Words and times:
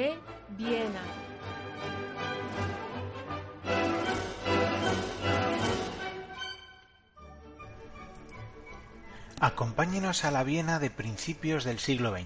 Café 0.00 0.18
Viena. 0.56 1.02
Acompáñenos 9.40 10.24
a 10.24 10.30
la 10.30 10.42
Viena 10.42 10.78
de 10.78 10.88
principios 10.88 11.64
del 11.64 11.80
siglo 11.80 12.12
XX, 12.12 12.24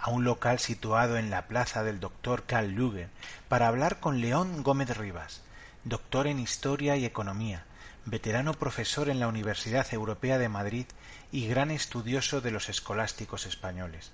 a 0.00 0.10
un 0.10 0.24
local 0.24 0.58
situado 0.58 1.16
en 1.16 1.30
la 1.30 1.46
plaza 1.46 1.84
del 1.84 2.00
Dr. 2.00 2.42
Karl 2.44 2.72
Luger, 2.72 3.08
para 3.48 3.68
hablar 3.68 4.00
con 4.00 4.20
León 4.20 4.64
Gómez 4.64 4.96
Rivas, 4.96 5.42
doctor 5.84 6.26
en 6.26 6.40
Historia 6.40 6.96
y 6.96 7.04
Economía, 7.04 7.66
veterano 8.04 8.54
profesor 8.54 9.10
en 9.10 9.20
la 9.20 9.28
Universidad 9.28 9.86
Europea 9.94 10.38
de 10.38 10.48
Madrid 10.48 10.86
y 11.30 11.46
gran 11.46 11.70
estudioso 11.70 12.40
de 12.40 12.50
los 12.50 12.68
escolásticos 12.68 13.46
españoles. 13.46 14.10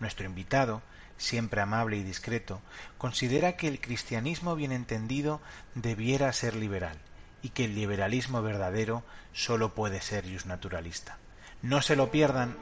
Nuestro 0.00 0.26
invitado, 0.26 0.82
siempre 1.16 1.60
amable 1.60 1.96
y 1.96 2.02
discreto, 2.02 2.60
considera 2.98 3.56
que 3.56 3.68
el 3.68 3.80
cristianismo 3.80 4.54
bien 4.54 4.72
entendido 4.72 5.40
debiera 5.74 6.32
ser 6.32 6.56
liberal 6.56 6.98
y 7.42 7.50
que 7.50 7.64
el 7.64 7.74
liberalismo 7.74 8.42
verdadero 8.42 9.02
sólo 9.32 9.74
puede 9.74 10.00
ser 10.00 10.24
naturalista. 10.46 11.18
No 11.62 11.82
se 11.82 11.96
lo 11.96 12.10
pierdan. 12.10 12.56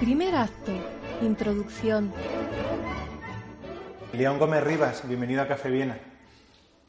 Primer 0.00 0.34
acto. 0.34 0.72
Introducción. 1.22 2.12
León 4.12 4.38
Gómez 4.38 4.64
Rivas, 4.64 5.06
bienvenido 5.06 5.42
a 5.42 5.48
Café 5.48 5.70
Viena. 5.70 5.98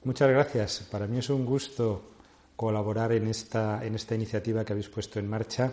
Muchas 0.04 0.30
gracias. 0.30 0.80
Para 0.92 1.08
mí 1.08 1.20
es 1.20 1.30
un 1.30 1.46
gusto 1.46 2.12
colaborar 2.56 3.12
en 3.12 3.28
esta, 3.28 3.84
en 3.86 3.96
esta 3.96 4.16
iniciativa 4.16 4.66
que 4.66 4.74
habéis 4.74 4.90
puesto 4.90 5.20
en 5.20 5.30
marcha, 5.30 5.72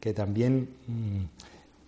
que 0.00 0.12
también 0.12 0.76
mmm, 0.86 1.24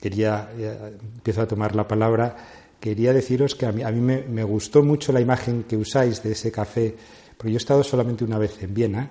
quería, 0.00 0.50
eh, 0.56 0.96
empiezo 1.16 1.42
a 1.42 1.46
tomar 1.46 1.74
la 1.76 1.86
palabra, 1.86 2.36
quería 2.78 3.12
deciros 3.12 3.54
que 3.54 3.66
a 3.66 3.72
mí, 3.72 3.82
a 3.82 3.90
mí 3.90 4.00
me, 4.00 4.22
me, 4.22 4.42
gustó 4.44 4.82
mucho 4.82 5.12
la 5.12 5.20
imagen 5.20 5.64
que 5.64 5.76
usáis 5.76 6.22
de 6.22 6.32
ese 6.32 6.50
café, 6.50 6.96
porque 7.36 7.52
yo 7.52 7.56
he 7.56 7.58
estado 7.58 7.84
solamente 7.84 8.24
una 8.24 8.38
vez 8.38 8.62
en 8.62 8.74
Viena, 8.74 9.10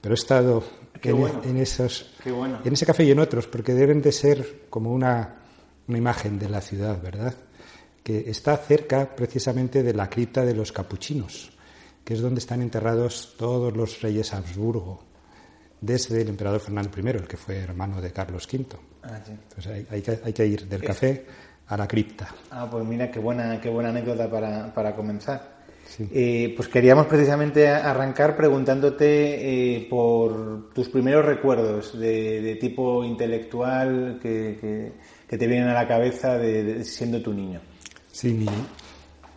pero 0.00 0.14
he 0.14 0.18
estado 0.18 0.62
en, 1.02 1.18
bueno. 1.18 1.40
en, 1.44 1.56
esos, 1.56 2.14
bueno. 2.24 2.60
en 2.64 2.72
ese 2.72 2.86
café 2.86 3.04
y 3.04 3.10
en 3.10 3.18
otros, 3.18 3.46
porque 3.46 3.74
deben 3.74 4.02
de 4.02 4.12
ser 4.12 4.64
como 4.70 4.92
una, 4.92 5.36
una 5.86 5.98
imagen 5.98 6.38
de 6.38 6.48
la 6.48 6.60
ciudad, 6.60 7.00
¿verdad? 7.02 7.34
Que 8.02 8.30
está 8.30 8.56
cerca 8.56 9.14
precisamente 9.14 9.82
de 9.82 9.94
la 9.94 10.08
cripta 10.08 10.44
de 10.44 10.54
los 10.54 10.72
capuchinos 10.72 11.52
que 12.08 12.14
es 12.14 12.22
donde 12.22 12.38
están 12.38 12.62
enterrados 12.62 13.34
todos 13.36 13.76
los 13.76 14.00
reyes 14.00 14.32
Habsburgo, 14.32 15.04
desde 15.78 16.22
el 16.22 16.28
emperador 16.28 16.58
Fernando 16.58 16.90
I, 16.96 17.06
el 17.06 17.28
que 17.28 17.36
fue 17.36 17.58
hermano 17.58 18.00
de 18.00 18.14
Carlos 18.14 18.48
V. 18.50 18.64
Ah, 19.02 19.20
sí. 19.24 19.32
Entonces 19.32 19.66
hay, 19.72 19.86
hay, 19.90 20.02
que, 20.02 20.18
hay, 20.24 20.32
que, 20.32 20.46
ir 20.46 20.66
del 20.66 20.82
café 20.82 21.24
a 21.66 21.76
la 21.76 21.86
cripta. 21.86 22.28
Ah, 22.50 22.68
pues 22.70 22.84
mira, 22.84 23.10
qué 23.10 23.18
buena, 23.18 23.60
qué 23.60 23.68
buena 23.70 23.90
anécdota 23.90 24.30
para, 24.30 24.72
para 24.72 24.94
comenzar. 24.94 25.58
Sí. 25.86 26.06
Eh, 26.12 26.52
pues 26.54 26.68
queríamos 26.68 27.06
precisamente 27.06 27.66
arrancar 27.66 28.36
preguntándote 28.36 29.76
eh, 29.76 29.86
por 29.88 30.70
tus 30.74 30.88
primeros 30.90 31.24
recuerdos 31.24 31.98
de, 31.98 32.42
de 32.42 32.56
tipo 32.56 33.02
intelectual 33.04 34.18
que, 34.22 34.58
que, 34.60 34.92
que, 35.26 35.38
te 35.38 35.46
vienen 35.46 35.68
a 35.68 35.74
la 35.74 35.88
cabeza 35.88 36.36
de, 36.36 36.62
de 36.62 36.84
siendo 36.84 37.22
tu 37.22 37.32
niño. 37.32 37.60
Sí, 38.12 38.34
mi, 38.34 38.46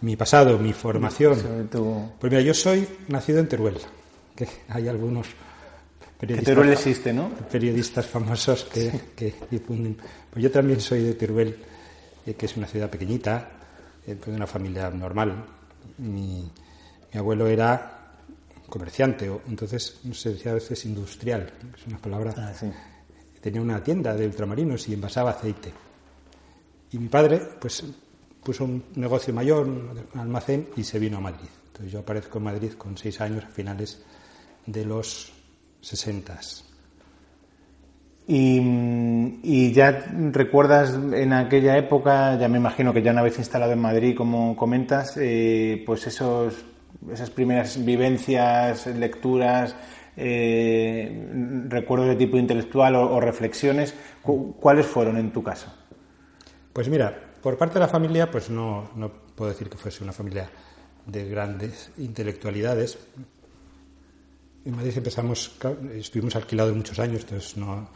mi 0.02 0.16
pasado, 0.16 0.58
mi 0.58 0.74
formación. 0.74 1.70
Tu... 1.72 2.12
Pues 2.20 2.32
mira, 2.32 2.44
yo 2.44 2.54
soy 2.54 2.88
nacido 3.08 3.40
en 3.40 3.48
Teruel, 3.48 3.78
que 4.36 4.48
hay 4.68 4.88
algunos 4.88 5.28
periodistas, 6.22 6.46
Teruel 6.46 6.70
existe, 6.70 7.14
¿no? 7.14 7.30
periodistas 7.52 8.06
famosos 8.06 8.66
que, 8.66 8.92
que, 9.16 9.34
difunden. 9.50 9.98
Pues 10.30 10.44
yo 10.44 10.52
también 10.52 10.80
soy 10.80 11.02
de 11.02 11.16
Teruel, 11.16 11.58
eh, 12.26 12.36
que 12.36 12.46
es 12.46 12.56
una 12.56 12.68
ciudad 12.68 12.90
pequeñita, 12.90 13.50
eh, 14.06 14.16
de 14.16 14.32
una 14.32 14.46
familia 14.46 14.90
normal. 14.92 15.44
Mi, 15.98 16.50
mi, 17.12 17.20
abuelo 17.20 17.48
era 17.48 18.20
comerciante, 18.70 19.30
o, 19.30 19.42
entonces 19.50 20.00
se 20.14 20.34
decía 20.34 20.52
a 20.52 20.56
veces 20.56 20.86
industrial, 20.86 21.52
que 21.60 21.82
es 21.82 21.88
una 21.88 21.98
palabra. 21.98 22.34
Ah, 22.38 22.54
sí. 22.54 22.72
Tenía 23.42 23.62
una 23.62 23.84
tienda 23.84 24.16
de 24.16 24.28
ultramarinos 24.28 24.88
y 24.88 24.94
envasaba 24.94 25.32
aceite. 25.32 25.74
Y 26.92 27.00
mi 27.00 27.08
padre, 27.08 27.42
pues 27.60 27.84
puso 28.44 28.66
un 28.66 28.84
negocio 28.96 29.34
mayor, 29.34 29.66
un 29.66 30.20
almacén, 30.20 30.70
y 30.78 30.84
se 30.84 31.00
vino 31.00 31.18
a 31.18 31.22
Madrid. 31.22 31.50
Entonces 31.68 31.92
yo 31.92 32.00
aparezco 32.00 32.38
en 32.38 32.44
Madrid 32.44 32.74
con 32.74 32.96
seis 32.96 33.20
años 33.22 33.44
a 33.44 33.48
finales 33.48 34.04
de 34.68 34.86
los 34.86 35.32
sesentas. 35.82 36.66
Y, 38.28 38.62
y, 39.44 39.74
ya 39.74 40.06
recuerdas 40.32 40.94
en 40.94 41.34
aquella 41.34 41.78
época, 41.78 42.38
ya 42.40 42.48
me 42.48 42.60
imagino 42.60 42.94
que 42.94 43.02
ya 43.02 43.12
una 43.12 43.24
vez 43.24 43.38
instalado 43.40 43.74
en 43.74 43.80
Madrid, 43.80 44.16
como 44.16 44.56
comentas, 44.56 45.18
eh, 45.18 45.84
pues 45.86 46.08
esos, 46.08 46.64
esas 47.12 47.30
primeras 47.30 47.84
vivencias, 47.84 48.88
lecturas, 48.88 49.76
eh, 50.16 51.66
recuerdos 51.68 52.10
de 52.10 52.16
tipo 52.16 52.38
intelectual 52.38 52.96
o, 52.96 53.16
o 53.16 53.20
reflexiones, 53.20 53.94
¿cuáles 54.22 54.86
fueron 54.86 55.18
en 55.18 55.32
tu 55.32 55.44
caso? 55.44 55.74
Pues 56.72 56.88
mira, 56.88 57.14
por 57.42 57.58
parte 57.58 57.76
de 57.76 57.80
la 57.82 57.88
familia, 57.88 58.30
pues 58.30 58.50
no, 58.50 58.92
no 58.96 59.12
puedo 59.36 59.52
decir 59.52 59.70
que 59.70 59.78
fuese 59.78 60.04
una 60.04 60.14
familia 60.14 60.50
de 61.06 61.28
grandes 61.28 61.92
intelectualidades. 61.98 63.00
En 64.64 64.76
Madrid 64.76 64.94
empezamos, 64.96 65.58
estuvimos 65.96 66.36
alquilados 66.36 66.76
muchos 66.76 67.00
años, 67.00 67.22
entonces 67.22 67.58
no, 67.58 67.90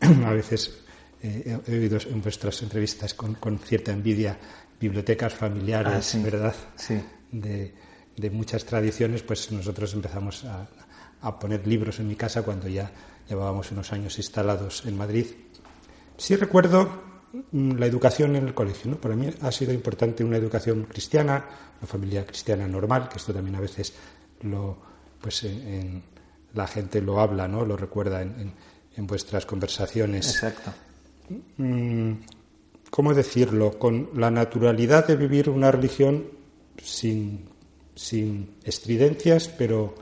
a 0.00 0.32
veces 0.32 0.82
eh, 1.22 1.58
he 1.66 1.78
oído 1.78 1.98
en 2.10 2.20
vuestras 2.22 2.62
entrevistas 2.62 3.14
con, 3.14 3.34
con 3.34 3.58
cierta 3.58 3.92
envidia 3.92 4.38
bibliotecas 4.80 5.34
familiares, 5.34 5.94
ah, 5.96 6.02
sí. 6.02 6.22
¿verdad? 6.22 6.54
Sí. 6.76 7.00
De, 7.30 7.74
de, 8.16 8.30
muchas 8.30 8.64
tradiciones, 8.64 9.22
pues 9.22 9.50
nosotros 9.52 9.92
empezamos 9.94 10.44
a, 10.44 10.68
a, 11.20 11.38
poner 11.38 11.66
libros 11.66 11.98
en 12.00 12.08
mi 12.08 12.16
casa 12.16 12.42
cuando 12.42 12.68
ya 12.68 12.90
llevábamos 13.28 13.70
unos 13.70 13.92
años 13.92 14.16
instalados 14.18 14.84
en 14.86 14.96
Madrid. 14.96 15.26
Sí 16.16 16.36
recuerdo 16.36 17.08
la 17.52 17.86
educación 17.86 18.36
en 18.36 18.46
el 18.46 18.54
colegio. 18.54 18.90
¿no? 18.90 18.96
Para 18.96 19.14
mí 19.14 19.30
ha 19.40 19.52
sido 19.52 19.72
importante 19.72 20.24
una 20.24 20.36
educación 20.36 20.84
cristiana, 20.84 21.44
una 21.78 21.86
familia 21.86 22.26
cristiana 22.26 22.66
normal, 22.66 23.08
que 23.08 23.18
esto 23.18 23.32
también 23.32 23.56
a 23.56 23.60
veces 23.60 23.94
lo, 24.42 24.78
pues 25.20 25.44
en, 25.44 25.68
en 25.68 26.02
la 26.54 26.66
gente 26.66 27.00
lo 27.00 27.20
habla, 27.20 27.48
¿no? 27.48 27.64
lo 27.64 27.76
recuerda 27.76 28.22
en, 28.22 28.52
en, 28.96 29.06
vuestras 29.06 29.46
conversaciones. 29.46 30.28
Exacto. 30.28 30.72
¿Cómo 32.90 33.14
decirlo? 33.14 33.78
Con 33.78 34.10
la 34.14 34.30
naturalidad 34.30 35.06
de 35.06 35.16
vivir 35.16 35.50
una 35.50 35.70
religión 35.70 36.24
sin, 36.82 37.48
sin 37.94 38.56
estridencias, 38.64 39.48
pero, 39.48 39.94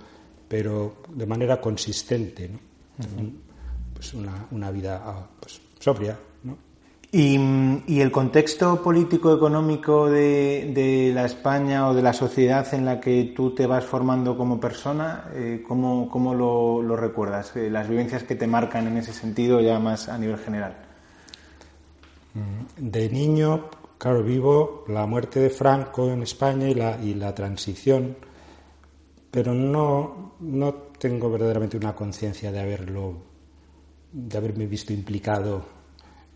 pero 0.49 1.03
de 1.13 1.27
manera 1.27 1.61
consistente. 1.61 2.49
¿no? 2.49 2.59
Uh 2.99 3.03
-huh. 3.03 3.33
Pues 3.95 4.15
una, 4.15 4.47
una 4.51 4.71
vida 4.71 5.29
pues, 5.41 5.61
sobria. 5.81 6.19
Y, 7.13 8.01
el 8.01 8.11
contexto 8.11 8.83
político-económico 8.83 10.11
de, 10.11 10.73
de, 10.75 11.13
la 11.15 11.25
España 11.25 11.89
o 11.89 11.95
de 11.95 12.03
la 12.03 12.13
sociedad 12.13 12.67
en 12.75 12.85
la 12.85 13.01
que 13.01 13.33
tú 13.35 13.55
te 13.55 13.67
vas 13.67 13.85
formando 13.85 14.37
como 14.37 14.59
persona, 14.59 15.31
eh, 15.33 15.63
¿cómo, 15.67 16.11
cómo 16.11 16.35
lo, 16.35 16.83
lo, 16.83 16.97
recuerdas? 16.97 17.55
Eh, 17.57 17.71
las 17.71 17.89
vivencias 17.89 18.25
que 18.25 18.35
te 18.35 18.47
marcan 18.47 18.89
en 18.89 18.97
ese 18.97 19.13
sentido 19.13 19.61
ya 19.61 19.79
más 19.79 20.09
a 20.09 20.19
nivel 20.19 20.39
general. 20.39 20.77
De 22.77 23.09
niño, 23.09 23.71
claro, 23.99 24.23
vivo 24.23 24.85
la 24.89 25.07
muerte 25.07 25.41
de 25.41 25.49
Franco 25.49 26.11
en 26.11 26.23
España 26.23 26.69
y 26.69 26.75
la, 26.75 27.01
y 27.01 27.15
la 27.15 27.35
transición, 27.35 28.17
pero 29.31 29.55
no, 29.55 30.35
no 30.41 30.75
tengo 30.99 31.31
verdaderamente 31.31 31.77
una 31.77 31.95
conciencia 31.95 32.53
de 32.53 32.61
haberlo, 32.61 33.15
de 34.13 34.37
haberme 34.37 34.67
visto 34.67 34.93
implicado 34.93 35.76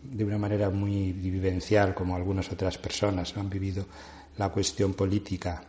de 0.03 0.25
una 0.25 0.37
manera 0.37 0.69
muy 0.69 1.11
vivencial, 1.13 1.93
como 1.93 2.15
algunas 2.15 2.51
otras 2.51 2.77
personas 2.77 3.35
han 3.37 3.49
vivido 3.49 3.85
la 4.37 4.49
cuestión 4.49 4.93
política. 4.93 5.63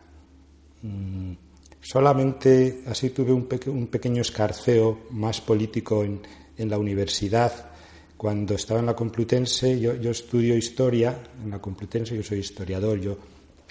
Mm, 0.81 1.33
solamente 1.81 2.83
así 2.87 3.11
tuve 3.11 3.31
un, 3.31 3.47
un, 3.67 3.87
pequeño 3.87 4.21
escarceo 4.21 5.01
más 5.11 5.41
político 5.41 6.03
en, 6.03 6.21
en, 6.57 6.69
la 6.69 6.77
universidad. 6.77 7.71
Cuando 8.17 8.55
estaba 8.55 8.79
en 8.79 8.87
la 8.87 8.95
Complutense, 8.95 9.79
yo, 9.79 9.95
yo, 9.95 10.11
estudio 10.11 10.57
historia 10.57 11.17
en 11.43 11.51
la 11.51 11.59
Complutense, 11.59 12.15
yo 12.15 12.23
soy 12.23 12.39
historiador, 12.39 12.99
yo 12.99 13.17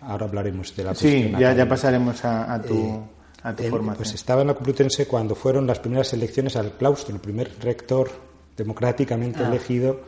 ahora 0.00 0.26
hablaremos 0.26 0.74
de 0.76 0.84
la 0.84 0.94
Sí, 0.94 1.32
ya, 1.38 1.54
ya, 1.54 1.66
pasaremos 1.66 2.24
a, 2.24 2.52
a 2.54 2.62
tu, 2.62 2.74
eh, 2.74 3.00
a 3.42 3.56
tu 3.56 3.62
formación. 3.64 3.96
Pues 3.96 4.14
estaba 4.14 4.42
en 4.42 4.48
la 4.48 4.54
Complutense 4.54 5.06
cuando 5.06 5.34
fueron 5.34 5.66
las 5.66 5.80
primeras 5.80 6.12
elecciones 6.12 6.54
al 6.56 6.72
claustro, 6.72 7.14
el 7.14 7.20
primer 7.20 7.50
rector 7.60 8.10
democráticamente 8.56 9.42
ah. 9.42 9.48
elegido 9.48 10.00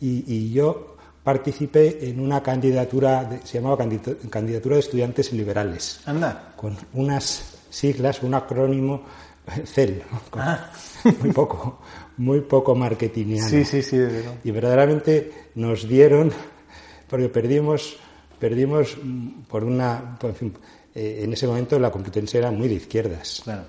y, 0.00 0.24
y, 0.32 0.52
yo 0.52 0.96
participé 1.22 2.08
en 2.08 2.20
una 2.20 2.42
candidatura, 2.42 3.24
de, 3.24 3.46
se 3.46 3.58
llamaba 3.58 3.78
candidatura 3.78 4.76
de 4.76 4.80
estudiantes 4.80 5.32
liberales. 5.32 6.00
Anda. 6.06 6.52
Con 6.56 6.76
unas 6.94 7.54
siglas, 7.70 8.22
un 8.22 8.34
acrónimo 8.34 9.02
CEL, 9.64 10.02
con, 10.30 10.42
ah. 10.42 10.70
muy 11.20 11.32
poco, 11.32 11.80
muy 12.18 12.40
poco 12.42 12.74
marketingiano. 12.74 13.48
Sí, 13.48 13.64
sí, 13.64 13.82
sí, 13.82 13.96
desde 13.96 14.22
luego. 14.22 14.38
Y 14.44 14.50
verdaderamente 14.50 15.50
nos 15.54 15.88
dieron, 15.88 16.32
porque 17.08 17.28
perdimos 17.28 17.98
perdimos 18.38 18.96
mm, 19.02 19.42
por 19.48 19.64
una. 19.64 20.16
en, 20.22 20.34
fin, 20.34 20.54
eh, 20.94 21.20
en 21.24 21.32
ese 21.32 21.46
momento 21.46 21.78
la 21.78 21.90
Complutense 21.90 22.38
era 22.38 22.50
muy 22.50 22.68
de 22.68 22.74
izquierdas. 22.74 23.40
Claro. 23.44 23.64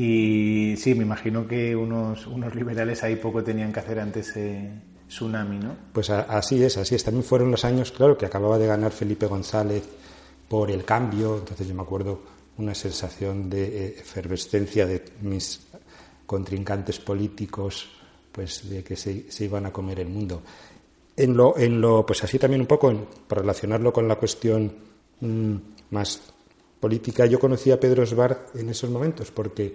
Y 0.00 0.76
sí, 0.76 0.94
me 0.94 1.02
imagino 1.02 1.48
que 1.48 1.74
unos, 1.74 2.24
unos 2.28 2.54
liberales 2.54 3.02
ahí 3.02 3.16
poco 3.16 3.42
tenían 3.42 3.72
que 3.72 3.80
hacer 3.80 3.98
ante 3.98 4.20
ese 4.20 4.70
tsunami, 5.08 5.58
¿no? 5.58 5.74
Pues 5.92 6.08
a- 6.10 6.20
así 6.22 6.62
es, 6.62 6.76
así 6.76 6.94
es. 6.94 7.02
También 7.02 7.24
fueron 7.24 7.50
los 7.50 7.64
años, 7.64 7.90
claro, 7.90 8.16
que 8.16 8.24
acababa 8.24 8.58
de 8.58 8.68
ganar 8.68 8.92
Felipe 8.92 9.26
González 9.26 9.82
por 10.48 10.70
el 10.70 10.84
cambio. 10.84 11.38
Entonces 11.38 11.66
yo 11.66 11.74
me 11.74 11.82
acuerdo 11.82 12.20
una 12.58 12.76
sensación 12.76 13.50
de 13.50 13.64
eh, 13.86 13.94
efervescencia 13.98 14.86
de 14.86 15.02
mis 15.22 15.66
contrincantes 16.26 17.00
políticos, 17.00 17.88
pues 18.30 18.70
de 18.70 18.84
que 18.84 18.94
se, 18.94 19.32
se 19.32 19.46
iban 19.46 19.66
a 19.66 19.72
comer 19.72 19.98
el 19.98 20.08
mundo. 20.08 20.42
En 21.16 21.36
lo, 21.36 21.58
en 21.58 21.80
lo, 21.80 22.06
pues 22.06 22.22
así 22.22 22.38
también 22.38 22.60
un 22.60 22.68
poco, 22.68 22.94
para 23.26 23.40
relacionarlo 23.40 23.92
con 23.92 24.06
la 24.06 24.14
cuestión 24.14 24.72
mm, 25.20 25.54
más 25.90 26.22
política, 26.80 27.26
yo 27.26 27.38
conocí 27.38 27.70
a 27.70 27.80
Pedro 27.80 28.02
Esbar 28.02 28.46
en 28.54 28.68
esos 28.68 28.90
momentos, 28.90 29.30
porque 29.30 29.74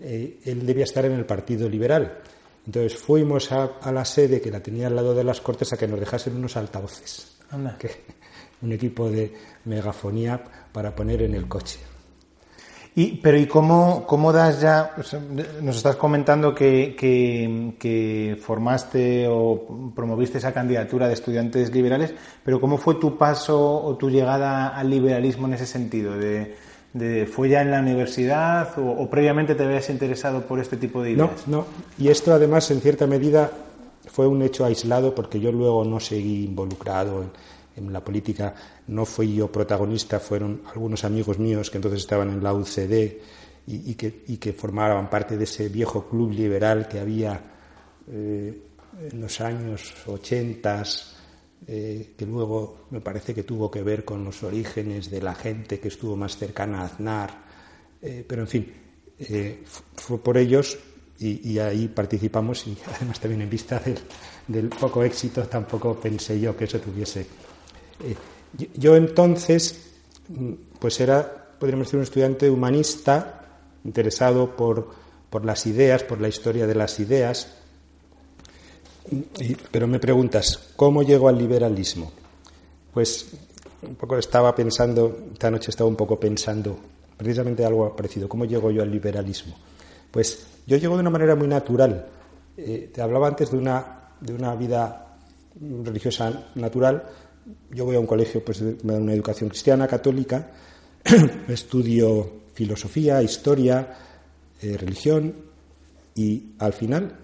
eh, 0.00 0.38
él 0.44 0.66
debía 0.66 0.84
estar 0.84 1.04
en 1.04 1.12
el 1.12 1.24
Partido 1.24 1.68
Liberal. 1.68 2.20
Entonces 2.66 2.96
fuimos 2.96 3.50
a, 3.52 3.78
a 3.80 3.90
la 3.90 4.04
sede 4.04 4.40
que 4.40 4.50
la 4.50 4.62
tenía 4.62 4.86
al 4.86 4.96
lado 4.96 5.14
de 5.14 5.24
las 5.24 5.40
Cortes 5.40 5.72
a 5.72 5.76
que 5.76 5.88
nos 5.88 5.98
dejasen 5.98 6.36
unos 6.36 6.56
altavoces, 6.56 7.38
Anda. 7.50 7.76
que, 7.78 7.90
un 8.62 8.72
equipo 8.72 9.10
de 9.10 9.32
megafonía 9.64 10.42
para 10.72 10.94
poner 10.94 11.22
en 11.22 11.34
el 11.34 11.48
coche. 11.48 11.91
Y, 12.94 13.12
pero 13.22 13.38
¿y 13.38 13.46
cómo, 13.46 14.04
cómo 14.06 14.32
das 14.32 14.60
ya? 14.60 14.92
o 14.98 15.02
sea, 15.02 15.18
nos 15.62 15.76
estás 15.78 15.96
comentando 15.96 16.54
que, 16.54 16.94
que, 16.98 17.72
que 17.78 18.36
formaste 18.38 19.26
o 19.30 19.92
promoviste 19.94 20.36
esa 20.36 20.52
candidatura 20.52 21.08
de 21.08 21.14
estudiantes 21.14 21.72
liberales, 21.72 22.12
pero 22.44 22.60
¿cómo 22.60 22.76
fue 22.76 22.96
tu 22.96 23.16
paso 23.16 23.82
o 23.82 23.96
tu 23.96 24.10
llegada 24.10 24.68
al 24.76 24.90
liberalismo 24.90 25.46
en 25.46 25.54
ese 25.54 25.64
sentido? 25.66 26.16
De, 26.18 26.54
de- 26.92 27.24
¿Fue 27.24 27.48
ya 27.48 27.62
en 27.62 27.70
la 27.70 27.80
universidad 27.80 28.78
o, 28.78 28.90
o 28.90 29.08
previamente 29.08 29.54
te 29.54 29.64
habías 29.64 29.88
interesado 29.88 30.42
por 30.42 30.60
este 30.60 30.76
tipo 30.76 31.02
de 31.02 31.14
No, 31.14 31.24
ideas? 31.24 31.48
no. 31.48 31.64
Y 31.98 32.08
esto 32.08 32.34
además 32.34 32.70
en 32.70 32.82
cierta 32.82 33.06
medida 33.06 33.50
fue 34.06 34.26
un 34.26 34.42
hecho 34.42 34.66
aislado 34.66 35.14
porque 35.14 35.40
yo 35.40 35.50
luego 35.50 35.82
no 35.86 35.98
seguí 35.98 36.44
involucrado 36.44 37.22
en, 37.22 37.30
en 37.76 37.92
la 37.92 38.02
política. 38.04 38.54
No 38.88 39.04
fui 39.04 39.34
yo 39.34 39.50
protagonista, 39.50 40.20
fueron 40.20 40.62
algunos 40.72 41.04
amigos 41.04 41.38
míos 41.38 41.70
que 41.70 41.78
entonces 41.78 42.00
estaban 42.00 42.30
en 42.30 42.42
la 42.42 42.52
UCD 42.54 43.18
y, 43.66 43.94
que, 43.94 44.24
y 44.26 44.36
formaban 44.52 45.08
parte 45.08 45.36
de 45.36 45.44
ese 45.44 45.68
viejo 45.68 46.08
club 46.08 46.32
liberal 46.32 46.88
que 46.88 46.98
había 46.98 47.40
eh, 48.10 48.62
en 49.10 49.20
los 49.20 49.40
años 49.40 49.94
80, 50.06 50.82
eh, 51.68 52.14
que 52.16 52.26
luego 52.26 52.86
me 52.90 53.00
parece 53.00 53.34
que 53.34 53.44
tuvo 53.44 53.70
que 53.70 53.82
ver 53.82 54.04
con 54.04 54.24
los 54.24 54.42
orígenes 54.42 55.10
de 55.10 55.22
la 55.22 55.34
gente 55.34 55.78
que 55.78 55.88
estuvo 55.88 56.16
más 56.16 56.36
cercana 56.36 56.82
a 56.82 56.84
Aznar. 56.86 57.44
Eh, 58.02 58.24
pero 58.26 58.42
en 58.42 58.48
fin, 58.48 58.72
fu- 59.64 59.82
fue 59.94 60.18
por 60.18 60.36
ellos 60.36 60.76
y, 61.20 61.56
ahí 61.60 61.86
participamos 61.86 62.66
y 62.66 62.76
además 62.96 63.20
también 63.20 63.42
en 63.42 63.50
vista 63.50 63.80
del 64.48 64.68
poco 64.70 65.04
éxito 65.04 65.44
tampoco 65.46 65.94
pensé 66.00 66.40
yo 66.40 66.56
que 66.56 66.64
eso 66.64 66.80
tuviese. 66.80 67.24
Eh, 68.04 68.16
yo- 68.74 68.96
entonces 68.96 69.90
mm, 70.28 70.52
pues 70.78 71.00
era, 71.00 71.46
podríamos 71.58 71.86
decir, 71.86 71.98
un 71.98 72.04
estudiante 72.04 72.50
humanista 72.50 73.40
interesado 73.84 74.56
por, 74.56 74.90
por 75.30 75.44
las 75.44 75.66
ideas, 75.66 76.02
por 76.04 76.20
la 76.20 76.28
historia 76.28 76.66
de 76.66 76.74
las 76.74 76.98
ideas, 77.00 77.48
pero 79.70 79.86
me 79.86 79.98
preguntas, 79.98 80.70
¿cómo 80.76 81.02
llego 81.02 81.28
al 81.28 81.36
liberalismo? 81.38 82.12
Pues 82.94 83.26
un 83.82 83.96
poco 83.96 84.16
estaba 84.16 84.54
pensando, 84.54 85.26
esta 85.32 85.50
noche 85.50 85.70
estaba 85.70 85.88
un 85.90 85.96
poco 85.96 86.18
pensando 86.18 86.78
precisamente 87.16 87.64
algo 87.64 87.94
parecido, 87.96 88.28
¿cómo 88.28 88.44
llego 88.44 88.70
yo 88.70 88.82
al 88.82 88.90
liberalismo? 88.90 89.54
Pues 90.10 90.46
yo 90.66 90.76
llego 90.76 90.94
de 90.94 91.00
una 91.00 91.10
manera 91.10 91.34
muy 91.34 91.48
natural. 91.48 92.06
Eh, 92.56 92.90
te 92.94 93.00
hablaba 93.02 93.28
antes 93.28 93.50
de 93.50 93.56
una, 93.58 94.10
de 94.20 94.34
una 94.34 94.54
vida 94.54 95.16
religiosa 95.84 96.50
natural. 96.54 97.02
Yo 97.70 97.84
voy 97.84 97.96
a 97.96 98.00
un 98.00 98.06
colegio, 98.06 98.44
pues 98.44 98.60
me 98.62 98.92
dan 98.92 99.02
una 99.02 99.12
educación 99.12 99.48
cristiana, 99.48 99.88
católica, 99.88 100.50
estudio 101.48 102.42
filosofía, 102.54 103.22
historia, 103.22 103.96
eh, 104.60 104.76
religión 104.76 105.34
y 106.14 106.52
al 106.58 106.72
final 106.72 107.18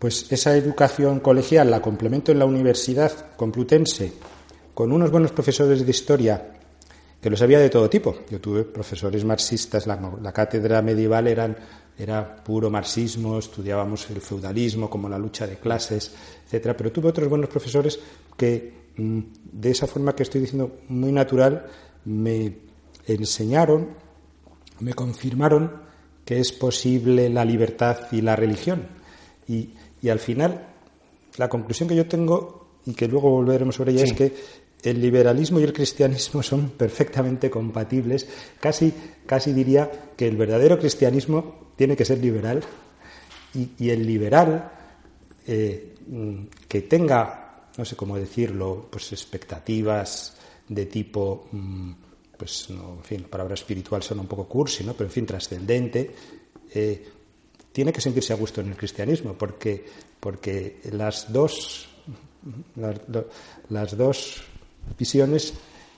pues 0.00 0.32
esa 0.32 0.56
educación 0.56 1.20
colegial 1.20 1.70
la 1.70 1.82
complemento 1.82 2.32
en 2.32 2.38
la 2.38 2.46
Universidad 2.46 3.12
Complutense 3.36 4.12
con 4.72 4.92
unos 4.92 5.10
buenos 5.10 5.30
profesores 5.30 5.84
de 5.84 5.90
historia 5.90 6.56
que 7.20 7.28
los 7.28 7.42
había 7.42 7.58
de 7.58 7.68
todo 7.68 7.90
tipo. 7.90 8.20
Yo 8.30 8.40
tuve 8.40 8.64
profesores 8.64 9.26
marxistas, 9.26 9.86
la, 9.86 10.00
la 10.22 10.32
cátedra 10.32 10.80
medieval 10.80 11.28
eran, 11.28 11.54
era 11.98 12.42
puro 12.42 12.70
marxismo, 12.70 13.38
estudiábamos 13.38 14.08
el 14.08 14.22
feudalismo 14.22 14.88
como 14.88 15.06
la 15.06 15.18
lucha 15.18 15.46
de 15.46 15.58
clases, 15.58 16.14
etcétera, 16.46 16.74
pero 16.74 16.90
tuve 16.90 17.10
otros 17.10 17.28
buenos 17.28 17.50
profesores 17.50 18.00
que 18.38 18.79
de 18.96 19.70
esa 19.70 19.86
forma 19.86 20.14
que 20.14 20.22
estoy 20.24 20.42
diciendo 20.42 20.76
muy 20.88 21.12
natural 21.12 21.66
me 22.04 22.54
enseñaron, 23.06 23.88
me 24.80 24.94
confirmaron 24.94 25.72
que 26.24 26.38
es 26.38 26.52
posible 26.52 27.28
la 27.30 27.44
libertad 27.44 27.98
y 28.12 28.20
la 28.20 28.36
religión. 28.36 28.86
Y, 29.48 29.70
y 30.02 30.08
al 30.08 30.18
final, 30.18 30.66
la 31.36 31.48
conclusión 31.48 31.88
que 31.88 31.96
yo 31.96 32.06
tengo, 32.06 32.68
y 32.86 32.94
que 32.94 33.08
luego 33.08 33.30
volveremos 33.30 33.74
sobre 33.74 33.92
ella, 33.92 34.04
Sí. 34.06 34.10
es 34.12 34.16
que 34.16 34.34
el 34.90 35.00
liberalismo 35.00 35.60
y 35.60 35.64
el 35.64 35.72
cristianismo 35.72 36.42
son 36.42 36.70
perfectamente 36.70 37.50
compatibles. 37.50 38.26
Casi, 38.60 38.92
casi 39.26 39.52
diría 39.52 39.90
que 40.16 40.26
el 40.28 40.36
verdadero 40.36 40.78
cristianismo 40.78 41.72
tiene 41.76 41.96
que 41.96 42.04
ser 42.04 42.18
liberal 42.18 42.62
y, 43.54 43.70
y 43.78 43.90
el 43.90 44.06
liberal 44.06 44.70
eh, 45.46 45.94
mm, 46.06 46.34
que 46.68 46.82
tenga, 46.82 47.39
no 47.76 47.84
sé 47.84 47.96
cómo 47.96 48.16
decirlo, 48.16 48.88
pues 48.90 49.12
expectativas 49.12 50.36
de 50.68 50.86
tipo, 50.86 51.48
mm, 51.52 51.90
pues 52.36 52.70
no, 52.70 52.94
en 52.98 53.04
fin, 53.04 53.22
la 53.22 53.28
palabra 53.28 53.54
espiritual 53.54 54.02
suena 54.02 54.22
un 54.22 54.28
poco 54.28 54.46
cursi, 54.48 54.84
¿no? 54.84 54.92
Pero 54.94 55.06
en 55.08 55.12
fin, 55.12 55.26
trascendente, 55.26 56.14
eh, 56.74 57.08
tiene 57.72 57.92
que 57.92 58.00
sentirse 58.00 58.32
a 58.32 58.36
gusto 58.36 58.60
en 58.60 58.68
el 58.68 58.76
cristianismo, 58.76 59.34
porque, 59.34 59.84
porque 60.18 60.80
las 60.92 61.32
dos 61.32 61.88
las, 62.76 62.96
do- 63.06 63.28
las 63.68 63.96
dos 63.96 64.42
visiones 64.98 65.54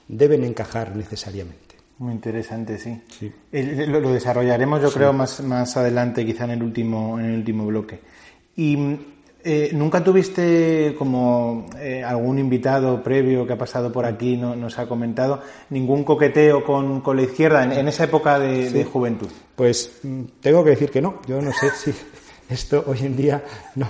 deben 0.07 0.43
encajar 0.43 0.95
necesariamente. 0.95 1.75
Muy 1.99 2.13
interesante, 2.13 2.77
sí. 2.77 3.01
Sí. 3.07 3.31
Lo 3.51 4.11
desarrollaremos, 4.11 4.81
yo 4.81 4.91
creo, 4.91 5.13
más, 5.13 5.41
más 5.41 5.77
adelante, 5.77 6.25
quizá 6.25 6.43
en 6.45 6.51
el 6.51 6.63
último, 6.63 7.17
en 7.19 7.25
el 7.27 7.35
último 7.37 7.65
bloque. 7.67 8.01
Y 8.55 8.75
eh, 9.43 9.71
nunca 9.73 10.03
tuviste 10.03 10.95
como 10.97 11.65
eh, 11.77 12.03
algún 12.03 12.39
invitado 12.39 13.01
previo 13.03 13.45
que 13.45 13.53
ha 13.53 13.57
pasado 13.57 13.91
por 13.91 14.05
aquí, 14.05 14.37
no, 14.37 14.55
nos 14.55 14.79
ha 14.79 14.87
comentado, 14.87 15.41
ningún 15.69 16.03
coqueteo 16.03 16.63
con, 16.63 17.01
con 17.01 17.17
la 17.17 17.23
izquierda 17.23 17.63
en, 17.63 17.73
en 17.73 17.87
esa 17.87 18.05
época 18.05 18.39
de, 18.39 18.69
de 18.69 18.85
juventud. 18.85 19.29
Pues 19.55 19.99
mm, 20.03 20.21
tengo 20.41 20.63
que 20.63 20.71
decir 20.71 20.89
que 20.89 21.01
no. 21.01 21.15
Yo 21.27 21.41
no 21.41 21.51
sé 21.51 21.69
si 21.71 21.93
esto 22.49 22.83
hoy 22.87 22.99
en 23.01 23.15
día 23.15 23.43
no. 23.75 23.87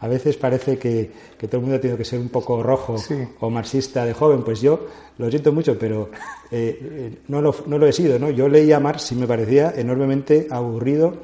A 0.00 0.08
veces 0.08 0.36
parece 0.36 0.78
que, 0.78 1.12
que 1.38 1.46
todo 1.46 1.58
el 1.60 1.66
mundo 1.66 1.78
tiene 1.78 1.96
que 1.96 2.04
ser 2.04 2.18
un 2.18 2.28
poco 2.28 2.60
rojo 2.60 2.98
Sí. 2.98 3.14
o 3.38 3.48
marxista 3.50 4.04
de 4.04 4.12
joven. 4.12 4.42
Pues 4.42 4.60
yo 4.60 4.88
lo 5.18 5.30
siento 5.30 5.52
mucho, 5.52 5.78
pero 5.78 6.10
eh, 6.50 6.76
eh, 6.82 7.18
no, 7.28 7.40
lo, 7.40 7.54
no 7.66 7.78
lo 7.78 7.86
he 7.86 7.92
sido. 7.92 8.18
¿no? 8.18 8.28
Yo 8.30 8.48
leía 8.48 8.80
Marx 8.80 9.12
y 9.12 9.14
me 9.14 9.28
parecía 9.28 9.72
enormemente 9.76 10.48
aburrido 10.50 11.18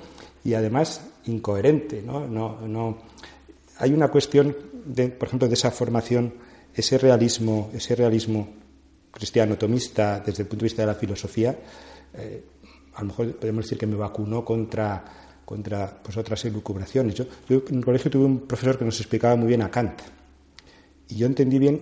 y 0.45 0.55
además 0.55 1.05
incoherente. 1.25 2.03
¿no? 2.07 2.29
No, 2.29 2.61
no, 2.69 2.99
hay 3.79 3.93
una 3.93 4.09
cuestión, 4.09 4.55
de, 4.85 5.09
por 5.09 5.29
ejemplo, 5.29 5.49
de 5.49 5.55
esa 5.55 5.71
formación, 5.71 6.35
ese 6.75 6.99
realismo, 6.99 7.71
ese 7.75 7.95
realismo 7.95 8.49
cristiano 9.11 9.57
tomista 9.57 10.21
desde 10.21 10.43
el 10.43 10.49
punto 10.49 10.63
de 10.65 10.69
vista 10.69 10.83
de 10.83 10.87
la 10.87 10.95
filosofía, 10.95 11.59
eh, 12.15 12.45
a 12.95 13.01
lo 13.03 13.07
mejor 13.09 13.33
podemos 13.37 13.65
decir 13.65 13.79
que 13.79 13.87
me 13.87 13.97
vacunó 13.97 14.45
contra, 14.45 15.05
contra 15.45 16.03
pues, 16.03 16.17
otras 16.17 16.45
elucubraciones. 16.45 17.15
Yo, 17.15 17.25
yo 17.49 17.63
en 17.69 17.77
el 17.79 17.85
colegio 17.85 18.11
tuve 18.11 18.25
un 18.25 18.41
profesor 18.47 18.79
que 18.79 18.85
nos 18.85 18.99
explicaba 19.01 19.37
muy 19.37 19.49
bien 19.49 19.63
a 19.63 19.71
Kant 19.71 20.01
y 21.09 21.15
yo 21.17 21.27
entendí 21.27 21.59
bien 21.59 21.81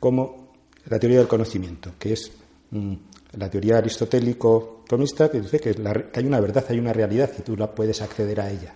cómo 0.00 0.52
la 0.86 0.98
teoría 0.98 1.18
del 1.18 1.28
conocimiento, 1.28 1.92
que 1.98 2.12
es 2.14 2.32
mm, 2.70 2.94
la 3.38 3.50
teoría 3.50 3.78
aristotélico-tomista, 3.78 5.30
que 5.30 5.40
dice 5.40 5.58
que, 5.60 5.74
la- 5.74 5.92
que 6.10 6.20
hay 6.20 6.26
una 6.26 6.40
verdad, 6.40 6.64
hay 6.68 6.78
una 6.78 6.92
realidad 6.92 7.30
y 7.38 7.42
tú 7.42 7.56
la 7.56 7.72
puedes 7.74 8.00
acceder 8.02 8.40
a 8.40 8.50
ella. 8.50 8.74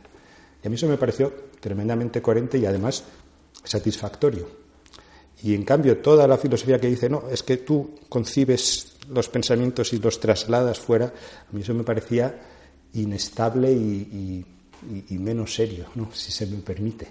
A 0.66 0.68
mí 0.68 0.74
eso 0.74 0.88
me 0.88 0.96
pareció 0.96 1.32
tremendamente 1.60 2.20
coherente 2.20 2.58
y 2.58 2.66
además 2.66 3.04
satisfactorio. 3.62 4.48
Y 5.42 5.54
en 5.54 5.64
cambio, 5.64 5.98
toda 5.98 6.26
la 6.26 6.38
filosofía 6.38 6.80
que 6.80 6.88
dice, 6.88 7.08
no, 7.08 7.24
es 7.30 7.42
que 7.42 7.58
tú 7.58 8.00
concibes 8.08 8.96
los 9.10 9.28
pensamientos 9.28 9.92
y 9.92 9.98
los 9.98 10.18
trasladas 10.18 10.80
fuera, 10.80 11.06
a 11.06 11.52
mí 11.52 11.60
eso 11.60 11.74
me 11.74 11.84
parecía 11.84 12.34
inestable 12.94 13.70
y, 13.70 14.44
menos 15.10 15.54
serio, 15.54 15.86
¿no? 15.94 16.08
si 16.12 16.32
se 16.32 16.46
me 16.46 16.56
permite. 16.58 17.06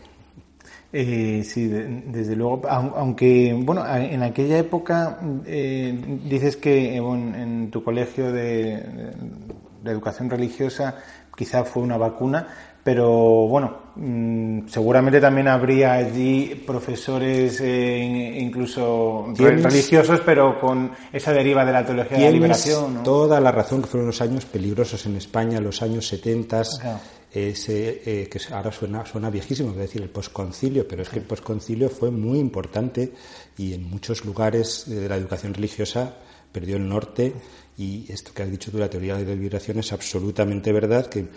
Eh, 0.91 1.43
sí, 1.45 1.67
desde 1.67 2.35
luego. 2.35 2.61
Aunque, 2.67 3.53
bueno, 3.63 3.85
en 3.95 4.23
aquella 4.23 4.57
época 4.57 5.19
eh, 5.45 6.19
dices 6.25 6.57
que 6.57 6.95
en, 6.95 7.69
tu 7.69 7.83
colegio 7.83 8.31
de, 8.31 9.13
de, 9.83 9.91
educación 9.91 10.29
religiosa 10.29 10.95
quizá 11.35 11.65
fue 11.65 11.83
una 11.83 11.97
vacuna, 11.97 12.47
pero 12.85 13.47
bueno, 13.47 13.77
mm, 13.95 14.67
seguramente 14.67 15.19
también 15.19 15.47
habría 15.47 15.93
allí 15.93 16.53
profesores 16.67 17.59
eh, 17.59 18.37
incluso 18.39 19.33
religiosos, 19.35 20.21
pero 20.23 20.59
con 20.61 20.91
esa 21.11 21.33
deriva 21.33 21.65
de 21.65 21.73
la 21.73 21.83
teología 21.83 22.19
de 22.19 22.25
la 22.25 22.29
liberación. 22.29 23.01
Toda 23.01 23.41
la 23.41 23.51
razón 23.51 23.81
que 23.81 23.87
fueron 23.87 24.05
los 24.05 24.21
años 24.21 24.45
peligrosos 24.45 25.03
en 25.07 25.15
España, 25.15 25.59
los 25.59 25.81
años 25.81 26.07
70, 26.07 26.61
ese, 27.33 28.01
eh, 28.05 28.29
que 28.29 28.39
ahora 28.53 28.71
suena, 28.71 29.03
suena 29.03 29.31
viejísimo, 29.31 29.71
es 29.71 29.77
decir, 29.77 30.03
el 30.03 30.09
posconcilio, 30.09 30.87
pero 30.87 31.01
es 31.01 31.09
que 31.09 31.17
el 31.17 31.25
posconcilio 31.25 31.89
fue 31.89 32.11
muy 32.11 32.37
importante 32.37 33.13
y 33.57 33.73
en 33.73 33.89
muchos 33.89 34.25
lugares 34.25 34.83
de 34.85 35.09
la 35.09 35.15
educación 35.15 35.55
religiosa 35.55 36.17
perdió 36.51 36.77
el 36.77 36.87
norte 36.87 37.33
y 37.77 38.05
esto 38.09 38.31
que 38.33 38.43
has 38.43 38.49
dicho 38.51 38.71
tú, 38.71 38.77
la 38.77 38.89
teoría 38.89 39.17
de 39.17 39.25
la 39.25 39.35
liberación, 39.35 39.79
es 39.79 39.91
absolutamente 39.91 40.71
verdad, 40.71 41.07
que 41.07 41.27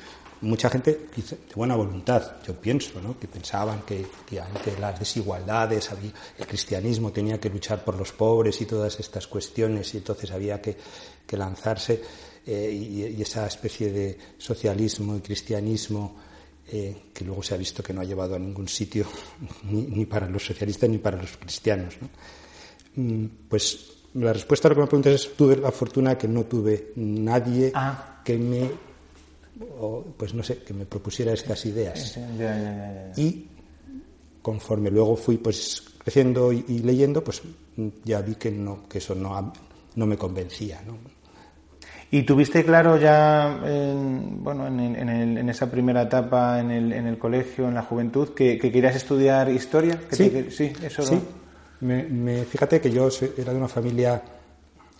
mucha 0.41 0.71
gente 0.71 1.09
de 1.17 1.55
buena 1.55 1.75
voluntad, 1.75 2.37
yo 2.47 2.55
pienso, 2.55 3.01
¿no? 3.01 3.19
que 3.19 3.27
pensaban 3.27 3.83
que, 3.83 4.07
ante 4.41 4.79
las 4.79 4.99
desigualdades 4.99 5.91
había, 5.91 6.13
el 6.39 6.47
cristianismo 6.47 7.11
tenía 7.11 7.41
que 7.41 7.51
luchar 7.51 7.85
por 7.85 7.97
los 7.97 8.13
pobres 8.13 8.61
y 8.61 8.67
todas 8.67 8.99
estas 9.01 9.27
cuestiones 9.27 9.93
y 9.95 9.99
entonces 9.99 10.31
había 10.31 10.61
que, 10.61 10.77
lanzarse 11.33 12.03
eh, 12.47 12.73
y, 12.73 13.21
esa 13.21 13.47
especie 13.47 13.93
de 13.93 14.19
socialismo 14.39 15.17
y 15.17 15.21
cristianismo 15.21 16.17
eh, 16.71 16.97
que 17.13 17.25
luego 17.25 17.43
se 17.43 17.55
ha 17.55 17.57
visto 17.57 17.83
que 17.83 17.93
no 17.93 18.01
ha 18.01 18.05
llevado 18.05 18.35
a 18.35 18.39
ningún 18.39 18.69
sitio 18.69 19.07
ni, 19.65 20.07
para 20.07 20.29
los 20.29 20.45
socialistas 20.45 20.89
ni 20.89 20.99
para 20.99 21.17
los 21.17 21.37
cristianos. 21.37 21.95
Mm, 22.95 23.25
pues 23.49 23.99
la 24.15 24.33
respuesta 24.33 24.69
a 24.69 24.71
lo 24.71 24.75
que 24.77 24.81
me 24.83 24.87
preguntas 24.87 25.15
es 25.15 25.37
tuve 25.37 25.57
la 25.57 25.71
fortuna 25.71 26.17
que 26.17 26.29
no 26.29 26.45
tuve 26.45 26.93
nadie 26.97 27.73
ah. 27.75 28.23
que 28.25 28.39
me 28.39 28.88
o, 29.81 30.05
pues 30.17 30.35
no 30.35 30.43
sé, 30.43 30.59
que 30.59 30.75
me 30.75 30.87
propusiera 30.87 31.33
estas 31.33 31.65
ideas. 31.67 32.19
y 33.17 33.47
conforme 34.43 34.91
luego 34.91 35.17
fui 35.17 35.37
pues 35.37 35.83
creciendo 35.99 36.53
y, 36.53 36.79
leyendo, 36.79 37.23
pues 37.23 37.43
ya 38.05 38.23
vi 38.23 38.37
que 38.37 38.51
no, 38.51 38.89
que 38.89 38.99
eso 38.99 39.15
no, 39.15 39.53
no 39.97 40.07
me 40.07 40.17
convencía. 40.17 40.81
¿no? 40.87 40.97
¿Y 42.11 42.23
tuviste 42.23 42.65
claro 42.65 42.97
ya, 42.97 43.61
en, 43.67 44.43
bueno, 44.43 44.67
en, 44.67 44.97
en, 44.97 45.49
esa 45.51 45.71
primera 45.71 46.03
etapa 46.03 46.61
en 46.61 46.71
el, 46.71 46.93
en 46.93 47.07
el 47.07 47.19
colegio, 47.19 47.69
en 47.69 47.75
la 47.75 47.83
juventud, 47.83 48.31
que, 48.31 48.59
querías 48.59 48.97
estudiar 48.97 49.51
historia? 49.51 50.01
sí, 50.11 50.47
sí, 50.51 50.73
eso 50.83 51.03
sí. 51.03 51.21
Me, 51.81 52.45
fíjate 52.45 52.81
que 52.81 52.91
yo 52.91 53.09
era 53.37 53.53
de 53.53 53.59
una 53.59 53.69
familia 53.69 54.21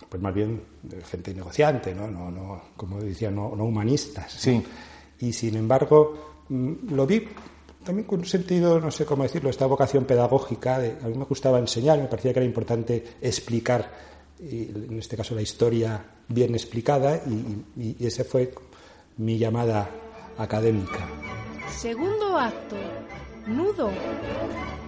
pues 0.09 0.21
más 0.21 0.33
bien 0.33 0.61
gente 1.09 1.33
negociante, 1.33 1.93
¿no? 1.93 2.09
No, 2.09 2.31
no 2.31 2.61
como 2.75 2.99
decía, 2.99 3.29
no, 3.29 3.55
no 3.55 3.65
humanistas. 3.65 4.33
Sí. 4.33 4.61
Y 5.19 5.31
sin 5.31 5.55
embargo, 5.55 6.43
mm, 6.49 6.93
lo 6.93 7.05
vi 7.05 7.27
también 7.83 8.07
con 8.07 8.19
un 8.19 8.25
sentido, 8.25 8.79
no 8.79 8.91
sé 8.91 9.05
cómo 9.05 9.23
decirlo, 9.23 9.49
esta 9.49 9.65
vocación 9.65 10.05
pedagógica. 10.05 10.75
a 10.75 11.07
mí 11.07 11.17
me 11.17 11.25
gustaba 11.25 11.59
enseñar, 11.59 11.99
me 11.99 12.07
parecía 12.07 12.33
que 12.33 12.39
era 12.39 12.45
importante 12.45 13.03
explicar, 13.21 13.91
en 14.39 14.97
este 14.97 15.15
caso 15.15 15.35
la 15.35 15.41
historia 15.41 16.03
bien 16.27 16.53
explicada, 16.53 17.21
y, 17.25 17.95
y 17.99 18.05
esa 18.05 18.23
fue 18.23 18.53
mi 19.17 19.37
llamada 19.37 19.89
académica. 20.37 21.07
Segundo 21.69 22.37
acto, 22.37 22.75
nudo. 23.49 23.91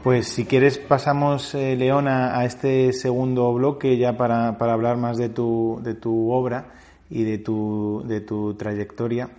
Pues 0.04 0.30
si 0.30 0.46
quieres 0.46 0.80
pasamos, 0.80 1.54
eh, 1.54 1.76
Leona, 1.76 2.40
a 2.40 2.46
este 2.46 2.92
segundo 2.92 3.54
bloque 3.54 3.98
ya 3.98 4.18
para, 4.18 4.48
hablar 4.48 4.98
más 4.98 5.18
de 5.18 5.30
tu, 5.30 5.80
de 5.84 5.94
tu 5.94 6.32
obra 6.32 6.72
y 7.10 7.24
de 7.24 7.38
tu, 7.38 8.04
de 8.08 8.22
tu 8.22 8.56
trayectoria. 8.56 9.30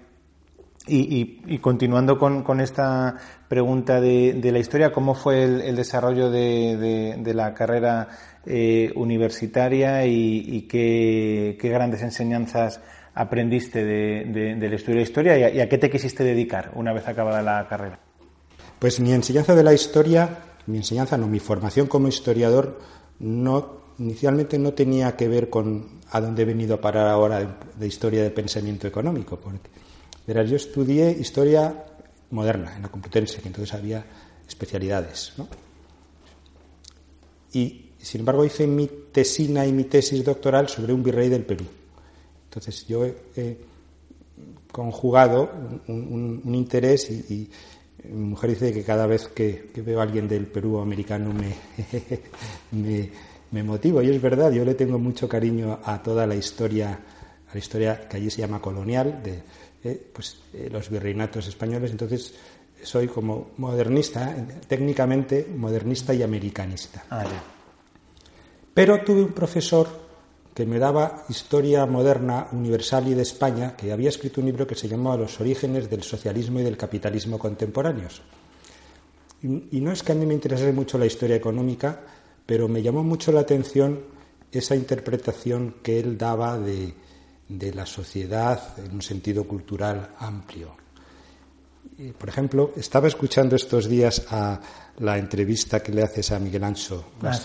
Y, 0.87 1.59
continuando 1.59 2.19
con, 2.19 2.61
esta 2.61 3.17
pregunta 3.49 4.01
de, 4.01 4.51
la 4.53 4.59
historia, 4.59 4.93
¿cómo 4.93 5.15
fue 5.15 5.45
el, 5.45 5.77
desarrollo 5.77 6.29
de, 6.29 7.33
la 7.35 7.55
carrera 7.55 8.09
eh, 8.47 8.93
universitaria 8.97 10.05
y, 10.07 10.63
qué, 10.63 11.57
grandes 11.63 12.03
enseñanzas 12.03 12.81
aprendiste 13.15 13.85
del 13.85 14.73
estudio 14.75 14.95
de 14.95 15.01
la 15.01 15.03
historia 15.03 15.51
y 15.51 15.61
a 15.61 15.69
qué 15.69 15.79
te 15.79 15.91
quisiste 15.91 16.25
dedicar 16.25 16.73
una 16.75 16.93
vez 16.93 17.07
acabada 17.07 17.43
la 17.43 17.67
carrera? 17.69 17.99
Pues 18.83 18.99
mi 18.99 19.13
enseñanza 19.13 19.55
de 19.55 19.63
la 19.63 19.73
historia 19.73 20.43
mi 20.67 20.79
enseñanza, 20.79 21.17
no, 21.17 21.29
mi 21.29 21.39
formación 21.39 21.87
como 21.87 22.09
historiador 22.09 22.81
no 23.21 23.83
inicialmente 24.01 24.59
no 24.59 24.73
tenía 24.73 25.17
que 25.17 25.29
ver 25.29 25.49
con 25.49 26.01
a 26.11 26.21
dónde 26.21 26.43
he 26.43 26.45
venido 26.45 26.75
a 26.75 26.81
parar 26.81 27.07
ahora 27.07 27.59
de, 27.79 27.87
historia 27.87 28.25
de 28.25 28.31
pensamiento 28.31 28.89
económico, 28.89 29.39
verás, 30.27 30.51
yo 30.51 30.57
estudié 30.57 31.13
historia 31.13 31.85
moderna 32.31 32.75
en 32.75 32.83
la 32.83 32.89
Complutense, 32.89 33.41
que 33.41 33.47
entonces 33.47 33.73
había 33.73 34.05
especialidades, 34.49 35.33
¿no? 35.37 35.47
Y 37.53 37.93
sin 37.99 38.23
embargo 38.23 38.45
hice 38.45 38.67
mi 38.67 38.89
tesina 39.13 39.65
y 39.65 39.73
mi 39.73 39.85
tesis 39.85 40.25
doctoral 40.25 40.69
sobre 40.69 40.93
un 40.93 41.05
virrey 41.05 41.29
del 41.29 41.45
Perú. 41.45 41.65
Entonces 42.47 42.85
yo 42.89 43.05
he, 43.05 43.59
conjugado 44.73 45.51
un, 45.87 46.43
interés 46.55 47.11
y 47.11 47.49
mi 48.05 48.29
mujer 48.31 48.51
dice 48.51 48.73
que 48.73 48.83
cada 48.83 49.07
vez 49.07 49.29
que, 49.29 49.71
veo 49.77 50.01
a 50.01 50.03
alguien 50.03 50.27
del 50.29 50.47
Perú 50.47 50.79
americano 50.79 51.33
me, 51.33 51.55
me, 52.73 53.11
me, 53.51 53.63
motivo. 53.63 54.03
Y 54.03 54.11
es 54.11 54.21
verdad, 54.21 54.51
yo 54.51 54.65
le 54.65 54.75
tengo 54.75 54.99
mucho 54.99 55.29
cariño 55.29 55.79
a 55.85 56.03
toda 56.03 56.27
la 56.27 56.35
historia, 56.35 56.99
a 57.49 57.53
la 57.53 57.59
historia 57.59 58.09
que 58.09 58.17
allí 58.17 58.31
se 58.31 58.41
llama 58.41 58.61
colonial, 58.61 59.23
de 59.23 59.43
eh, 59.85 60.11
pues, 60.13 60.41
eh, 60.53 60.69
los 60.71 60.91
virreinatos 60.91 61.47
españoles. 61.47 61.91
Entonces, 61.91 62.35
soy 62.83 63.09
como 63.09 63.51
modernista, 63.59 64.35
técnicamente 64.67 65.47
modernista 65.57 66.13
y 66.15 66.23
americanista. 66.23 67.05
Ah, 67.11 67.25
Pero 68.75 69.03
tuve 69.05 69.23
un 69.23 69.33
profesor 69.33 70.02
que 70.55 70.67
me 70.67 70.79
daba 70.79 71.25
Historia 71.29 71.87
Moderna 71.87 72.49
Universal 72.53 73.09
y 73.09 73.15
de 73.15 73.23
España, 73.23 73.75
que 73.75 73.93
había 73.93 74.11
escrito 74.11 74.41
un 74.41 74.47
libro 74.47 74.67
que 74.67 74.75
se 74.75 74.89
llamaba 74.89 75.17
Los 75.17 75.41
orígenes 75.41 75.89
del 75.89 76.03
socialismo 76.03 76.61
y 76.61 76.63
del 76.63 76.77
capitalismo 76.77 77.39
contemporáneos. 77.39 78.21
Y, 79.43 79.81
no 79.81 79.91
es 79.91 80.03
que 80.03 80.13
a 80.13 80.15
mí 80.15 80.25
me 80.25 80.35
interesase 80.35 80.73
mucho 80.73 80.99
la 80.99 81.07
historia 81.07 81.37
económica, 81.37 82.01
pero 82.47 82.69
me 82.69 82.83
llamó 82.83 83.03
mucho 83.03 83.33
la 83.33 83.41
atención 83.41 84.01
esa 84.53 84.77
interpretación 84.77 85.77
que 85.83 85.99
él 85.99 86.17
daba 86.19 86.59
de, 86.59 86.95
la 87.49 87.87
sociedad 87.87 88.79
en 88.79 88.95
un 88.95 89.03
sentido 89.03 89.45
cultural 89.45 90.11
amplio. 90.19 90.77
por 92.19 92.29
ejemplo, 92.29 92.73
estaba 92.77 93.09
escuchando 93.09 93.57
estos 93.57 93.89
días 93.89 94.27
a 94.31 94.61
la 94.99 95.19
entrevista 95.19 95.83
que 95.83 95.93
le 95.93 96.03
haces 96.03 96.31
a 96.33 96.39
Miguel 96.39 96.65
Ancho 96.65 97.05
ah, 97.23 97.39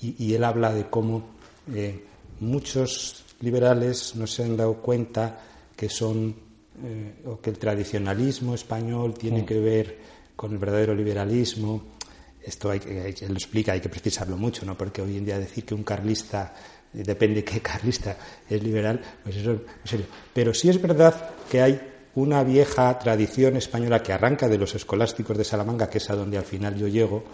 y, 0.00 0.34
él 0.34 0.44
habla 0.44 0.74
de 0.74 0.90
cómo 0.90 1.34
eh, 1.72 2.04
muchos 2.40 3.24
liberales 3.40 4.14
no 4.16 4.26
se 4.26 4.44
han 4.44 4.56
dado 4.56 4.74
cuenta 4.74 5.40
que 5.76 5.88
son 5.88 6.34
eh, 6.82 7.22
o 7.26 7.40
que 7.40 7.50
el 7.50 7.58
tradicionalismo 7.58 8.54
español 8.54 9.14
tiene 9.14 9.42
mm. 9.42 9.46
que 9.46 9.58
ver 9.60 9.98
con 10.34 10.52
el 10.52 10.58
verdadero 10.58 10.94
liberalismo. 10.94 11.94
Esto 12.42 12.70
hay, 12.70 12.80
lo 12.80 13.34
explica, 13.34 13.72
hay 13.72 13.80
que 13.80 13.88
precisarlo 13.88 14.36
mucho, 14.36 14.66
¿no? 14.66 14.76
Porque 14.76 15.00
hoy 15.00 15.16
en 15.16 15.24
día 15.24 15.38
decir 15.38 15.64
que 15.64 15.74
un 15.74 15.84
carlista 15.84 16.52
eh, 16.92 17.02
depende 17.04 17.44
qué 17.44 17.60
carlista 17.62 18.16
es 18.48 18.62
liberal, 18.62 19.00
pues 19.22 19.36
eso 19.36 19.52
en 19.52 19.62
serio. 19.84 20.06
Pero 20.32 20.52
sí 20.52 20.68
es 20.68 20.80
verdad 20.80 21.30
que 21.50 21.62
hay 21.62 21.80
una 22.16 22.42
vieja 22.44 22.98
tradición 22.98 23.56
española 23.56 24.02
que 24.02 24.12
arranca 24.12 24.48
de 24.48 24.58
los 24.58 24.74
escolásticos 24.74 25.36
de 25.36 25.44
Salamanca, 25.44 25.88
que 25.88 25.98
es 25.98 26.10
a 26.10 26.14
donde 26.14 26.38
al 26.38 26.44
final 26.44 26.76
yo 26.76 26.86
llego, 26.86 27.24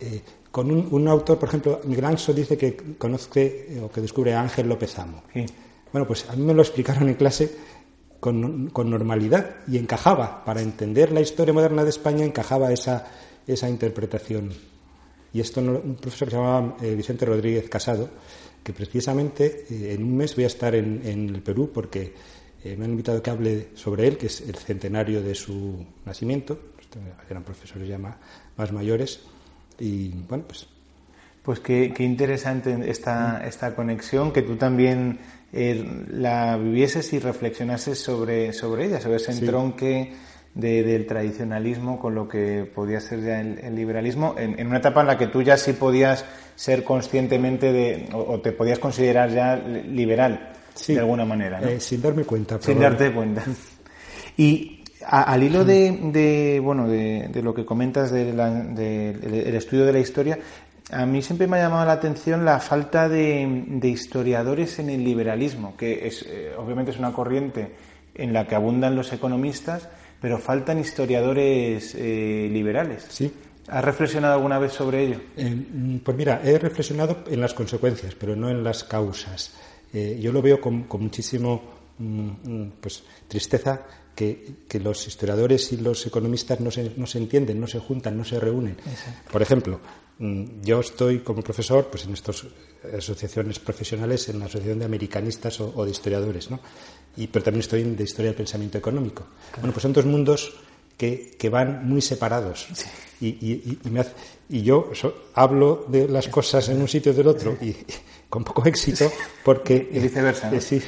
eh, 0.00 0.22
con 0.50 0.70
un, 0.70 1.08
autor, 1.08 1.38
por 1.38 1.48
ejemplo, 1.48 1.80
Miguel 1.84 2.16
dice 2.34 2.56
que 2.56 2.96
conoce 2.98 3.66
eh, 3.68 3.80
o 3.80 3.90
que 3.90 4.00
descubre 4.00 4.34
a 4.34 4.40
Ángel 4.40 4.68
López 4.68 4.98
Amo. 4.98 5.22
Bueno, 5.92 6.06
pues 6.06 6.28
a 6.28 6.36
mí 6.36 6.42
me 6.42 6.54
lo 6.54 6.62
explicaron 6.62 7.08
en 7.08 7.14
clase 7.14 7.54
con, 8.18 8.72
normalidad 8.72 9.56
y 9.68 9.76
encajaba, 9.76 10.44
para 10.44 10.62
entender 10.62 11.12
la 11.12 11.20
historia 11.20 11.52
moderna 11.52 11.84
de 11.84 11.90
España, 11.90 12.24
encajaba 12.24 12.72
esa, 12.72 13.06
esa 13.46 13.68
interpretación. 13.68 14.52
Y 15.32 15.40
esto 15.40 15.60
un 15.60 15.96
profesor 16.00 16.28
que 16.28 16.32
se 16.32 16.40
llamaba 16.40 16.76
eh, 16.82 16.94
Vicente 16.94 17.26
Rodríguez 17.26 17.68
Casado, 17.68 18.08
que 18.64 18.72
precisamente 18.72 19.66
eh, 19.70 19.92
en 19.94 20.02
un 20.02 20.16
mes 20.16 20.34
voy 20.34 20.44
a 20.44 20.48
estar 20.48 20.74
en, 20.74 21.06
el 21.06 21.42
Perú 21.42 21.70
porque 21.72 22.14
me 22.64 22.84
han 22.84 22.90
invitado 22.90 23.18
a 23.18 23.22
que 23.22 23.30
hable 23.30 23.68
sobre 23.74 24.08
él, 24.08 24.18
que 24.18 24.26
es 24.26 24.40
el 24.40 24.56
centenario 24.56 25.22
de 25.22 25.34
su 25.34 25.86
nacimiento. 26.04 26.58
Eran 27.30 27.44
profesores 27.44 27.86
ya 27.86 27.98
más 27.98 28.72
mayores 28.72 29.20
y 29.78 30.10
bueno, 30.28 30.44
pues. 30.46 30.66
Pues 31.42 31.60
qué, 31.60 31.94
interesante 32.00 32.76
esta, 32.90 33.42
esta 33.46 33.74
conexión, 33.74 34.32
que 34.32 34.42
tú 34.42 34.56
también 34.56 35.18
eh, 35.50 36.04
la 36.10 36.58
vivieses 36.58 37.10
y 37.14 37.18
reflexionases 37.20 37.98
sobre, 37.98 38.52
sobre 38.52 38.84
ella, 38.84 39.00
sobre 39.00 39.16
ese 39.16 39.32
entronque 39.32 40.12
del 40.54 41.06
tradicionalismo 41.06 41.98
con 41.98 42.14
lo 42.14 42.28
que 42.28 42.70
podía 42.74 43.00
ser 43.00 43.22
ya 43.22 43.40
el, 43.40 43.74
liberalismo, 43.74 44.34
en, 44.36 44.66
una 44.66 44.78
etapa 44.78 45.02
en 45.02 45.06
la 45.06 45.16
que 45.16 45.28
tú 45.28 45.40
ya 45.40 45.56
sí 45.56 45.72
podías 45.72 46.24
ser 46.54 46.84
conscientemente 46.84 47.72
de, 47.72 48.08
o, 48.12 48.40
te 48.40 48.52
podías 48.52 48.78
considerar 48.78 49.30
ya 49.30 49.56
liberal, 49.56 50.52
de 50.86 50.98
alguna 50.98 51.24
manera. 51.24 51.62
Eh, 51.62 51.80
sin 51.80 52.02
darme 52.02 52.24
cuenta. 52.24 52.60
Sin 52.60 52.78
darte 52.78 53.10
cuenta. 53.12 53.42
Y 54.40 54.77
al 55.08 55.42
hilo 55.42 55.64
de, 55.64 56.60
bueno, 56.62 56.86
de, 56.86 57.40
lo 57.42 57.54
que 57.54 57.64
comentas 57.64 58.10
del 58.10 58.38
estudio 59.54 59.86
de 59.86 59.92
la 59.92 59.98
historia, 60.00 60.38
a 60.90 61.06
mí 61.06 61.22
siempre 61.22 61.46
me 61.46 61.58
ha 61.58 61.62
llamado 61.62 61.86
la 61.86 61.92
atención 61.92 62.44
la 62.44 62.60
falta 62.60 63.08
de, 63.08 63.80
historiadores 63.82 64.78
en 64.78 64.90
el 64.90 65.04
liberalismo, 65.04 65.76
que 65.76 66.06
es, 66.06 66.22
eh, 66.28 66.52
obviamente 66.56 66.90
es 66.90 66.98
una 66.98 67.12
corriente 67.12 67.74
en 68.14 68.32
la 68.32 68.46
que 68.46 68.54
abundan 68.54 68.96
los 68.96 69.12
economistas, 69.12 69.88
pero 70.20 70.38
faltan 70.38 70.78
historiadores 70.78 71.94
eh, 71.94 72.48
liberales. 72.52 73.06
Sí. 73.08 73.32
¿Has 73.68 73.84
reflexionado 73.84 74.34
alguna 74.34 74.58
vez 74.58 74.72
sobre 74.72 75.04
ello? 75.04 75.20
Mm, 75.36 75.98
pues 75.98 76.16
mira, 76.16 76.40
he 76.42 76.58
reflexionado 76.58 77.24
en 77.30 77.40
las 77.40 77.54
consecuencias, 77.54 78.14
pero 78.14 78.34
no 78.34 78.48
en 78.48 78.64
las 78.64 78.84
causas. 78.84 79.54
Eh, 79.92 80.18
yo 80.20 80.32
lo 80.32 80.42
veo 80.42 80.60
con, 80.60 80.86
muchísimo 80.88 81.62
mm, 81.98 82.28
mm, 82.44 82.72
pues, 82.80 83.04
tristeza 83.26 83.82
que, 84.18 84.80
los 84.80 85.06
historiadores 85.06 85.72
y 85.72 85.76
los 85.76 86.04
economistas 86.04 86.58
no 86.58 86.72
se, 86.72 86.92
no 86.96 87.06
se, 87.06 87.18
entienden, 87.18 87.60
no 87.60 87.68
se 87.68 87.78
juntan, 87.78 88.18
no 88.18 88.24
se 88.24 88.40
reúnen. 88.40 88.76
Por 89.30 89.42
ejemplo, 89.42 89.78
yo 90.18 90.80
estoy 90.80 91.20
como 91.20 91.42
profesor 91.42 91.86
pues, 91.88 92.04
en 92.04 92.14
estas 92.14 92.44
asociaciones 92.96 93.60
profesionales, 93.60 94.28
en 94.28 94.40
la 94.40 94.46
Asociación 94.46 94.80
de 94.80 94.86
Americanistas 94.86 95.60
o, 95.60 95.84
de 95.84 95.90
Historiadores, 95.92 96.50
¿no? 96.50 96.58
y, 97.16 97.28
pero 97.28 97.44
también 97.44 97.60
estoy 97.60 97.82
en 97.82 97.96
de 97.96 98.02
Historia 98.02 98.30
del 98.30 98.36
Pensamiento 98.36 98.76
Económico. 98.76 99.28
Bueno, 99.56 99.72
pues 99.72 99.82
son 99.82 99.92
dos 99.92 100.04
mundos 100.04 100.52
que, 100.96 101.36
que 101.38 101.48
van 101.48 101.88
muy 101.88 102.02
separados. 102.02 102.66
Y, 103.20 103.28
y, 103.28 103.78
y, 104.48 104.62
yo 104.62 104.90
hablo 105.34 105.86
de 105.88 106.08
las 106.08 106.26
cosas 106.26 106.68
en 106.70 106.80
un 106.80 106.88
sitio 106.88 107.14
del 107.14 107.28
otro 107.28 107.56
y, 107.60 107.76
con 108.28 108.42
poco 108.42 108.64
éxito 108.66 109.10
porque... 109.44 109.88
Y 109.92 110.00
viceversa. 110.00 110.52
Eh, 110.52 110.60
sí. 110.60 110.82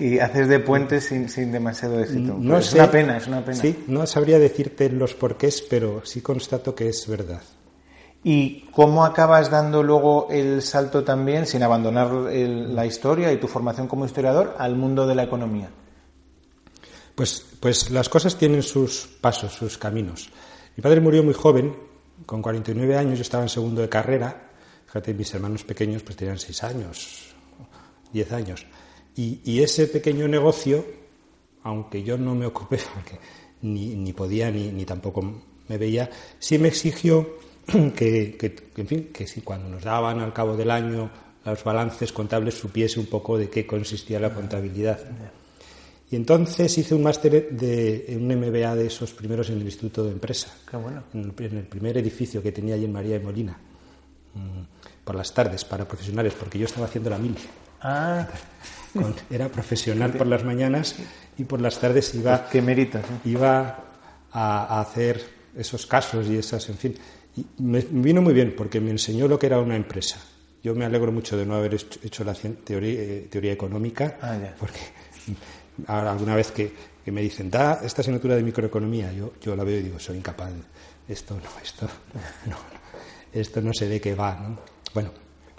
Y 0.00 0.18
haces 0.18 0.48
de 0.48 0.60
puente 0.60 1.00
sin, 1.00 1.28
sin 1.28 1.52
demasiado 1.52 2.00
éxito. 2.00 2.36
No 2.38 2.58
es 2.58 2.72
una 2.72 2.90
pena, 2.90 3.16
es 3.18 3.26
una 3.26 3.44
pena. 3.44 3.60
Sí, 3.60 3.84
no 3.86 4.06
sabría 4.06 4.38
decirte 4.38 4.88
los 4.88 5.14
porqués, 5.14 5.60
pero 5.62 6.02
sí 6.04 6.22
constato 6.22 6.74
que 6.74 6.88
es 6.88 7.06
verdad. 7.06 7.42
¿Y 8.22 8.66
cómo 8.72 9.04
acabas 9.04 9.50
dando 9.50 9.82
luego 9.82 10.28
el 10.30 10.60
salto 10.62 11.04
también, 11.04 11.46
sin 11.46 11.62
abandonar 11.62 12.10
la 12.10 12.86
historia 12.86 13.32
y 13.32 13.38
tu 13.38 13.46
formación 13.46 13.88
como 13.88 14.04
historiador, 14.04 14.56
al 14.58 14.76
mundo 14.76 15.06
de 15.06 15.14
la 15.14 15.22
economía? 15.22 15.70
Pues, 17.14 17.44
pues 17.60 17.90
las 17.90 18.08
cosas 18.08 18.36
tienen 18.36 18.62
sus 18.62 19.06
pasos, 19.20 19.52
sus 19.52 19.78
caminos. 19.78 20.30
Mi 20.76 20.82
padre 20.82 21.00
murió 21.00 21.22
muy 21.22 21.34
joven, 21.34 21.74
con 22.26 22.42
49 22.42 22.96
años, 22.96 23.18
yo 23.18 23.22
estaba 23.22 23.42
en 23.42 23.48
segundo 23.48 23.80
de 23.80 23.88
carrera. 23.88 24.50
Fíjate, 24.86 25.14
mis 25.14 25.32
hermanos 25.34 25.64
pequeños 25.64 26.02
pues 26.02 26.16
tenían 26.16 26.38
6 26.38 26.64
años, 26.64 27.34
10 28.12 28.32
años. 28.32 28.66
Y, 29.16 29.60
ese 29.60 29.86
pequeño 29.86 30.28
negocio, 30.28 30.84
aunque 31.62 32.02
yo 32.02 32.16
no 32.16 32.34
me 32.34 32.46
ocupé, 32.46 32.78
ni, 33.62 33.94
ni 33.94 34.12
podía 34.12 34.50
ni, 34.50 34.68
ni 34.68 34.84
tampoco 34.84 35.22
me 35.68 35.78
veía, 35.78 36.10
sí 36.38 36.58
me 36.58 36.68
exigió 36.68 37.38
que, 37.96 38.60
en 38.76 38.86
fin, 38.86 39.10
que 39.12 39.26
si 39.26 39.40
cuando 39.42 39.68
nos 39.68 39.84
daban 39.84 40.20
al 40.20 40.32
cabo 40.32 40.56
del 40.56 40.70
año 40.70 41.10
los 41.44 41.64
balances 41.64 42.12
contables 42.12 42.54
supiese 42.54 43.00
un 43.00 43.06
poco 43.06 43.38
de 43.38 43.48
qué 43.48 43.66
consistía 43.66 44.20
la 44.20 44.32
contabilidad. 44.34 45.00
Y 46.10 46.16
entonces 46.16 46.76
hice 46.76 46.94
un 46.94 47.02
máster 47.02 47.50
de 47.50 48.18
un 48.20 48.26
MBA 48.26 48.74
de 48.74 48.86
esos 48.86 49.12
primeros 49.12 49.48
en 49.48 49.56
el 49.56 49.62
Instituto 49.62 50.04
de 50.04 50.12
Empresa, 50.12 50.52
en, 51.14 51.24
el, 51.24 51.64
primer 51.64 51.96
edificio 51.98 52.42
que 52.42 52.52
tenía 52.52 52.74
allí 52.74 52.84
en 52.84 52.92
María 52.92 53.18
de 53.18 53.24
Molina, 53.24 53.58
mm, 54.34 55.04
por 55.04 55.14
las 55.14 55.32
tardes 55.32 55.64
para 55.64 55.86
profesionales, 55.86 56.34
porque 56.38 56.58
yo 56.58 56.66
estaba 56.66 56.86
haciendo 56.86 57.10
la 57.10 57.18
mil. 57.18 57.36
Ah. 57.80 58.28
era 59.30 59.48
profesional 59.48 60.12
por 60.12 60.26
las 60.26 60.44
mañanas 60.44 60.96
y 61.38 61.44
por 61.44 61.60
las 61.60 61.78
tardes 61.78 62.14
iba, 62.14 62.48
qué 62.48 62.62
méritos, 62.62 63.02
iba 63.24 63.84
a, 64.32 64.76
a 64.76 64.80
hacer 64.80 65.24
esos 65.56 65.86
casos 65.86 66.28
y 66.28 66.36
esas, 66.36 66.68
en 66.68 66.76
fin, 66.76 66.94
me 67.58 67.80
vino 67.80 68.22
muy 68.22 68.34
bien 68.34 68.54
porque 68.56 68.80
me 68.80 68.90
enseñó 68.90 69.28
lo 69.28 69.38
que 69.38 69.46
era 69.46 69.60
una 69.60 69.76
empresa. 69.76 70.18
Yo 70.62 70.74
me 70.74 70.84
alegro 70.84 71.10
mucho 71.10 71.36
de 71.36 71.46
no 71.46 71.54
haber 71.54 71.74
hecho 71.74 72.24
la 72.24 72.34
teoría, 72.34 73.00
eh, 73.00 73.28
teoría 73.30 73.52
económica, 73.52 74.18
ah, 74.20 74.36
porque 74.58 74.80
alguna 75.86 76.34
vez 76.34 76.50
que, 76.52 76.90
me 77.06 77.22
dicen, 77.22 77.50
da 77.50 77.80
esta 77.82 78.02
asignatura 78.02 78.36
de 78.36 78.42
microeconomía, 78.42 79.12
yo, 79.12 79.32
yo 79.40 79.56
la 79.56 79.64
veo 79.64 79.80
y 79.80 79.82
digo, 79.82 79.98
soy 79.98 80.18
incapaz. 80.18 80.52
Esto 81.08 81.34
no, 81.34 81.50
esto 81.62 81.88
no, 82.46 82.56
esto 83.32 83.60
no 83.60 83.72
sé 83.72 83.88
de 83.88 84.00
qué 84.00 84.14
va. 84.14 84.34
¿no? 84.34 84.58
Bueno, 84.94 85.10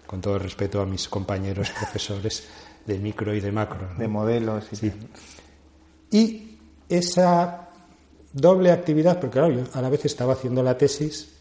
con 0.06 0.22
todo 0.22 0.38
respeto 0.40 0.82
a 0.82 0.86
mis 0.86 1.10
compañeros 1.10 1.72
profesores 1.78 2.48
de 2.86 2.98
micro 2.98 3.34
y 3.34 3.40
de 3.40 3.52
macro. 3.52 3.90
De 3.98 4.08
modelos. 4.08 4.66
Y, 4.72 4.76
sí. 4.76 4.92
y 6.12 6.58
esa 6.90 7.70
doble 8.34 8.72
actividad, 8.72 9.20
porque 9.20 9.40
claro, 9.40 9.54
yo 9.54 9.64
a 9.74 9.82
la 9.82 9.90
vez 9.90 10.06
estaba 10.06 10.34
haciendo 10.34 10.64
la 10.64 10.78
tesis 10.78 11.32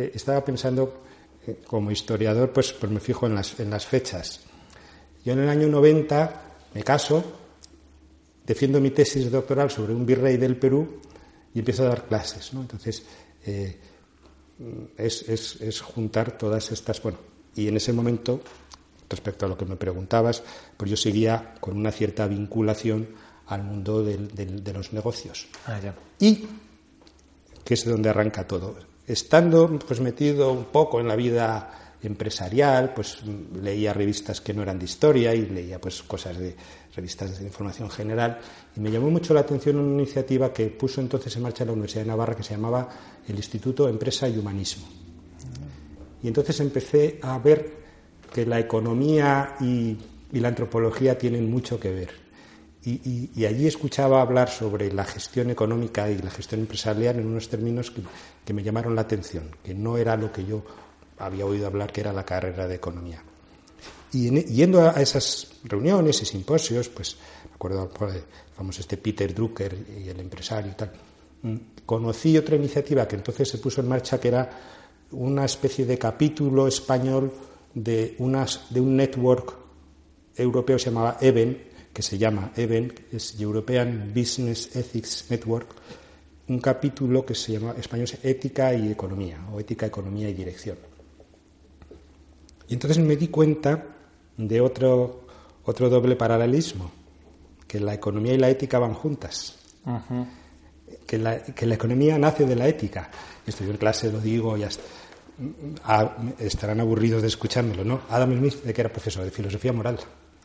eh, 0.00 0.12
estaba 0.14 0.44
pensando, 0.44 1.02
eh, 1.46 1.60
como 1.66 1.90
historiador, 1.90 2.52
pues, 2.52 2.72
pues 2.72 2.90
me 2.90 3.00
fijo 3.00 3.26
en 3.26 3.34
las, 3.34 3.60
en 3.60 3.70
las 3.70 3.86
fechas. 3.86 4.40
Yo 5.24 5.34
en 5.34 5.40
el 5.40 5.48
año 5.48 5.68
90 5.68 6.42
me 6.74 6.82
caso, 6.82 7.22
defiendo 8.46 8.80
mi 8.80 8.90
tesis 8.90 9.30
doctoral 9.30 9.70
sobre 9.70 9.94
un 9.94 10.06
virrey 10.06 10.36
del 10.36 10.56
Perú 10.56 11.00
y 11.52 11.58
empiezo 11.58 11.84
a 11.84 11.88
dar 11.88 12.04
clases. 12.06 12.54
¿no? 12.54 12.62
Entonces, 12.62 13.04
eh, 13.44 13.76
es, 14.96 15.28
es, 15.28 15.60
es, 15.60 15.80
juntar 15.80 16.38
todas 16.38 16.72
estas. 16.72 17.02
Bueno, 17.02 17.18
y 17.54 17.68
en 17.68 17.76
ese 17.76 17.92
momento, 17.92 18.40
respecto 19.10 19.44
a 19.44 19.48
lo 19.48 19.58
que 19.58 19.66
me 19.66 19.76
preguntabas, 19.76 20.42
pues 20.76 20.90
yo 20.90 20.96
seguía 20.96 21.54
con 21.60 21.76
una 21.76 21.92
cierta 21.92 22.26
vinculación 22.26 23.08
al 23.48 23.64
mundo 23.64 24.02
de 24.02 24.72
los 24.72 24.92
negocios. 24.92 25.48
Ah, 25.66 25.78
y 26.18 26.46
que 27.64 27.74
es 27.74 27.84
donde 27.84 28.08
arranca 28.08 28.46
todo 28.46 28.90
estando 29.10 29.78
pues 29.86 30.00
metido 30.00 30.52
un 30.52 30.66
poco 30.66 31.00
en 31.00 31.08
la 31.08 31.16
vida 31.16 31.96
empresarial, 32.02 32.94
pues 32.94 33.18
leía 33.60 33.92
revistas 33.92 34.40
que 34.40 34.54
no 34.54 34.62
eran 34.62 34.78
de 34.78 34.84
historia 34.84 35.34
y 35.34 35.46
leía 35.46 35.80
pues 35.80 36.02
cosas 36.02 36.38
de 36.38 36.54
revistas 36.94 37.38
de 37.38 37.44
información 37.44 37.90
general 37.90 38.38
y 38.74 38.80
me 38.80 38.90
llamó 38.90 39.10
mucho 39.10 39.34
la 39.34 39.40
atención 39.40 39.76
una 39.76 40.02
iniciativa 40.02 40.52
que 40.52 40.66
puso 40.68 41.00
entonces 41.00 41.34
en 41.36 41.42
marcha 41.42 41.64
la 41.64 41.72
Universidad 41.72 42.02
de 42.02 42.08
Navarra 42.08 42.36
que 42.36 42.42
se 42.42 42.54
llamaba 42.54 42.88
el 43.26 43.36
Instituto 43.36 43.88
Empresa 43.88 44.28
y 44.28 44.38
Humanismo. 44.38 44.86
Y 46.22 46.28
entonces 46.28 46.58
empecé 46.60 47.18
a 47.22 47.38
ver 47.38 47.79
que 48.32 48.46
la 48.46 48.58
economía 48.58 49.56
y, 49.60 49.96
y 50.32 50.40
la 50.40 50.48
antropología 50.48 51.18
tienen 51.18 51.50
mucho 51.50 51.78
que 51.78 51.90
ver 51.90 52.30
y, 52.82 53.44
allí 53.44 53.66
escuchaba 53.66 54.22
hablar 54.22 54.48
sobre 54.48 54.92
la 54.92 55.04
gestión 55.04 55.50
económica 55.50 56.10
y 56.10 56.18
la 56.18 56.30
gestión 56.30 56.62
empresarial 56.62 57.18
en 57.18 57.26
unos 57.26 57.48
términos 57.48 57.92
que, 58.44 58.52
me 58.54 58.62
llamaron 58.62 58.94
la 58.94 59.02
atención, 59.02 59.54
que 59.62 59.74
no 59.74 59.98
era 59.98 60.16
lo 60.16 60.32
que 60.32 60.44
yo 60.44 60.62
había 61.18 61.44
oído 61.44 61.66
hablar 61.66 61.92
que 61.92 62.00
era 62.00 62.12
la 62.12 62.24
carrera 62.24 62.66
de 62.66 62.76
economía. 62.76 63.22
Y 64.12 64.30
yendo 64.44 64.82
a 64.82 65.00
esas 65.00 65.48
reuniones 65.64 66.22
y 66.22 66.24
simposios, 66.24 66.88
pues 66.88 67.16
me 67.48 67.54
acuerdo 67.54 67.90
famoso 68.56 68.80
este 68.80 68.96
Peter 68.96 69.32
Drucker 69.32 69.76
y 70.02 70.08
el 70.08 70.18
empresario 70.18 70.72
y 70.72 70.74
tal, 70.74 70.92
mm, 71.42 71.56
conocí 71.84 72.36
otra 72.36 72.56
iniciativa 72.56 73.06
que 73.06 73.16
entonces 73.16 73.48
se 73.48 73.58
puso 73.58 73.82
en 73.82 73.88
marcha 73.88 74.18
que 74.18 74.28
era 74.28 74.50
una 75.12 75.44
especie 75.44 75.84
de 75.84 75.98
capítulo 75.98 76.66
español 76.66 77.30
de, 77.74 78.14
unas, 78.18 78.66
de 78.70 78.80
un 78.80 78.96
network 78.96 79.54
europeo 80.36 80.76
que 80.76 80.82
se 80.82 80.90
llamaba 80.90 81.18
EVEN, 81.20 81.58
que 81.92 82.02
se 82.02 82.18
llama 82.18 82.52
EVEN, 82.56 82.92
es 83.12 83.38
European 83.40 84.12
Business 84.14 84.74
Ethics 84.74 85.26
Network, 85.30 85.68
un 86.48 86.60
capítulo 86.60 87.24
que 87.24 87.34
se 87.34 87.52
llama 87.52 87.74
español 87.78 88.08
Ética 88.22 88.74
y 88.74 88.90
Economía, 88.90 89.38
o 89.52 89.60
Ética, 89.60 89.86
Economía 89.86 90.28
y 90.28 90.34
Dirección. 90.34 90.76
Y 92.68 92.74
entonces 92.74 92.98
me 92.98 93.16
di 93.16 93.28
cuenta 93.28 93.84
de 94.36 94.60
otro, 94.60 95.26
otro 95.64 95.88
doble 95.88 96.16
paralelismo, 96.16 96.90
que 97.66 97.80
la 97.80 97.94
economía 97.94 98.34
y 98.34 98.38
la 98.38 98.48
ética 98.48 98.78
van 98.78 98.94
juntas. 98.94 99.58
que, 101.06 101.18
la, 101.18 101.42
que, 101.42 101.66
la, 101.66 101.74
economía 101.74 102.18
nace 102.18 102.46
de 102.46 102.56
la 102.56 102.68
ética. 102.68 103.10
Esto 103.46 103.64
yo 103.64 103.70
en 103.70 103.76
clase 103.76 104.10
lo 104.10 104.20
digo 104.20 104.56
y 104.56 104.64
ah, 105.84 106.16
estarán 106.38 106.80
aburridos 106.80 107.22
de 107.22 107.28
escuchármelo, 107.28 107.84
¿no? 107.84 108.02
Adam 108.08 108.36
Smith, 108.36 108.62
de 108.62 108.72
que 108.72 108.80
era 108.80 108.90
profesor 108.90 109.24
de 109.24 109.30
filosofía 109.30 109.72
moral. 109.72 109.98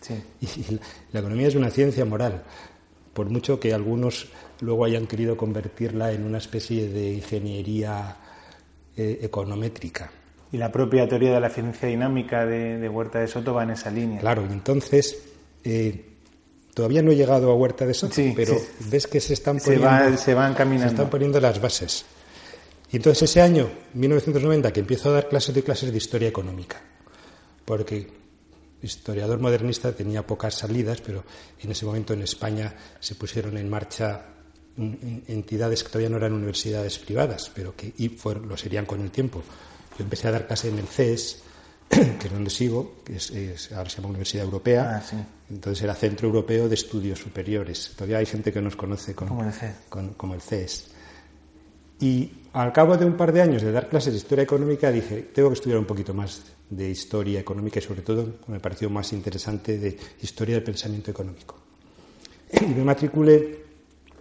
Y 0.41 0.79
la 1.11 1.19
economía 1.19 1.47
es 1.47 1.55
una 1.55 1.71
ciencia 1.71 2.05
moral, 2.05 2.43
por 3.13 3.29
mucho 3.29 3.59
que 3.59 3.73
algunos 3.73 4.27
luego 4.61 4.85
hayan 4.85 5.07
querido 5.07 5.35
convertirla 5.35 6.11
en 6.11 6.23
una 6.23 6.37
especie 6.37 6.89
de 6.89 7.13
ingeniería 7.13 8.17
eh, 8.95 9.19
econométrica. 9.23 10.11
Y 10.51 10.57
la 10.57 10.71
propia 10.71 11.07
teoría 11.07 11.33
de 11.33 11.39
la 11.39 11.49
ciencia 11.49 11.87
dinámica 11.87 12.45
de, 12.45 12.87
Huerta 12.87 13.19
de 13.19 13.27
Soto 13.27 13.53
va 13.53 13.63
en 13.63 13.71
esa 13.71 13.89
línea. 13.89 14.19
Claro, 14.19 14.45
y 14.47 14.53
entonces, 14.53 15.17
eh, 15.63 16.05
todavía 16.73 17.01
no 17.01 17.11
he 17.11 17.15
llegado 17.15 17.51
a 17.51 17.55
Huerta 17.55 17.85
de 17.85 17.93
Soto, 17.93 18.21
pero 18.35 18.55
ves 18.89 19.07
que 19.07 19.19
se 19.19 19.33
están 19.33 19.57
poniendo, 19.57 20.17
se, 20.17 20.33
van 20.33 20.53
caminando. 20.53 20.89
se 20.89 20.95
están 20.95 21.09
poniendo 21.09 21.41
las 21.41 21.59
bases. 21.59 22.05
Y 22.91 22.97
entonces 22.97 23.29
ese 23.29 23.41
año, 23.41 23.69
1990, 23.93 24.71
que 24.71 24.79
empiezo 24.79 25.09
a 25.09 25.13
dar 25.13 25.29
clases 25.29 25.55
de 25.55 25.63
clases 25.63 25.91
de 25.91 25.97
historia 25.97 26.27
económica, 26.27 26.81
porque 27.65 28.07
historiador 28.81 29.39
modernista 29.39 29.91
tenía 29.91 30.25
pocas 30.25 30.53
salidas, 30.55 31.01
pero 31.01 31.23
en 31.59 31.71
ese 31.71 31.85
momento 31.85 32.13
en 32.13 32.21
España 32.21 32.73
se 32.99 33.15
pusieron 33.15 33.57
en 33.57 33.69
marcha 33.69 34.27
entidades 34.77 35.83
que 35.83 35.89
todavía 35.89 36.09
no 36.09 36.17
eran 36.17 36.33
universidades 36.33 36.99
privadas, 36.99 37.51
pero 37.53 37.75
que 37.75 37.93
y 37.97 38.17
lo 38.45 38.57
serían 38.57 38.85
con 38.85 39.01
el 39.01 39.09
tiempo. 39.09 39.41
Yo 39.97 40.03
empecé 40.03 40.27
a 40.27 40.31
dar 40.31 40.47
clase 40.47 40.69
en 40.69 40.79
el 40.79 40.87
CES, 40.87 41.41
que 41.89 42.27
es 42.27 42.31
donde 42.31 42.49
sigo, 42.49 42.97
que 43.03 43.15
es, 43.15 43.71
ahora 43.71 43.89
se 43.89 43.97
llama 43.97 44.09
Universidad 44.09 44.43
Europea, 44.43 45.01
ah, 45.01 45.27
entonces 45.49 45.83
era 45.83 45.95
Centro 45.95 46.27
Europeo 46.27 46.67
de 46.67 46.75
Estudios 46.75 47.19
Superiores. 47.19 47.93
Todavía 47.95 48.17
hay 48.17 48.25
gente 48.25 48.51
que 48.51 48.61
nos 48.61 48.75
conoce 48.75 49.15
como 49.15 49.43
el 49.43 50.41
CES. 50.41 50.94
Y 51.99 52.31
al 52.53 52.71
cabo 52.73 52.97
de 52.97 53.05
un 53.05 53.15
par 53.15 53.31
de 53.31 53.41
años 53.41 53.61
de 53.61 53.71
dar 53.71 53.89
clases 53.89 54.13
de 54.13 54.19
historia 54.19 54.43
económica 54.43 54.91
dije, 54.91 55.29
tengo 55.33 55.49
que 55.49 55.55
estudiar 55.55 55.79
un 55.79 55.85
poquito 55.85 56.13
más 56.13 56.43
de 56.69 56.89
historia 56.89 57.39
económica 57.39 57.79
y 57.79 57.81
sobre 57.81 58.01
todo, 58.01 58.35
me 58.47 58.59
pareció 58.59 58.89
más 58.89 59.13
interesante, 59.13 59.77
de 59.77 59.97
historia 60.21 60.55
del 60.55 60.63
pensamiento 60.63 61.11
económico. 61.11 61.55
Y 62.51 62.65
me 62.65 62.83
matriculé, 62.83 63.63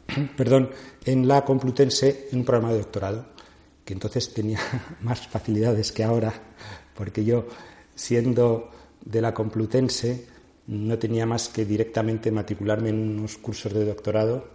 perdón, 0.37 0.71
en 1.05 1.27
la 1.27 1.45
Complutense 1.45 2.29
en 2.33 2.41
un 2.41 2.45
programa 2.45 2.73
de 2.73 2.79
doctorado, 2.79 3.27
que 3.85 3.93
entonces 3.93 4.33
tenía 4.33 4.59
más 5.01 5.27
facilidades 5.27 5.93
que 5.93 6.05
ahora, 6.05 6.33
porque 6.95 7.25
yo, 7.25 7.47
siendo 7.95 8.71
de 9.05 9.21
la 9.21 9.35
Complutense, 9.35 10.27
no 10.67 10.99
tenía 10.99 11.27
más 11.27 11.49
que 11.49 11.65
directamente 11.65 12.31
matricularme 12.31 12.89
en 12.89 13.19
unos 13.19 13.37
cursos 13.37 13.73
de 13.73 13.85
doctorado. 13.85 14.49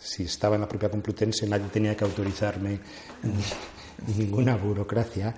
Si 0.00 0.24
estaba 0.24 0.54
en 0.54 0.62
la 0.62 0.68
propia 0.68 0.90
Complutense, 0.90 1.46
nadie 1.46 1.68
tenía 1.68 1.94
que 1.94 2.04
autorizarme 2.04 2.80
ninguna 4.16 4.56
burocracia. 4.56 5.34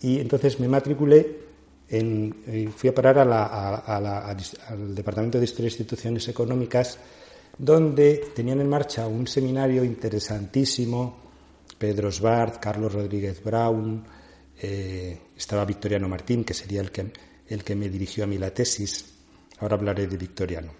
Y 0.00 0.20
entonces 0.20 0.60
me 0.60 0.68
matriculé, 0.68 1.48
en, 1.88 2.44
eh, 2.46 2.68
fui 2.76 2.90
a 2.90 2.94
parar 2.94 3.18
al 3.18 4.94
Departamento 4.94 5.38
de 5.38 5.44
Historia 5.44 5.68
e 5.68 5.72
Instituciones 5.72 6.28
Económicas, 6.28 6.98
donde 7.56 8.30
tenían 8.34 8.60
en 8.60 8.68
marcha 8.68 9.06
un 9.08 9.26
seminario 9.26 9.82
interesantísimo, 9.82 11.16
Pedro 11.78 12.12
Svart, 12.12 12.58
Carlos 12.60 12.92
Rodríguez 12.92 13.42
Brown, 13.42 14.04
eh, 14.60 15.18
estaba 15.36 15.64
Victoriano 15.64 16.08
Martín, 16.08 16.44
que 16.44 16.52
sería 16.52 16.82
el 16.82 16.90
que, 16.90 17.10
el 17.48 17.64
que 17.64 17.74
me 17.74 17.88
dirigió 17.88 18.24
a 18.24 18.26
mí 18.26 18.36
la 18.36 18.52
tesis, 18.52 19.14
ahora 19.60 19.76
hablaré 19.76 20.06
de 20.06 20.16
Victoriano. 20.16 20.72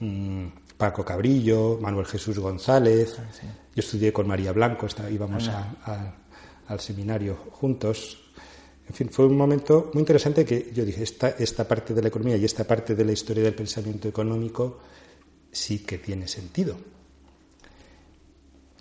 Mm, 0.00 0.46
Paco 0.76 1.04
Cabrillo, 1.04 1.78
Manuel 1.80 2.06
Jesús 2.06 2.38
González, 2.38 3.16
ah, 3.18 3.24
yo 3.74 3.80
estudié 3.80 4.12
con 4.12 4.26
María 4.26 4.52
Blanco, 4.52 4.86
íbamos 5.10 5.48
al 6.66 6.80
seminario 6.80 7.36
juntos, 7.52 8.24
en 8.86 8.94
fin, 8.94 9.08
fue 9.08 9.26
un 9.26 9.36
momento 9.36 9.90
muy 9.94 10.00
interesante 10.00 10.44
que 10.44 10.70
yo 10.72 10.84
dije, 10.84 11.02
esta, 11.02 11.30
esta 11.30 11.66
parte 11.66 11.94
de 11.94 12.02
la 12.02 12.08
economía 12.08 12.36
y 12.36 12.44
esta 12.44 12.64
parte 12.64 12.94
de 12.94 13.04
la 13.04 13.12
historia 13.12 13.42
del 13.42 13.54
pensamiento 13.54 14.08
económico 14.08 14.80
sí 15.50 15.78
que 15.80 15.98
tiene 15.98 16.28
sentido. 16.28 16.76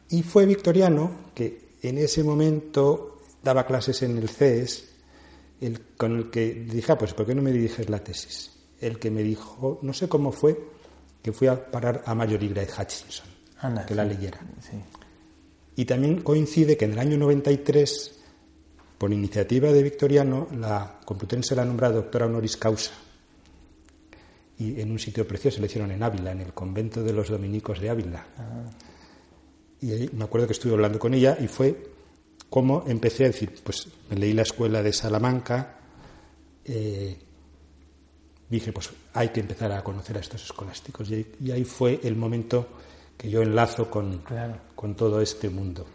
Y 0.09 0.23
fue 0.23 0.45
Victoriano 0.45 1.31
que 1.33 1.73
en 1.81 1.97
ese 1.97 2.23
momento 2.23 3.21
daba 3.41 3.65
clases 3.65 4.01
en 4.03 4.17
el 4.17 4.27
CES, 4.29 4.89
el, 5.61 5.79
con 5.97 6.17
el 6.17 6.29
que 6.29 6.53
dije, 6.53 6.91
ah, 6.91 6.97
pues 6.97 7.13
¿por 7.13 7.25
qué 7.25 7.33
no 7.33 7.41
me 7.41 7.51
diriges 7.51 7.89
la 7.89 8.03
tesis? 8.03 8.51
El 8.81 8.99
que 8.99 9.09
me 9.09 9.23
dijo, 9.23 9.79
no 9.81 9.93
sé 9.93 10.09
cómo 10.09 10.33
fue, 10.33 10.59
que 11.23 11.31
fui 11.31 11.47
a 11.47 11.71
parar 11.71 12.03
a 12.05 12.13
Marjorie 12.13 12.49
Gray 12.49 12.67
Hutchinson, 12.67 13.25
que 13.87 13.95
la 13.95 14.03
leyera. 14.03 14.39
Y 15.75 15.85
también 15.85 16.21
coincide 16.21 16.77
que 16.77 16.85
en 16.85 16.93
el 16.93 16.99
año 16.99 17.17
93 17.17 18.19
por 19.03 19.11
iniciativa 19.11 19.71
de 19.71 19.83
Victoriano, 19.83 20.47
la 20.55 20.99
Complutense 21.03 21.55
la 21.55 21.65
nombra 21.65 21.91
doctora 21.91 22.25
honoris 22.25 22.55
causa. 22.55 22.93
Y 24.59 24.79
en 24.79 24.91
un 24.91 24.99
sitio 24.99 25.27
precioso 25.27 25.59
le 25.59 25.65
hicieron 25.65 25.91
en 25.91 26.03
Ávila, 26.03 26.31
en 26.31 26.41
el 26.41 26.53
convento 26.53 27.03
de 27.03 27.11
los 27.11 27.27
dominicos 27.29 27.81
de 27.81 27.89
Ávila. 27.89 28.25
Ah. 28.37 28.69
Y 29.81 29.91
ahí 29.91 30.09
me 30.13 30.23
acuerdo 30.23 30.47
que 30.47 30.53
estuve 30.53 30.73
hablando 30.73 30.99
con 30.99 31.13
ella 31.13 31.37
y 31.37 31.47
fue 31.47 31.91
como 32.49 32.85
empecé 32.87 33.25
a 33.25 33.27
decir, 33.27 33.53
pues 33.63 33.89
me 34.09 34.15
leí 34.15 34.31
la 34.31 34.43
escuela 34.43 34.81
de 34.81 34.93
Salamanca, 34.93 35.79
eh, 36.63 37.17
dije, 38.55 38.71
pues 38.71 38.91
hay 39.13 39.29
que 39.29 39.39
empezar 39.39 39.71
a 39.71 39.83
conocer 39.83 40.17
a 40.17 40.19
estos 40.19 40.43
escolásticos. 40.43 41.09
Y, 41.09 41.51
ahí 41.51 41.63
fue 41.63 41.99
el 42.03 42.15
momento 42.15 42.67
que 43.17 43.29
yo 43.29 43.41
enlazo 43.41 43.89
con, 43.89 44.21
con 44.75 44.95
todo 44.95 45.21
este 45.21 45.49
mundo. 45.49 45.85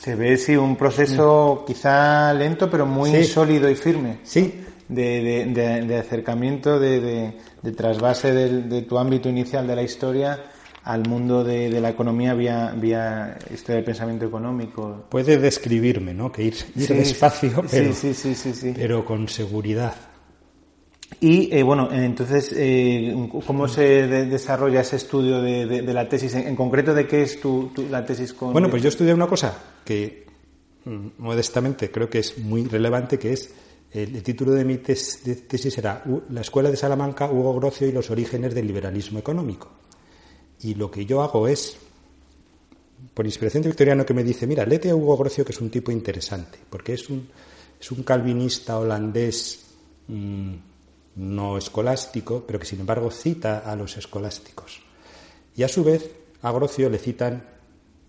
Se 0.00 0.14
ve, 0.14 0.36
sí, 0.36 0.56
un 0.56 0.76
proceso 0.76 1.64
quizá 1.66 2.32
lento, 2.34 2.70
pero 2.70 2.86
muy 2.86 3.24
sólido 3.24 3.68
y 3.68 3.74
firme. 3.74 4.20
Sí. 4.22 4.62
De, 4.88 5.98
acercamiento, 5.98 6.78
de, 6.78 7.36
trasvase 7.76 8.32
de, 8.32 8.82
tu 8.82 8.98
ámbito 8.98 9.28
inicial 9.28 9.66
de 9.66 9.74
la 9.74 9.82
historia 9.82 10.44
al 10.84 11.08
mundo 11.08 11.42
de, 11.42 11.80
la 11.80 11.90
economía 11.90 12.34
vía, 12.34 12.72
vía 12.76 13.36
historia 13.52 13.76
del 13.76 13.84
pensamiento 13.84 14.24
económico. 14.26 15.06
Puede 15.08 15.38
describirme, 15.38 16.14
¿no? 16.14 16.30
Que 16.30 16.44
ir, 16.44 16.54
despacio, 16.74 17.64
pero, 17.68 17.92
sí, 17.92 18.14
sí, 18.14 18.72
pero 18.76 19.04
con 19.04 19.28
seguridad. 19.28 19.94
Y 21.20 21.54
eh, 21.54 21.62
bueno, 21.62 21.88
entonces, 21.90 22.52
eh, 22.56 23.14
¿cómo 23.46 23.68
se 23.68 24.06
desarrolla 24.26 24.80
ese 24.80 24.96
estudio 24.96 25.40
de, 25.40 25.82
la 25.82 26.08
tesis? 26.08 26.34
En, 26.34 26.54
concreto, 26.54 26.92
¿de 26.92 27.06
qué 27.06 27.22
es 27.22 27.40
tu, 27.40 27.70
la 27.90 28.04
tesis 28.04 28.34
con.? 28.34 28.52
Bueno, 28.52 28.68
pues 28.68 28.82
yo 28.82 28.88
estudié 28.88 29.14
una 29.14 29.26
cosa 29.26 29.56
que, 29.84 30.26
mm, 30.84 31.06
modestamente, 31.18 31.90
creo 31.90 32.10
que 32.10 32.18
es 32.18 32.38
muy 32.38 32.64
relevante, 32.64 33.18
que 33.18 33.32
es. 33.32 33.54
El, 33.92 34.22
título 34.22 34.52
de 34.52 34.64
mi 34.64 34.78
tesis 34.78 35.78
era 35.78 36.02
La 36.30 36.42
Escuela 36.42 36.70
de 36.70 36.76
Salamanca, 36.76 37.30
Hugo 37.30 37.54
Grocio 37.54 37.86
y 37.86 37.92
los 37.92 38.10
orígenes 38.10 38.54
del 38.54 38.66
liberalismo 38.66 39.18
económico. 39.18 39.70
Y 40.60 40.74
lo 40.74 40.90
que 40.90 41.06
yo 41.06 41.22
hago 41.22 41.48
es, 41.48 41.78
por 43.14 43.24
inspiración 43.24 43.62
de 43.62 43.70
Victoriano, 43.70 44.04
que 44.04 44.12
me 44.12 44.24
dice: 44.24 44.46
Mira, 44.46 44.66
léete 44.66 44.90
a 44.90 44.94
Hugo 44.94 45.16
Grocio, 45.16 45.46
que 45.46 45.52
es 45.52 45.60
un 45.62 45.70
tipo 45.70 45.92
interesante, 45.92 46.58
porque 46.68 46.92
es 46.92 47.08
un, 47.08 47.26
es 47.80 47.90
un 47.90 48.02
calvinista 48.02 48.78
holandés. 48.78 49.64
Mm, 50.08 50.54
no 51.16 51.58
escolástico, 51.58 52.44
pero 52.46 52.58
que 52.58 52.66
sin 52.66 52.80
embargo 52.80 53.10
cita 53.10 53.58
a 53.60 53.74
los 53.74 53.96
escolásticos. 53.96 54.80
Y 55.56 55.62
a 55.62 55.68
su 55.68 55.82
vez 55.82 56.10
a 56.42 56.52
Grocio 56.52 56.88
le 56.88 56.98
citan 56.98 57.44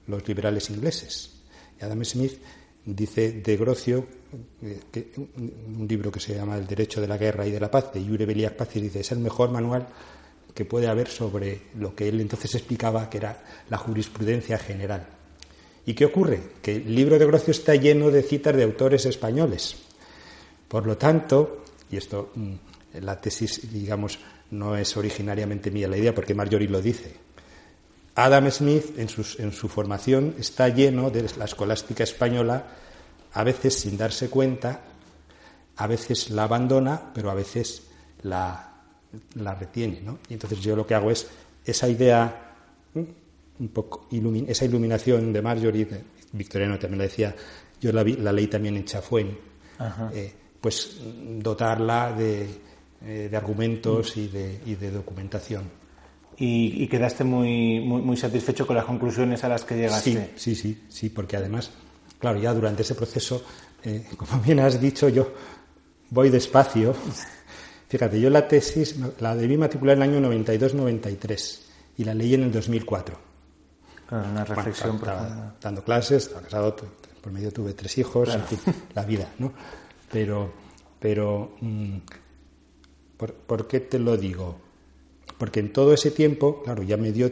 los 0.07 0.27
liberales 0.27 0.69
ingleses. 0.69 1.41
Y 1.79 1.83
Adam 1.83 2.03
Smith 2.03 2.39
dice 2.85 3.31
de 3.31 3.57
Grocio, 3.57 4.05
eh, 4.61 4.79
que, 4.91 5.11
un 5.15 5.85
libro 5.87 6.11
que 6.11 6.19
se 6.19 6.35
llama 6.35 6.57
El 6.57 6.67
derecho 6.67 7.01
de 7.01 7.07
la 7.07 7.17
guerra 7.17 7.45
y 7.45 7.51
de 7.51 7.59
la 7.59 7.71
paz, 7.71 7.93
de 7.93 8.01
Jure 8.01 8.25
Beliak 8.25 8.55
Pazzi, 8.55 8.81
dice, 8.81 9.01
es 9.01 9.11
el 9.11 9.19
mejor 9.19 9.51
manual 9.51 9.87
que 10.53 10.65
puede 10.65 10.87
haber 10.87 11.07
sobre 11.07 11.61
lo 11.77 11.95
que 11.95 12.07
él 12.07 12.19
entonces 12.19 12.55
explicaba 12.55 13.09
que 13.09 13.17
era 13.17 13.43
la 13.69 13.77
jurisprudencia 13.77 14.57
general. 14.57 15.07
¿Y 15.85 15.93
qué 15.93 16.05
ocurre? 16.05 16.41
Que 16.61 16.77
el 16.77 16.95
libro 16.95 17.17
de 17.17 17.25
Grocio 17.25 17.51
está 17.51 17.75
lleno 17.75 18.09
de 18.09 18.23
citas 18.23 18.55
de 18.55 18.63
autores 18.63 19.05
españoles. 19.05 19.75
Por 20.67 20.85
lo 20.85 20.97
tanto, 20.97 21.63
y 21.89 21.97
esto 21.97 22.31
mm, 22.35 22.53
la 23.01 23.19
tesis, 23.19 23.71
digamos, 23.71 24.19
no 24.51 24.75
es 24.75 24.95
originariamente 24.97 25.71
mía 25.71 25.87
la 25.87 25.97
idea, 25.97 26.13
porque 26.13 26.33
Marjorie 26.33 26.69
lo 26.69 26.81
dice. 26.81 27.27
Adam 28.15 28.49
Smith, 28.49 28.97
en, 28.97 29.09
su 29.09 29.67
formación, 29.67 30.35
está 30.39 30.69
lleno 30.69 31.11
de 31.11 31.29
la 31.37 31.45
escolástica 31.45 32.03
española, 32.03 32.65
a 33.33 33.43
veces 33.43 33.75
sin 33.75 33.95
darse 33.95 34.29
cuenta, 34.29 34.81
a 35.75 35.85
veces 35.85 36.31
la 36.31 36.45
abandona, 36.45 37.13
pero 37.13 37.29
a 37.29 37.35
veces 37.35 37.83
la, 38.23 38.73
retiene. 39.59 40.01
Y 40.29 40.33
entonces 40.33 40.59
yo 40.61 40.75
lo 40.75 40.87
que 40.87 40.95
hago 40.95 41.11
es 41.11 41.27
esa 41.63 41.87
idea, 41.87 42.55
un 42.95 43.67
poco 43.67 44.07
esa 44.47 44.65
iluminación 44.65 45.31
de 45.31 45.41
Marjorie, 45.41 45.87
Victoriano 46.31 46.79
también 46.79 46.97
la 46.97 47.03
decía, 47.03 47.35
yo 47.79 47.91
la, 47.91 48.03
la 48.03 48.31
leí 48.31 48.47
también 48.47 48.77
en 48.77 48.85
Chafuén, 48.85 49.37
eh, 50.11 50.33
pues 50.59 50.97
dotarla 51.39 52.13
de, 52.13 52.47
eh, 53.05 53.27
de 53.29 53.37
argumentos 53.37 54.17
y 54.17 54.27
de, 54.27 54.59
y 54.65 54.75
de 54.75 54.91
documentación. 54.91 55.69
Y, 56.39 56.87
quedaste 56.87 57.23
muy, 57.23 57.79
muy, 57.79 58.15
satisfecho 58.15 58.67
con 58.67 58.75
las 58.75 58.85
conclusiones 58.85 59.43
a 59.43 59.49
las 59.49 59.63
que 59.63 59.75
llegaste. 59.75 60.33
Sí, 60.35 60.55
sí, 60.55 60.55
sí, 60.55 60.83
sí 60.87 61.09
porque 61.09 61.35
además, 61.35 61.71
claro, 62.19 62.39
ya 62.39 62.53
durante 62.53 62.83
ese 62.83 62.93
proceso, 62.93 63.43
eh, 63.83 64.05
como 64.15 64.39
bien 64.43 64.59
has 64.59 64.79
dicho, 64.79 65.09
yo 65.09 65.33
voy 66.11 66.29
despacio. 66.29 66.93
Fíjate, 67.89 68.19
yo 68.21 68.29
la 68.29 68.47
tesis 68.47 68.97
la 69.19 69.35
debí 69.35 69.57
matricular 69.57 69.97
en 69.97 70.03
el 70.03 70.15
año 70.15 70.29
92-93 70.29 71.59
y 71.97 72.03
la 72.03 72.13
leí 72.13 72.35
en 72.35 72.43
el 72.43 72.51
2004. 72.51 73.17
Claro, 74.07 74.29
una 74.29 74.45
reflexión 74.45 75.01
Dando 75.59 75.83
clases, 75.83 76.25
estaba 76.25 76.41
casado, 76.41 76.75
por 77.21 77.31
medio 77.31 77.51
tuve 77.51 77.73
tres 77.73 77.97
hijos, 77.97 78.29
la 78.93 79.03
vida, 79.05 79.27
¿no? 79.39 79.53
Pero, 80.11 80.53
pero 80.99 81.55
mm, 81.61 81.97
¿Por, 83.17 83.67
qué 83.67 83.79
te 83.79 83.99
lo 83.99 84.15
digo? 84.17 84.67
porque 85.37 85.59
en 85.59 85.71
todo 85.71 85.93
ese 85.93 86.11
tiempo, 86.11 86.63
claro, 86.63 86.83
ya 86.83 86.97
me 86.97 87.11
dio, 87.11 87.31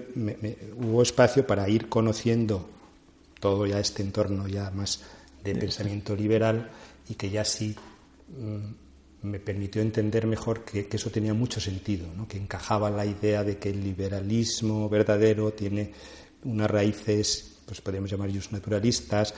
hubo 0.78 1.02
espacio 1.02 1.48
para 1.48 1.68
ir 1.70 1.90
conociendo 1.90 2.70
todo 3.40 3.66
ya 3.66 3.80
este 3.80 4.04
entorno 4.04 4.48
ya 4.48 4.70
más 4.72 5.02
de 5.44 5.56
pensamiento 5.56 6.16
liberal 6.16 6.70
y 7.10 7.16
que 7.16 7.30
ya 7.30 7.46
sí 7.46 7.76
mm, 8.28 9.28
me 9.28 9.40
permitió 9.40 9.82
entender 9.82 10.28
mejor 10.28 10.64
que, 10.64 10.88
eso 10.92 11.10
tenía 11.10 11.34
mucho 11.34 11.60
sentido, 11.60 12.08
¿no? 12.16 12.28
que 12.28 12.38
encajaba 12.38 12.90
la 12.90 13.06
idea 13.06 13.44
de 13.44 13.58
que 13.58 13.70
el 13.70 13.84
liberalismo 13.84 14.88
verdadero 14.90 15.54
tiene 15.54 15.92
unas 16.44 16.70
raíces, 16.70 17.58
pues 17.66 17.82
podríamos 17.82 18.12
llamar 18.12 18.30
ellos 18.30 18.52
naturalistas, 18.52 19.34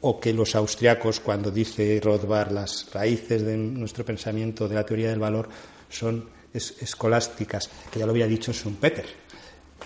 o 0.00 0.20
que 0.20 0.32
los 0.32 0.54
austriacos, 0.54 1.20
cuando 1.20 1.50
dice 1.50 2.00
Rothbard, 2.02 2.52
las 2.52 2.88
raíces 2.92 3.42
de 3.42 3.56
nuestro 3.56 4.04
pensamiento 4.04 4.68
de 4.68 4.76
la 4.76 4.86
teoría 4.86 5.10
del 5.10 5.18
valor 5.18 5.48
son 5.88 6.28
escolásticas, 6.52 7.70
que 7.90 7.98
ya 7.98 8.06
lo 8.06 8.12
había 8.12 8.26
dicho 8.26 8.52
Schumpeter 8.52 9.06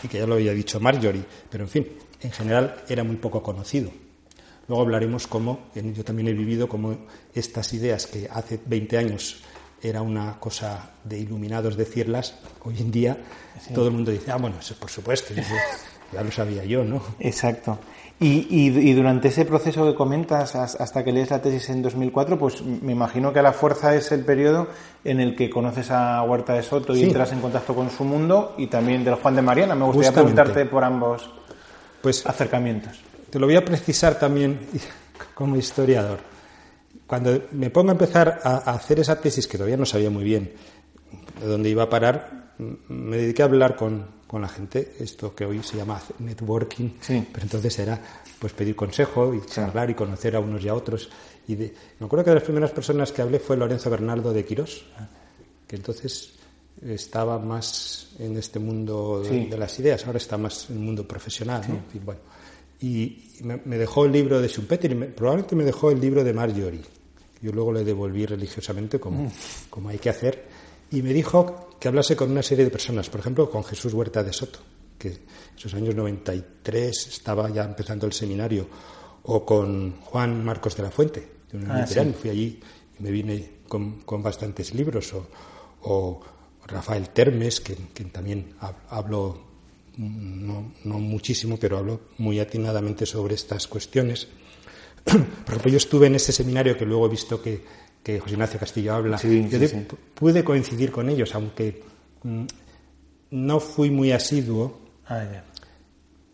y 0.03 0.09
que 0.09 0.19
ya 0.19 0.27
lo 0.27 0.35
había 0.35 0.53
dicho 0.53 0.81
Marjorie, 0.81 1.25
pero 1.51 1.65
en 1.65 1.71
fin, 1.71 1.89
en 2.21 2.31
general 2.31 2.85
era 2.89 3.05
muy 3.05 3.17
poco 3.17 3.43
conocido. 3.43 3.91
Luego 4.69 4.83
hablaremos 4.83 5.27
cómo, 5.27 5.71
yo 5.75 6.05
también 6.05 6.29
he 6.29 6.33
vivido 6.33 6.69
como 6.69 6.97
estas 7.35 7.73
ideas 7.75 8.07
que 8.07 8.29
hace 8.31 8.61
20 8.65 8.97
años 8.97 9.43
era 9.83 10.01
una 10.01 10.39
cosa 10.39 10.93
de 11.03 11.19
iluminados 11.19 11.77
decirlas, 11.77 12.37
hoy 12.63 12.79
en 12.79 12.93
día 12.93 13.19
todo 13.75 13.89
el 13.89 13.93
mundo 13.93 14.13
dice, 14.13 14.31
ah, 14.31 14.37
bueno, 14.37 14.57
eso 14.61 14.77
por 14.77 14.91
supuesto, 14.91 15.35
ya 16.13 16.23
lo 16.23 16.31
sabía 16.31 16.65
yo, 16.65 16.85
¿no? 16.85 17.03
Exacto. 17.19 17.79
Y, 18.25 18.93
durante 18.93 19.29
ese 19.29 19.45
proceso 19.45 19.85
que 19.85 19.97
comentas, 19.97 20.55
hasta 20.55 21.03
que 21.03 21.11
lees 21.11 21.31
la 21.31 21.43
tesis 21.43 21.71
en 21.71 21.83
2004, 21.83 22.39
pues 22.39 22.63
me 22.63 22.93
imagino 22.93 23.33
que 23.33 23.43
la 23.43 23.53
fuerza 23.53 23.97
es 23.97 24.13
el 24.13 24.25
periodo 24.25 24.69
en 25.03 25.19
el 25.19 25.35
que 25.35 25.51
conoces 25.51 25.91
a 25.91 26.23
Huerta 26.23 26.55
de 26.55 26.63
Soto 26.63 26.95
y 26.95 27.03
entras 27.03 27.33
en 27.33 27.41
contacto 27.41 27.75
con 27.75 27.91
su 27.91 28.05
mundo 28.05 28.55
y 28.59 28.69
también 28.69 29.03
del 29.03 29.17
Juan 29.17 29.35
de 29.35 29.43
Mariana. 29.43 29.75
Me 29.75 29.87
gustaría 29.87 30.13
preguntarte 30.13 30.67
por 30.67 30.85
ambos 30.85 31.29
pues, 32.01 32.25
acercamientos. 32.25 33.01
Te 33.29 33.41
lo 33.41 33.47
voy 33.47 33.57
a 33.57 33.65
precisar 33.65 34.17
también 34.17 34.69
como 35.35 35.57
historiador. 35.57 36.21
Cuando 37.09 37.43
me 37.51 37.71
pongo 37.71 37.91
a 37.91 37.93
empezar 37.93 38.39
a 38.45 38.59
hacer 38.71 39.01
esa 39.01 39.21
tesis, 39.21 39.49
que 39.49 39.59
todavía 39.59 39.77
no 39.77 39.85
sabía 39.85 40.11
muy 40.11 40.23
bien 40.23 40.53
de 41.41 41.47
dónde 41.47 41.69
iba 41.69 41.83
a 41.83 41.91
parar, 41.91 42.53
me 42.89 43.17
dediqué 43.17 43.43
a 43.43 43.47
hablar 43.47 43.75
con, 43.75 44.07
con 44.33 44.41
la 44.41 44.49
gente, 44.49 44.95
esto 44.99 45.35
que 45.35 45.45
hoy 45.45 45.63
se 45.63 45.77
llama 45.77 46.01
networking, 46.21 46.89
pero 47.07 47.43
entonces 47.43 47.79
era 47.79 48.01
pues 48.39 48.55
pedir 48.55 48.75
consejo 48.75 49.35
y 49.35 49.45
charlar 49.45 49.91
y 49.91 49.95
conocer 49.95 50.35
a 50.37 50.41
unos 50.41 50.65
y 50.65 50.69
a 50.69 50.75
otros. 50.75 51.11
Y 51.47 51.55
me 51.55 51.71
acuerdo 52.01 52.25
que 52.25 52.31
de 52.31 52.37
las 52.37 52.45
primeras 52.45 52.71
personas 52.71 53.13
que 53.13 53.21
hablé 53.21 53.41
fue 53.41 53.59
Lorenzo 53.59 53.91
Bernardo 53.91 54.33
de 54.33 54.43
Quirós, 54.43 54.87
que 55.67 55.77
entonces 55.77 56.33
estaba 56.81 57.39
más 57.39 58.13
en 58.19 58.39
este 58.39 58.59
mundo 58.59 59.23
de, 59.23 59.55
las 59.59 59.79
ideas, 59.79 60.07
ahora 60.07 60.17
está 60.17 60.39
más 60.39 60.71
en 60.71 60.77
el 60.77 60.83
mundo 60.83 61.07
profesional. 61.07 61.63
Y, 61.93 61.99
bueno, 61.99 62.21
y 62.81 63.43
me, 63.43 63.77
dejó 63.77 64.07
el 64.07 64.13
libro 64.13 64.41
de 64.41 64.49
Schumpeter 64.49 64.93
y 64.93 64.95
probablemente 64.95 65.55
me 65.57 65.65
dejó 65.65 65.91
el 65.91 66.01
libro 66.01 66.25
de 66.25 66.33
Marjorie. 66.33 66.81
Yo 67.43 67.53
luego 67.53 67.71
le 67.71 67.85
devolví 67.85 68.25
religiosamente 68.25 68.99
como, 68.99 69.25
mm. 69.25 69.31
como 69.69 69.91
hay 69.91 69.99
que 69.99 70.09
hacer 70.09 70.43
y 70.91 71.03
me 71.03 71.13
dijo 71.13 71.72
que 71.83 71.89
hablase 71.89 72.15
con 72.15 72.31
una 72.31 72.45
serie 72.45 72.65
de 72.65 72.71
personas, 72.71 73.11
por 73.11 73.19
ejemplo, 73.19 73.51
con 73.51 73.65
Jesús 73.65 73.93
Huerta 73.93 74.23
de 74.23 74.33
Soto, 74.33 74.61
que 74.97 75.09
en 75.09 75.19
esos 75.59 75.75
años 75.75 75.97
93 75.97 77.09
estaba 77.09 77.51
ya 77.51 77.65
empezando 77.65 78.07
el 78.07 78.13
seminario, 78.13 78.69
o 79.25 79.45
con 79.45 79.97
Juan 80.01 80.45
Marcos 80.45 80.77
de 80.77 80.85
la 80.85 80.93
Fuente, 80.93 81.29
de 81.51 81.59
un 81.59 81.69
ah, 81.69 81.85
fui 82.17 82.31
allí 82.31 82.61
y 82.97 83.03
me 83.03 83.11
vine 83.11 83.63
con, 83.67 84.05
bastantes 84.23 84.73
libros, 84.77 85.13
o, 85.83 86.21
Rafael 86.69 87.09
Termes, 87.09 87.61
que, 87.61 87.75
también 88.13 88.55
hablo 88.89 89.43
no, 89.97 90.75
no, 90.85 90.99
muchísimo, 91.01 91.57
pero 91.59 91.79
hablo 91.79 92.03
muy 92.19 92.39
atinadamente 92.39 93.07
sobre 93.07 93.35
estas 93.35 93.67
cuestiones. 93.67 94.29
Por 95.05 95.17
ejemplo, 95.49 95.73
yo 95.73 95.79
estuve 95.79 96.07
en 96.07 96.15
ese 96.15 96.31
seminario 96.31 96.79
que 96.79 96.87
luego 96.87 97.07
he 97.07 97.11
visto 97.11 97.43
que, 97.43 97.65
que 98.03 98.19
José 98.19 98.33
Ignacio 98.33 98.59
Castillo 98.59 98.95
habla. 98.95 99.21
yo 99.21 99.59
pude 100.15 100.43
coincidir 100.43 100.91
con 100.91 101.09
ellos, 101.09 101.35
aunque 101.35 101.83
mm, 102.23 102.45
no 103.31 103.61
fui 103.61 103.91
muy 103.91 104.13
asiduo. 104.13 104.81
Ah, 105.07 105.25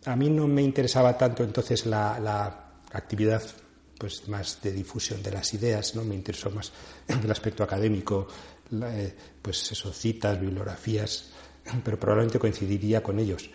a 0.05 0.15
mí 0.15 0.29
no 0.29 0.47
me 0.47 0.61
interesaba 0.61 1.17
tanto 1.17 1.43
entonces 1.43 1.85
la, 1.85 2.65
actividad 2.91 3.43
pues 3.99 4.27
más 4.29 4.59
de 4.63 4.71
difusión 4.71 5.21
de 5.21 5.31
las 5.31 5.53
ideas, 5.53 5.93
¿no? 5.93 6.03
Me 6.03 6.15
interesó 6.15 6.49
más 6.49 6.71
el 7.07 7.29
aspecto 7.29 7.63
académico, 7.63 8.27
eh, 8.71 9.13
pues 9.41 9.71
eso, 9.71 9.91
citas, 9.91 10.39
bibliografías, 10.39 11.29
pero 11.83 11.99
probablemente 11.99 12.39
coincidiría 12.39 13.03
con 13.03 13.19
ellos. 13.19 13.49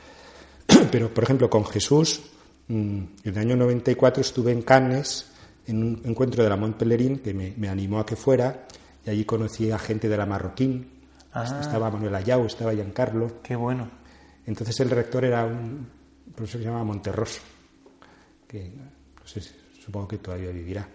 Pero, 0.93 1.13
por 1.13 1.25
ejemplo, 1.25 1.51
con 1.51 1.65
Jesús, 1.65 2.21
mm, 2.69 3.03
en 3.25 3.33
el 3.33 3.39
año 3.39 3.57
94 3.57 4.21
estuve 4.21 4.53
en 4.53 4.63
Cannes 4.63 5.34
en 5.67 5.83
un 5.83 6.03
encuentro 6.05 6.43
de 6.43 6.49
la 6.49 6.57
Mont 6.57 6.77
Pelerín 6.77 7.19
que 7.19 7.35
me, 7.35 7.69
animó 7.69 8.01
a 8.01 8.07
que 8.07 8.17
fuera 8.17 8.67
y 9.05 9.11
allí 9.11 9.25
conocí 9.25 9.71
a 9.71 9.79
gente 9.79 10.09
de 10.09 10.17
la 10.17 10.27
Marroquín. 10.27 10.91
Ah. 11.33 11.59
Estaba 11.61 11.91
Manuel 11.91 12.15
Ayau, 12.15 12.47
estaba 12.47 12.73
Giancarlo. 12.73 13.43
Qué 13.43 13.57
bueno. 13.57 13.89
Entonces 14.47 14.79
el 14.81 14.91
rector 14.91 15.25
era 15.25 15.45
un 15.45 15.89
profesor 16.35 16.61
que 16.61 16.65
se 16.65 16.69
llamaba 16.69 16.85
Monterroso, 16.85 17.41
que 18.47 18.71
no 18.71 19.27
sé, 19.27 19.41
supongo 19.85 20.09
que 20.09 20.19
todavía 20.19 20.51
vivirá. 20.51 20.87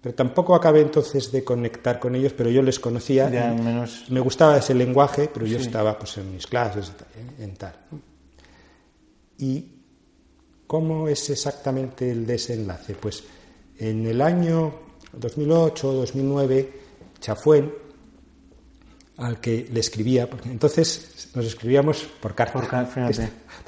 Pero 0.00 0.14
tampoco 0.14 0.54
acabé 0.54 0.80
entonces 0.80 1.32
de 1.32 1.42
conectar 1.42 1.98
con 1.98 2.14
ellos, 2.14 2.32
pero 2.32 2.50
yo 2.50 2.62
les 2.62 2.78
conocía. 2.78 3.28
menos... 3.28 4.06
Me 4.10 4.20
gustaba 4.20 4.58
ese 4.58 4.72
lenguaje, 4.72 5.28
pero 5.32 5.44
yo 5.44 5.58
estaba 5.58 5.98
pues, 5.98 6.18
en 6.18 6.32
mis 6.32 6.46
clases, 6.46 6.92
en 7.38 7.54
tal. 7.56 7.74
¿Y 9.38 9.64
cómo 10.66 11.08
es 11.08 11.30
exactamente 11.30 12.10
el 12.10 12.24
desenlace? 12.24 12.94
Pues 12.94 13.24
en 13.78 14.06
el 14.06 14.20
año 14.20 14.74
2008-2009, 15.18 16.68
Chafuen, 17.20 17.72
al 19.18 19.40
que 19.40 19.68
le 19.70 19.80
escribía, 19.80 20.30
porque 20.30 20.48
entonces 20.48 21.28
nos 21.34 21.44
escribíamos 21.44 22.04
por 22.20 22.34
carta. 22.34 22.60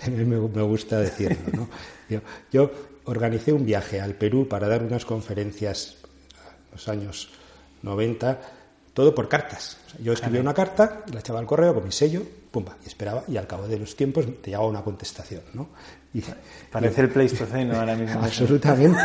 también 0.05 0.29
me, 0.29 0.63
gusta 0.63 1.01
decirlo. 1.01 1.69
Yo, 2.53 2.71
organicé 3.05 3.53
un 3.53 3.65
viaje 3.65 4.01
al 4.01 4.15
Perú 4.15 4.47
para 4.49 4.69
dar 4.69 4.83
unas 4.83 5.05
conferencias 5.05 5.97
en 6.05 6.73
los 6.73 6.89
años 6.89 7.31
90, 7.83 8.41
todo 8.95 9.15
por 9.15 9.29
cartas. 9.29 9.79
yo 9.99 10.13
escribía 10.13 10.41
una 10.41 10.55
carta, 10.55 11.05
la 11.13 11.21
echaba 11.21 11.41
al 11.41 11.47
correo 11.47 11.75
con 11.75 11.85
mi 11.85 11.93
sello, 11.93 12.23
pumba, 12.51 12.77
y 12.85 12.89
esperaba, 12.89 13.25
y 13.27 13.37
al 13.37 13.47
cabo 13.47 13.67
de 13.67 13.79
los 13.79 13.97
tiempos 13.97 14.27
te 14.41 14.51
llegaba 14.51 14.67
una 14.67 14.83
contestación. 14.83 15.43
¿no? 15.55 15.71
Parece 16.71 17.01
el 17.01 17.11
Pleistoceno 17.11 17.79
ahora 17.79 17.97
mismo. 17.97 18.21
Absolutamente. 18.23 19.01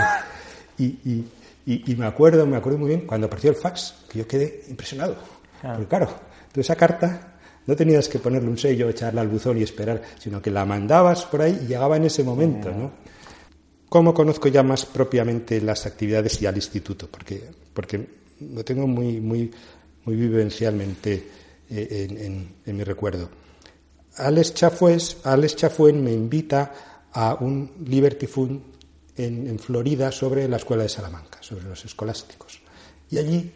Y, 0.77 1.95
me 1.95 2.05
acuerdo, 2.05 2.45
me 2.45 2.57
acuerdo 2.57 2.77
muy 2.77 2.89
bien 2.89 3.01
cuando 3.01 3.27
apareció 3.27 3.49
el 3.49 3.55
fax, 3.55 3.95
que 4.09 4.19
yo 4.19 4.27
quedé 4.27 4.63
impresionado. 4.69 5.15
Claro. 5.61 5.77
Porque 5.77 5.89
claro, 5.89 6.09
tú 6.51 6.61
esa 6.61 6.75
carta 6.75 7.35
no 7.65 7.75
tenías 7.75 8.07
que 8.07 8.19
ponerle 8.19 8.49
un 8.49 8.57
sello, 8.57 8.89
echarla 8.89 9.21
al 9.21 9.27
buzón 9.27 9.57
y 9.57 9.63
esperar, 9.63 10.01
sino 10.19 10.41
que 10.41 10.51
la 10.51 10.65
mandabas 10.65 11.25
por 11.25 11.41
ahí 11.41 11.59
y 11.63 11.67
llegaba 11.67 11.97
en 11.97 12.03
ese 12.03 12.23
momento, 12.23 12.71
¿no? 12.71 12.91
¿Cómo 13.89 14.13
conozco 14.13 14.47
ya 14.49 14.61
más 14.61 14.85
propiamente 14.85 15.61
las 15.61 15.85
actividades 15.85 16.41
y 16.41 16.45
al 16.45 16.55
instituto? 16.55 17.07
Porque, 17.09 17.41
porque 17.73 18.07
lo 18.53 18.63
tengo 18.65 18.87
muy, 18.87 19.21
muy, 19.21 19.51
muy 20.03 20.15
vivencialmente 20.15 21.27
eh, 21.69 22.07
en, 22.65 22.77
mi 22.77 22.83
recuerdo. 22.83 23.29
Alex 24.17 24.53
Chafuen 24.53 26.03
me 26.03 26.11
invita 26.11 26.73
a 27.11 27.35
un 27.35 27.71
Liberty 27.85 28.27
Fund 28.27 28.74
en, 29.17 29.59
Florida 29.59 30.11
sobre 30.11 30.47
la 30.47 30.57
escuela 30.57 30.83
de 30.83 30.89
Salamanca, 30.89 31.37
sobre 31.41 31.65
los 31.65 31.83
escolásticos. 31.85 32.59
Y 33.09 33.17
allí 33.17 33.51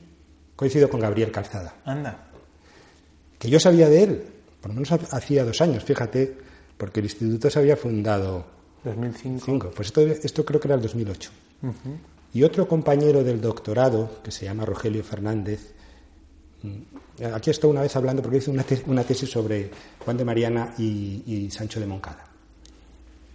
coincido 0.56 0.90
con 0.90 1.00
Gabriel 1.00 1.32
Calzada. 1.32 1.76
Anda. 1.86 2.28
Que 3.38 3.50
yo 3.50 3.60
sabía 3.60 3.90
de 3.90 4.04
él, 4.04 4.24
por 4.62 4.70
lo 4.70 4.76
menos 4.76 4.92
hacía 4.92 5.46
dos 5.46 5.62
años, 5.62 5.84
fíjate, 5.84 6.38
porque 6.78 7.00
el 7.00 7.06
instituto 7.06 7.50
se 7.50 7.60
había 7.60 7.78
fundado. 7.78 8.46
2005. 8.84 9.72
Pues 9.76 9.88
esto, 9.88 10.02
esto 10.02 10.46
creo 10.46 10.60
que 10.60 10.68
era 10.68 10.76
el 10.76 10.82
2008. 10.82 11.32
Y 12.34 12.44
otro 12.44 12.68
compañero 12.68 13.24
del 13.24 13.42
doctorado, 13.42 14.22
que 14.24 14.32
se 14.32 14.46
llama 14.46 14.66
Rogelio 14.66 15.04
Fernández, 15.04 15.74
mm, 16.62 17.26
aquí 17.34 17.50
estoy 17.50 17.72
una 17.72 17.82
vez 17.82 17.96
hablando 17.96 18.22
porque 18.22 18.38
hice 18.38 18.52
una, 18.52 19.04
tesis 19.04 19.30
sobre 19.30 19.72
Juan 20.04 20.18
de 20.18 20.26
Mariana 20.26 20.74
y 20.78 21.50
Sancho 21.52 21.80
de 21.80 21.86
Moncada 21.86 22.29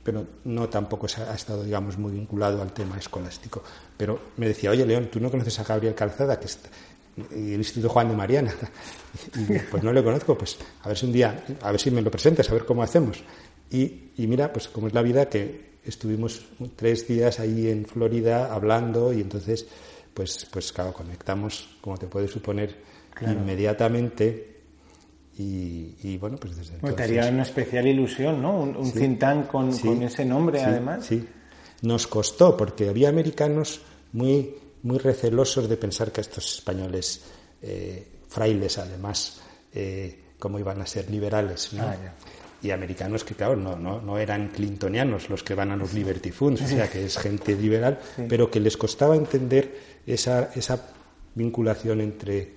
pero 0.04 0.26
no 0.44 0.68
tampoco 0.68 1.06
ha 1.06 1.34
estado, 1.34 1.64
digamos, 1.64 1.96
muy 1.96 2.12
vinculado 2.12 2.60
al 2.60 2.72
tema 2.72 2.98
escolástico. 2.98 3.64
Pero 3.96 4.20
me 4.36 4.46
decía, 4.46 4.70
oye, 4.70 4.84
León, 4.84 5.08
¿tú 5.10 5.18
no 5.18 5.30
conoces 5.30 5.58
a 5.58 5.64
Gabriel 5.64 5.94
Calzada, 5.94 6.38
que 6.38 6.46
está 6.46 6.68
el 7.30 7.54
Instituto 7.54 7.88
Juan 7.88 8.10
de 8.10 8.16
Mariana? 8.16 8.54
Y 9.34 9.58
pues 9.70 9.82
no 9.82 9.92
le 9.92 10.02
conozco, 10.02 10.36
pues 10.36 10.58
a 10.82 10.88
ver 10.88 10.98
si 10.98 11.06
un 11.06 11.12
día, 11.12 11.44
a 11.62 11.70
ver 11.70 11.80
si 11.80 11.90
me 11.90 12.02
lo 12.02 12.10
presentas, 12.10 12.50
a 12.50 12.52
ver 12.52 12.66
cómo 12.66 12.82
hacemos. 12.82 13.22
Y, 13.70 14.10
mira, 14.18 14.52
pues 14.52 14.68
como 14.68 14.88
es 14.88 14.92
la 14.94 15.02
vida, 15.02 15.28
que 15.28 15.78
estuvimos 15.84 16.44
tres 16.76 17.08
días 17.08 17.40
ahí 17.40 17.68
en 17.68 17.86
Florida 17.86 18.52
hablando 18.52 19.12
y 19.12 19.20
entonces, 19.20 19.66
pues, 20.12 20.46
pues 20.50 20.72
claro, 20.72 20.92
conectamos, 20.92 21.76
como 21.80 21.96
te 21.96 22.06
puedes 22.06 22.30
suponer, 22.30 22.76
inmediatamente 23.22 24.53
Y, 25.36 26.16
bueno, 26.18 26.36
pues 26.36 26.56
desde 26.56 26.74
entonces... 26.74 26.96
te 26.96 27.02
haría 27.02 27.28
una 27.28 27.42
especial 27.42 27.86
ilusión, 27.86 28.40
¿no? 28.40 28.60
Un, 28.60 28.76
un 28.76 28.92
think 28.92 29.18
tank 29.18 29.48
con, 29.48 29.70
ese 29.70 30.24
nombre, 30.24 30.62
además. 30.62 31.06
Sí, 31.06 31.26
nos 31.82 32.06
costó, 32.06 32.56
porque 32.56 32.88
había 32.88 33.08
americanos 33.08 33.80
muy, 34.12 34.54
muy 34.82 34.98
recelosos 34.98 35.68
de 35.68 35.76
pensar 35.76 36.12
que 36.12 36.20
estos 36.20 36.58
españoles, 36.58 37.22
eh, 37.62 38.06
frailes 38.28 38.78
además, 38.78 39.40
eh, 39.72 40.20
como 40.38 40.58
iban 40.58 40.80
a 40.80 40.86
ser 40.86 41.10
liberales, 41.10 41.72
¿no? 41.72 41.82
Ah, 41.82 41.96
y 42.62 42.70
americanos 42.70 43.24
que, 43.24 43.34
claro, 43.34 43.56
no, 43.56 43.76
no, 43.76 44.00
no, 44.00 44.18
eran 44.18 44.48
clintonianos 44.48 45.28
los 45.28 45.42
que 45.42 45.54
van 45.54 45.70
a 45.72 45.76
los 45.76 45.92
Liberty 45.92 46.30
Funds, 46.30 46.62
o 46.62 46.66
sea, 46.66 46.88
que 46.88 47.04
es 47.04 47.18
gente 47.18 47.54
liberal, 47.54 47.98
pero 48.26 48.50
que 48.50 48.58
les 48.58 48.78
costaba 48.78 49.16
entender 49.16 50.00
esa, 50.06 50.50
esa 50.54 50.80
vinculación 51.34 52.00
entre, 52.00 52.54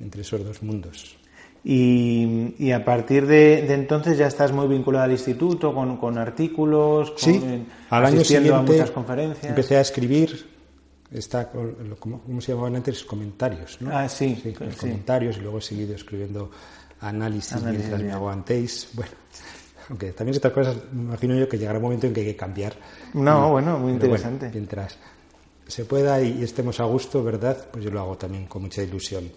entre 0.00 0.22
esos 0.22 0.44
dos 0.44 0.60
mundos. 0.64 1.16
Y, 1.66 2.54
y 2.58 2.72
a 2.72 2.84
partir 2.84 3.26
de, 3.26 3.72
entonces 3.72 4.18
ya 4.18 4.26
estás 4.26 4.52
muy 4.52 4.68
vinculado 4.68 5.06
al 5.06 5.12
instituto, 5.12 5.72
con, 5.74 5.96
con 5.96 6.18
artículos, 6.18 7.12
con, 7.12 7.18
sí, 7.18 7.66
al 7.88 8.04
año 8.04 8.22
siguiente 8.22 8.52
a 8.52 8.60
muchas 8.60 8.90
conferencias. 8.90 9.46
Empecé 9.46 9.78
a 9.78 9.80
escribir, 9.80 10.46
está, 11.10 11.50
¿cómo, 11.98 12.40
se 12.42 12.52
llamaban 12.52 12.76
antes? 12.76 13.02
Comentarios, 13.04 13.78
¿no? 13.80 13.96
Ah, 13.96 14.06
sí. 14.10 14.38
sí, 14.42 14.52
comentarios 14.78 15.38
y 15.38 15.40
luego 15.40 15.56
he 15.56 15.62
seguido 15.62 15.94
escribiendo 15.94 16.50
análisis, 17.00 17.62
mientras 17.62 18.02
me 18.02 18.12
aguantéis. 18.12 18.90
Bueno, 18.94 19.12
aunque 19.90 20.12
también 20.12 20.34
estas 20.36 20.52
cosas, 20.52 20.76
me 20.92 21.02
imagino 21.02 21.34
yo 21.34 21.46
que 21.46 21.58
llegará 21.58 21.78
un 21.78 21.84
momento 21.84 22.06
en 22.06 22.14
que 22.14 22.20
hay 22.20 22.26
que 22.26 22.36
cambiar. 22.36 22.74
No, 23.12 23.50
bueno, 23.50 23.78
muy 23.78 23.92
interesante. 23.92 24.50
mientras 24.50 24.96
se 25.66 25.84
pueda 25.84 26.20
y 26.22 26.42
estemos 26.42 26.80
a 26.80 26.84
gusto, 26.84 27.22
¿verdad? 27.22 27.66
Pues 27.70 27.84
yo 27.84 27.90
lo 27.90 28.00
hago 28.00 28.16
también 28.16 28.46
con 28.46 28.62
mucha 28.62 28.82
ilusión. 28.82 29.30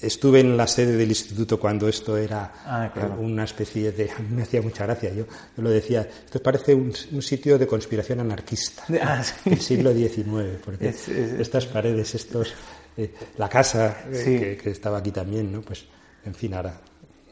Estuve 0.00 0.40
en 0.40 0.56
la 0.56 0.66
sede 0.66 0.96
del 0.96 1.08
instituto 1.08 1.58
cuando 1.58 1.88
esto 1.88 2.16
era 2.16 2.52
ah, 2.64 2.92
una 3.18 3.44
especie 3.44 3.92
de... 3.92 4.10
A 4.10 4.18
mí 4.20 4.28
me 4.36 4.42
hacía 4.42 4.60
mucha 4.60 4.84
gracia. 4.84 5.12
Yo, 5.12 5.24
lo 5.56 5.70
decía, 5.70 6.08
esto 6.24 6.42
parece 6.42 6.74
un, 6.74 6.92
sitio 6.92 7.58
de 7.58 7.66
conspiración 7.66 8.20
anarquista 8.20 8.84
ah, 9.02 9.24
del 9.44 9.60
siglo 9.60 9.92
XIX, 9.92 10.60
porque 10.64 10.88
estas 10.88 11.66
paredes, 11.66 12.14
estos... 12.14 12.52
Eh, 12.96 13.12
la 13.38 13.48
casa 13.48 14.04
eh, 14.12 14.56
que, 14.62 14.70
estaba 14.70 14.98
aquí 14.98 15.10
también, 15.10 15.50
¿no? 15.50 15.62
Pues, 15.62 15.84
en 16.24 16.34
fin, 16.34 16.54
ahora 16.54 16.80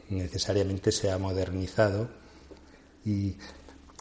necesariamente 0.09 0.91
se 0.91 1.09
ha 1.09 1.17
modernizado. 1.17 2.09
Y, 3.05 3.33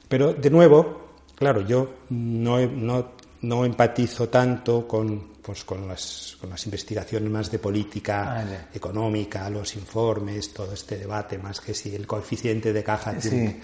pero, 0.09 0.35
de 0.35 0.51
nuevo, 0.51 1.15
claro, 1.37 1.61
yo 1.61 1.95
no, 2.11 2.67
no 2.67 3.13
no 3.43 3.65
empatizo 3.65 4.29
tanto 4.29 4.87
con, 4.87 5.32
pues, 5.43 5.65
con, 5.65 5.89
las, 5.89 6.37
con 6.41 6.51
las 6.51 6.65
investigaciones 6.67 7.29
más 7.29 7.51
de 7.51 7.59
política 7.59 8.69
económica, 8.73 9.51
los 9.51 9.75
informes, 9.75 10.53
todo 10.53 10.73
este 10.73 10.97
debate, 10.97 11.37
más 11.39 11.61
que 11.61 11.75
si 11.75 11.95
el 11.95 12.07
coeficiente 12.07 12.73
de 12.73 12.85
caja 12.85 13.15
tiene 13.19 13.61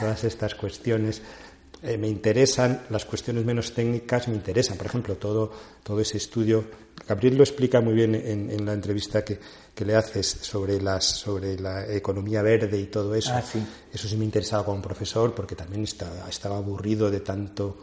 todas 0.00 0.24
estas 0.24 0.54
cuestiones. 0.56 1.22
Eh, 1.82 1.96
me 1.96 2.08
interesan, 2.08 2.82
las 2.90 3.06
cuestiones 3.06 3.44
menos 3.44 3.72
técnicas 3.72 4.28
me 4.28 4.34
interesan. 4.34 4.76
Por 4.76 4.86
ejemplo, 4.86 5.16
todo, 5.16 5.50
todo 5.82 6.00
ese 6.00 6.18
estudio, 6.18 6.64
Gabriel 7.08 7.36
lo 7.36 7.44
explica 7.44 7.80
muy 7.80 7.94
bien 7.94 8.14
en, 8.14 8.66
la 8.66 8.74
entrevista 8.74 9.24
que, 9.24 9.38
que, 9.74 9.84
le 9.86 9.96
haces 9.96 10.26
sobre, 10.26 10.80
las, 10.82 11.04
sobre 11.06 11.58
la 11.58 11.90
economía 11.90 12.42
verde 12.42 12.78
y 12.78 12.86
todo 12.86 13.14
eso. 13.14 13.32
Ah, 13.32 13.42
eso 13.92 14.08
sí 14.08 14.16
me 14.16 14.24
interesaba 14.24 14.64
como 14.64 14.82
profesor 14.82 15.34
porque 15.34 15.54
también 15.54 15.84
estaba, 15.84 16.28
estaba 16.28 16.56
aburrido 16.56 17.10
de 17.10 17.20
tanto... 17.20 17.78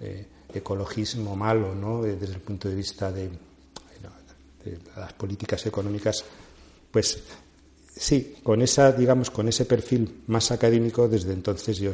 Eh, 0.00 0.26
ecologismo 0.52 1.36
malo, 1.36 1.74
¿no? 1.74 2.02
Desde 2.02 2.34
el 2.34 2.40
punto 2.40 2.68
de 2.68 2.74
vista 2.74 3.12
de, 3.12 3.30
las 4.96 5.12
políticas 5.14 5.64
económicas, 5.66 6.24
pues 6.90 7.22
sí, 7.94 8.36
con 8.42 8.60
esa, 8.60 8.92
digamos, 8.92 9.30
con 9.30 9.48
ese 9.48 9.64
perfil 9.64 10.22
más 10.26 10.50
académico, 10.50 11.08
desde 11.08 11.32
entonces 11.32 11.78
yo 11.78 11.92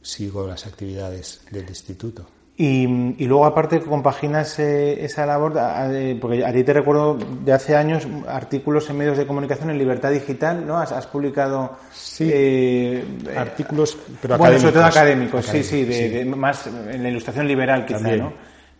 sigo 0.00 0.46
las 0.46 0.66
actividades 0.66 1.40
del 1.50 1.68
instituto. 1.68 2.26
Y, 2.56 2.86
luego, 3.26 3.46
aparte, 3.46 3.80
compaginas 3.80 4.60
eh, 4.60 5.04
esa 5.04 5.26
labor, 5.26 5.54
porque 6.20 6.44
a 6.44 6.52
ti 6.52 6.62
te 6.62 6.72
recuerdo 6.72 7.16
de 7.16 7.52
hace 7.52 7.74
años 7.74 8.06
artículos 8.28 8.88
en 8.90 8.98
medios 8.98 9.18
de 9.18 9.26
comunicación 9.26 9.70
en 9.70 9.78
Libertad 9.78 10.12
Digital, 10.12 10.64
¿no? 10.64 10.78
Has, 10.78 11.06
publicado. 11.08 11.76
Sí, 11.92 12.30
eh, 12.32 13.04
artículos, 13.36 13.98
pero 14.22 14.38
bueno, 14.38 14.60
sobre 14.60 14.72
todo 14.72 14.84
académicos, 14.84 15.46
sí, 15.46 15.64
sí, 15.64 15.84
de, 15.84 16.24
más 16.24 16.68
en 16.68 17.02
la 17.02 17.08
ilustración 17.08 17.48
liberal, 17.48 17.84
quizá, 17.84 18.16
¿no? 18.16 18.32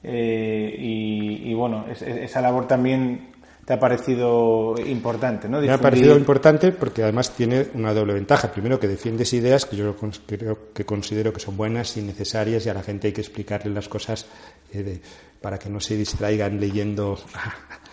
Eh, 0.04 0.76
y, 0.78 1.50
y, 1.50 1.54
bueno, 1.54 1.86
esa 1.90 2.40
labor 2.40 2.68
también 2.68 3.33
te 3.64 3.72
ha 3.72 3.80
parecido 3.80 4.74
importante, 4.84 5.48
¿no? 5.48 5.60
Me 5.60 5.70
ha 5.70 5.78
parecido 5.78 6.16
importante 6.16 6.72
porque 6.72 7.02
además 7.02 7.30
tiene 7.30 7.68
una 7.74 7.94
doble 7.94 8.14
ventaja. 8.14 8.52
Primero, 8.52 8.78
que 8.78 8.88
defiendes 8.88 9.32
ideas 9.32 9.64
que 9.64 9.76
yo 9.76 9.96
creo 10.26 10.72
que 10.74 10.84
considero 10.84 11.32
que 11.32 11.40
son 11.40 11.56
buenas 11.56 11.96
y 11.96 12.02
necesarias 12.02 12.66
y 12.66 12.68
a 12.68 12.74
la 12.74 12.82
gente 12.82 13.08
hay 13.08 13.12
que 13.12 13.22
explicarle 13.22 13.72
las 13.72 13.88
cosas 13.88 14.26
eh, 14.72 15.00
para 15.40 15.58
que 15.58 15.70
no 15.70 15.80
se 15.80 15.96
distraigan 15.96 16.60
leyendo 16.60 17.18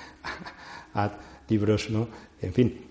a, 0.93 1.11
libros, 1.47 1.89
¿no? 1.89 2.07
En 2.41 2.53
fin, 2.53 2.85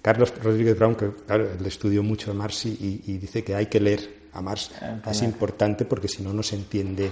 Carlos 0.00 0.32
Rodríguez 0.42 0.78
Brown, 0.78 0.94
que 0.94 1.10
claro, 1.26 1.48
estudió 1.64 2.02
mucho 2.02 2.30
a 2.30 2.34
Marx 2.34 2.66
y, 2.66 3.02
y 3.06 3.18
dice 3.18 3.44
que 3.44 3.54
hay 3.54 3.66
que 3.66 3.80
leer 3.80 4.18
a 4.32 4.42
Marx. 4.42 4.70
Ah, 4.80 5.10
es 5.10 5.22
importante 5.22 5.84
porque 5.84 6.08
si 6.08 6.22
no, 6.22 6.32
no 6.32 6.42
se 6.42 6.56
entiende 6.56 7.10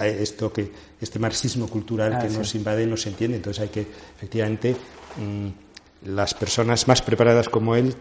esto 0.00 0.52
que 0.52 0.70
este 1.00 1.18
marxismo 1.18 1.68
cultural 1.68 2.14
ah, 2.14 2.18
que 2.18 2.28
nos 2.28 2.54
invade 2.54 2.86
no 2.86 2.96
se 2.96 3.08
entiende. 3.08 3.38
Entonces 3.38 3.62
hay 3.62 3.68
que, 3.68 3.80
efectivamente, 3.80 4.76
mm, 5.16 5.48
las 6.10 6.34
personas 6.34 6.86
más 6.88 7.02
preparadas 7.02 7.48
como 7.48 7.76
él 7.76 7.94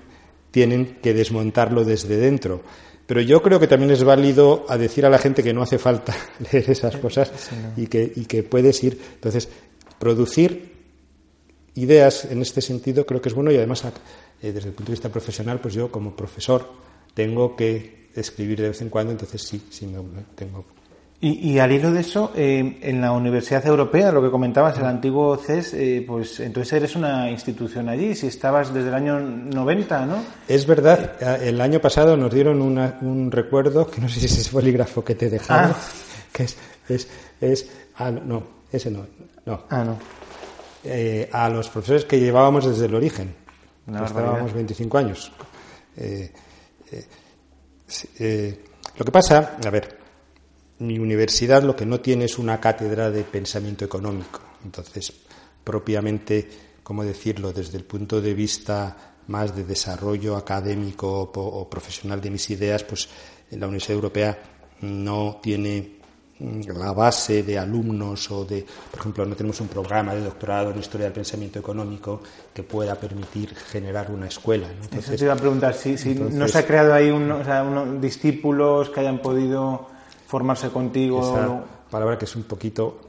tienen 0.52 0.98
que 1.02 1.14
desmontarlo 1.14 1.84
desde 1.84 2.18
dentro. 2.18 2.62
Pero 3.06 3.22
yo 3.22 3.42
creo 3.42 3.60
que 3.60 3.68
también 3.68 3.92
es 3.92 4.04
válido 4.04 4.66
a 4.68 4.78
decir 4.78 5.06
a 5.06 5.10
la 5.10 5.20
gente 5.20 5.44
que 5.44 5.54
no 5.54 5.62
hace 5.62 5.78
falta 5.78 6.16
leer 6.52 6.70
esas 6.70 6.98
cosas 6.98 7.32
y, 7.78 7.88
que, 7.88 8.12
y 8.16 8.26
que 8.26 8.44
puedes 8.44 8.84
ir. 8.84 9.00
Entonces, 9.16 9.48
producir 10.00 10.74
ideas 11.76 12.26
en 12.26 12.42
este 12.42 12.62
sentido 12.62 13.06
creo 13.06 13.22
que 13.22 13.30
es 13.30 13.36
bueno 13.36 13.52
y 13.52 13.58
además, 13.58 13.84
eh, 14.42 14.52
desde 14.52 14.70
el 14.70 14.74
punto 14.74 14.92
de 14.92 14.96
vista 14.96 15.10
profesional, 15.10 15.60
pues 15.60 15.74
yo 15.74 15.92
como 15.92 16.16
profesor 16.16 16.72
tengo 17.14 17.56
que 17.56 18.10
escribir 18.16 18.62
de 18.62 18.70
vez 18.70 18.82
en 18.82 18.90
cuando, 18.90 19.12
entonces 19.12 19.42
sí, 19.42 19.62
sí 19.70 19.86
me, 19.86 20.00
tengo 20.36 20.66
y, 21.22 21.58
al 21.60 21.72
hilo 21.72 21.92
de 21.92 22.02
eso, 22.02 22.34
eh, 22.36 22.78
en 22.82 23.02
la 23.02 23.12
Universidad 23.14 23.66
Europea, 23.66 24.12
lo 24.12 24.22
que 24.22 24.30
comentabas, 24.30 24.78
el 24.78 24.86
antiguo 24.86 25.38
CES, 25.38 25.74
eh, 25.74 26.04
pues 26.06 26.40
entonces 26.42 26.74
eres 26.74 26.96
una 26.96 27.32
institución 27.32 27.90
allí, 27.90 28.14
si 28.14 28.28
estabas 28.28 28.72
desde 28.72 28.90
el 28.90 28.94
año 28.94 29.20
90, 29.20 30.06
¿no? 30.06 30.18
Es 30.48 30.68
verdad, 30.68 31.14
eh, 31.20 31.50
el 31.50 31.62
año 31.62 31.80
pasado 31.80 32.16
nos 32.16 32.32
dieron 32.32 32.62
un 32.62 33.32
recuerdo, 33.32 33.90
que 33.90 34.02
no 34.02 34.10
sé 34.10 34.20
si 34.20 34.26
es 34.28 34.38
ese 34.38 34.52
bolígrafo 34.52 35.04
que 35.04 35.16
te 35.16 35.30
dejaron, 35.30 35.72
ah. 35.72 35.76
que 36.32 36.44
es, 36.44 36.58
es, 36.90 37.08
es, 37.42 37.72
ah, 37.96 38.12
no, 38.12 38.44
ese 38.72 38.92
no, 38.92 39.08
no. 39.46 39.64
Ah, 39.70 39.84
no. 39.84 39.98
a 41.32 41.50
los 41.50 41.70
profesores 41.70 42.06
que 42.06 42.20
llevábamos 42.20 42.68
desde 42.68 42.86
el 42.86 42.94
origen, 42.94 43.34
no, 43.88 44.06
estábamos 44.06 44.54
25 44.54 44.98
años. 44.98 45.32
lo 48.98 49.06
que 49.06 49.12
pasa, 49.12 49.58
a 49.66 49.70
ver, 49.72 49.95
mi 50.80 51.00
universidad 51.00 51.64
lo 51.64 51.76
que 51.76 51.86
no 51.86 52.00
tiene 52.02 52.26
es 52.26 52.38
una 52.38 52.60
cátedra 52.60 53.10
de 53.10 53.24
pensamiento 53.24 53.86
económico. 53.86 54.42
Entonces, 54.64 55.14
propiamente, 55.64 56.50
¿cómo 56.84 57.04
decirlo? 57.04 57.54
Desde 57.54 57.78
el 57.78 57.86
punto 57.86 58.22
de 58.22 58.34
vista 58.34 58.96
más 59.28 59.56
de 59.56 59.64
desarrollo 59.64 60.36
académico 60.36 61.32
o, 61.34 61.70
profesional 61.70 62.22
de 62.22 62.30
mis 62.30 62.50
ideas, 62.50 62.84
pues 62.84 63.08
la 63.52 63.68
Universidad 63.68 63.96
Europea 63.96 64.38
no 64.82 65.40
tiene 65.42 66.00
mm, 66.40 66.62
la 66.78 66.92
base 66.92 67.42
de 67.42 67.58
alumnos 67.58 68.30
o 68.32 68.44
de, 68.46 68.66
por 68.92 69.00
ejemplo, 69.00 69.26
no 69.26 69.36
tenemos 69.36 69.62
un 69.62 69.68
programa 69.68 70.14
de 70.14 70.22
doctorado 70.22 70.72
en 70.72 70.80
historia 70.80 71.06
del 71.06 71.14
pensamiento 71.14 71.58
económico 71.58 72.22
que 72.54 72.64
pueda 72.64 72.96
permitir 72.96 73.56
generar 73.56 74.12
una 74.12 74.28
escuela. 74.28 74.68
Entonces, 74.70 75.08
Eso 75.08 75.16
te 75.16 75.24
iba 75.24 75.34
a 75.34 75.38
preguntar, 75.38 75.74
si, 75.74 75.96
no 76.16 76.48
se 76.48 76.58
ha 76.58 76.66
creado 76.68 76.94
ahí 76.94 77.10
unos 77.10 78.02
discípulos 78.02 78.90
que 78.90 79.00
hayan 79.00 79.20
podido 79.22 79.95
formarse 80.36 80.68
contigo. 80.70 81.22
Esa 81.22 81.64
palabra 81.90 82.18
que 82.18 82.26
es 82.26 82.36
un 82.36 82.44
poquito, 82.44 83.00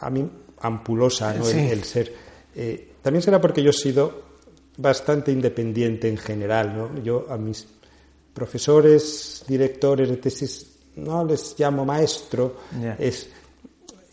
a 0.00 0.10
mí, 0.10 0.28
ampulosa, 0.58 1.32
¿no? 1.34 1.48
El, 1.48 1.84
ser. 1.84 2.12
Eh, 2.52 2.94
también 3.00 3.22
será 3.22 3.40
porque 3.40 3.62
yo 3.62 3.70
he 3.70 3.72
sido 3.72 4.22
bastante 4.76 5.30
independiente 5.30 6.08
en 6.08 6.16
general, 6.16 6.76
¿no? 6.76 7.00
Yo 7.00 7.26
a 7.30 7.38
mis 7.38 7.64
profesores, 8.32 9.44
directores 9.46 10.08
de 10.08 10.16
tesis, 10.16 10.78
no 10.96 11.24
les 11.24 11.54
llamo 11.56 11.84
maestro, 11.84 12.56
es, 12.98 13.30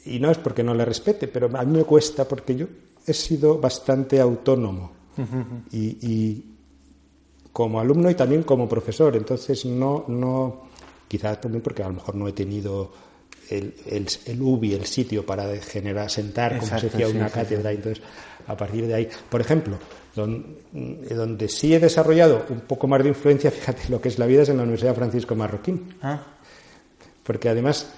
y 0.05 0.19
no 0.19 0.29
es 0.29 0.37
porque 0.37 0.61
no 0.61 0.75
le 0.75 0.85
respete, 0.85 1.27
pero 1.27 1.49
a 1.57 1.63
mí 1.63 1.77
me 1.79 1.83
cuesta 1.83 2.27
porque 2.27 2.55
yo 2.55 2.67
he 3.07 3.13
sido 3.13 3.57
bastante 3.57 4.21
autónomo 4.21 4.91
y, 5.71 5.97
y, 6.07 6.45
como 7.51 7.79
alumno 7.79 8.07
y 8.11 8.13
también 8.13 8.43
como 8.43 8.69
profesor, 8.69 9.15
entonces 9.15 9.65
no, 9.65 10.05
no, 10.07 10.69
Quizás 11.11 11.41
también 11.41 11.61
porque 11.61 11.83
a 11.83 11.89
lo 11.89 11.95
mejor 11.95 12.15
no 12.15 12.25
he 12.25 12.31
tenido 12.31 12.89
el, 13.49 13.73
el, 14.25 14.41
UBI, 14.41 14.75
el 14.75 14.85
sitio 14.85 15.25
para 15.25 15.43
generar, 15.57 16.09
sentar, 16.09 16.57
como 16.57 16.79
se 16.79 16.87
decía, 16.87 17.09
una 17.09 17.29
cátedra. 17.29 17.69
Entonces, 17.73 18.01
a 18.47 18.55
partir 18.55 18.87
de 18.87 18.93
ahí, 18.93 19.09
por 19.29 19.41
ejemplo, 19.41 19.77
donde, 20.15 20.55
donde, 21.13 21.49
sí 21.49 21.75
he 21.75 21.81
desarrollado 21.81 22.45
un 22.47 22.61
poco 22.61 22.87
más 22.87 23.03
de 23.03 23.09
influencia, 23.09 23.51
fíjate 23.59 23.89
lo 23.89 23.99
que 23.99 24.07
es 24.07 24.19
la 24.19 24.25
vida, 24.25 24.43
es 24.43 24.49
en 24.49 24.55
la 24.55 24.63
Universidad 24.63 24.95
Francisco 24.95 25.35
Marroquín. 25.35 25.95
Ah. 26.01 26.21
Porque 27.23 27.49
además, 27.49 27.91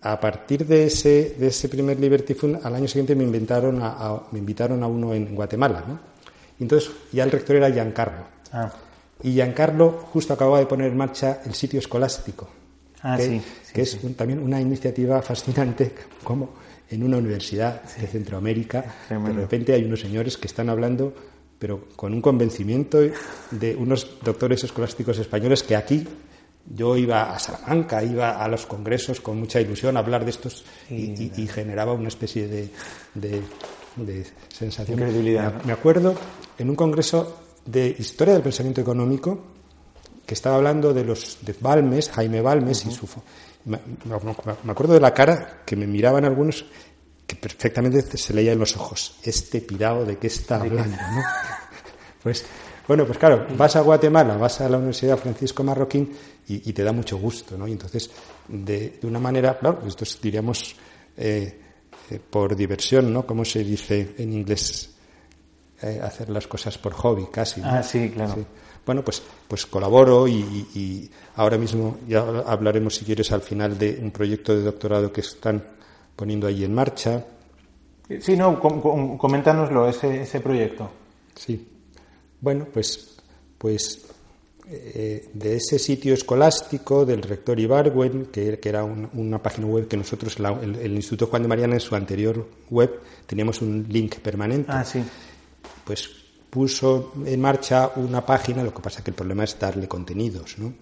a 0.00 0.18
partir 0.18 0.66
de 0.66 0.86
ese, 0.86 1.36
de 1.38 1.46
ese 1.46 1.68
primer 1.68 2.00
Liberty 2.00 2.34
Fund, 2.34 2.58
al 2.64 2.74
año 2.74 2.88
siguiente 2.88 3.14
me 3.14 3.22
invitaron 3.22 3.78
a, 3.80 4.20
me 4.32 4.40
invitaron 4.40 4.82
a 4.82 4.88
uno 4.88 5.14
en 5.14 5.32
Guatemala. 5.32 5.84
¿no? 5.86 6.00
entonces 6.58 6.90
ya 7.12 7.22
el 7.22 7.30
rector 7.30 7.54
era 7.54 7.70
Giancarlo. 7.70 8.24
Ah. 8.52 8.72
Y 9.22 9.32
Giancarlo 9.32 9.90
justo 10.12 10.34
acababa 10.34 10.60
de 10.60 10.66
poner 10.66 10.90
en 10.90 10.96
marcha 10.96 11.40
el 11.44 11.54
sitio 11.54 11.80
escolástico, 11.80 12.48
ah, 13.02 13.18
que, 13.18 13.82
es 13.82 13.98
también 14.16 14.38
una 14.38 14.60
iniciativa 14.60 15.20
fascinante, 15.22 15.92
como 16.22 16.54
en 16.90 17.02
una 17.02 17.18
universidad 17.18 17.82
de 17.82 18.06
Centroamérica, 18.06 18.84
de 19.10 19.32
repente 19.32 19.74
hay 19.74 19.84
unos 19.84 20.00
señores 20.00 20.38
que 20.38 20.46
están 20.46 20.70
hablando, 20.70 21.12
pero 21.58 21.88
con 21.96 22.14
un 22.14 22.22
convencimiento 22.22 22.98
de 23.50 23.76
unos 23.76 24.18
doctores 24.22 24.64
escolásticos 24.64 25.18
españoles 25.18 25.62
que 25.62 25.76
aquí 25.76 26.06
yo 26.74 26.96
iba 26.96 27.34
a 27.34 27.38
Salamanca, 27.38 28.02
iba 28.04 28.42
a 28.42 28.48
los 28.48 28.66
congresos 28.66 29.20
con 29.20 29.38
mucha 29.38 29.60
ilusión 29.60 29.96
a 29.96 30.00
hablar 30.00 30.24
de 30.24 30.30
estos 30.30 30.64
y, 30.90 31.46
generaba 31.48 31.92
una 31.92 32.08
especie 32.08 32.46
de, 32.46 32.70
de, 33.14 33.42
de 33.96 34.26
sensación. 34.48 35.00
Me 35.64 35.72
acuerdo 35.72 36.14
en 36.58 36.70
un 36.70 36.76
congreso 36.76 37.47
de 37.70 37.94
historia 37.98 38.32
del 38.32 38.42
pensamiento 38.42 38.80
económico 38.80 39.38
que 40.24 40.34
estaba 40.34 40.56
hablando 40.56 40.94
de 40.94 41.04
los 41.04 41.38
de 41.42 41.54
Balmes, 41.60 42.10
Jaime 42.10 42.40
Balmes 42.40 42.86
y 42.86 42.90
su 42.90 43.06
me, 43.66 43.78
me, 44.04 44.72
acuerdo 44.72 44.94
de 44.94 45.00
la 45.00 45.12
cara 45.12 45.62
que 45.66 45.76
me 45.76 45.86
miraban 45.86 46.24
algunos 46.24 46.64
que 47.26 47.36
perfectamente 47.36 48.16
se 48.16 48.32
leía 48.32 48.52
en 48.52 48.58
los 48.58 48.74
ojos 48.76 49.18
este 49.22 49.60
pirado 49.60 50.06
de 50.06 50.16
qué 50.16 50.28
está 50.28 50.56
hablando, 50.56 50.96
¿no? 50.96 51.22
Pues 52.22 52.44
bueno, 52.88 53.06
pues 53.06 53.16
claro, 53.16 53.46
vas 53.56 53.76
a 53.76 53.80
Guatemala, 53.80 54.36
vas 54.36 54.60
a 54.60 54.68
la 54.68 54.78
Universidad 54.78 55.16
Francisco 55.18 55.62
Marroquín 55.62 56.10
y, 56.48 56.72
te 56.72 56.82
da 56.82 56.90
mucho 56.90 57.16
gusto, 57.18 57.56
¿no? 57.56 57.68
Y 57.68 57.72
entonces, 57.72 58.10
de, 58.48 58.98
una 59.02 59.20
manera, 59.20 59.56
claro, 59.58 59.82
esto 59.86 60.04
es, 60.04 60.18
diríamos, 60.20 60.74
eh, 61.16 61.60
eh, 62.10 62.18
por 62.18 62.56
diversión, 62.56 63.12
¿no? 63.12 63.24
Como 63.24 63.44
se 63.44 63.62
dice 63.62 64.14
en 64.18 64.32
inglés, 64.32 64.97
eh, 65.80 66.00
hacer 66.02 66.28
las 66.28 66.48
cosas 66.48 66.76
por 66.76 66.92
hobby, 66.92 67.26
casi. 67.30 67.60
Ah, 67.64 67.84
sí, 67.84 68.10
claro. 68.10 68.44
Bueno, 68.84 69.04
pues, 69.04 69.22
pues 69.46 69.64
colaboro 69.66 70.26
y, 70.26 71.08
ahora 71.36 71.56
mismo 71.56 71.98
ya 72.08 72.20
hablaremos, 72.20 72.96
si 72.96 73.04
quieres, 73.04 73.30
al 73.30 73.42
final 73.42 73.78
de 73.78 73.96
un 74.02 74.10
proyecto 74.10 74.56
de 74.56 74.62
doctorado 74.62 75.12
que 75.12 75.20
están 75.20 75.62
poniendo 76.16 76.48
ahí 76.48 76.64
en 76.64 76.74
marcha. 76.74 77.24
Sí, 78.20 78.36
no, 78.36 78.58
coméntanoslo, 78.58 79.88
ese, 79.88 80.22
ese 80.22 80.40
proyecto. 80.40 80.90
Sí. 81.36 81.68
Bueno, 82.40 82.66
pues, 82.72 83.18
pues 83.58 84.06
eh, 84.66 85.28
de 85.32 85.56
ese 85.56 85.78
sitio 85.78 86.14
escolástico 86.14 87.06
del 87.06 87.22
rector 87.22 87.60
Ibargüen, 87.60 88.26
que, 88.32 88.58
que 88.58 88.68
era 88.68 88.82
una 88.82 89.40
página 89.40 89.68
web 89.68 89.86
que 89.86 89.96
nosotros, 89.96 90.38
el, 90.38 90.74
el, 90.76 90.94
Instituto 90.94 91.26
Juan 91.26 91.42
de 91.42 91.48
Mariana, 91.48 91.74
en 91.74 91.80
su 91.80 91.94
anterior 91.94 92.48
web, 92.70 93.00
teníamos 93.26 93.60
un 93.60 93.86
link 93.88 94.16
permanente. 94.16 94.72
Ah, 94.72 94.82
sí 94.82 95.04
pues 95.88 96.10
puso 96.50 97.14
en 97.24 97.40
marcha 97.40 97.92
una 97.96 98.20
página, 98.24 98.62
lo 98.62 98.74
que 98.74 98.82
pasa 98.82 99.02
que 99.02 99.10
el 99.10 99.16
problema 99.16 99.44
es 99.44 99.58
darle 99.58 99.88
contenidos, 99.88 100.58
¿no? 100.58 100.74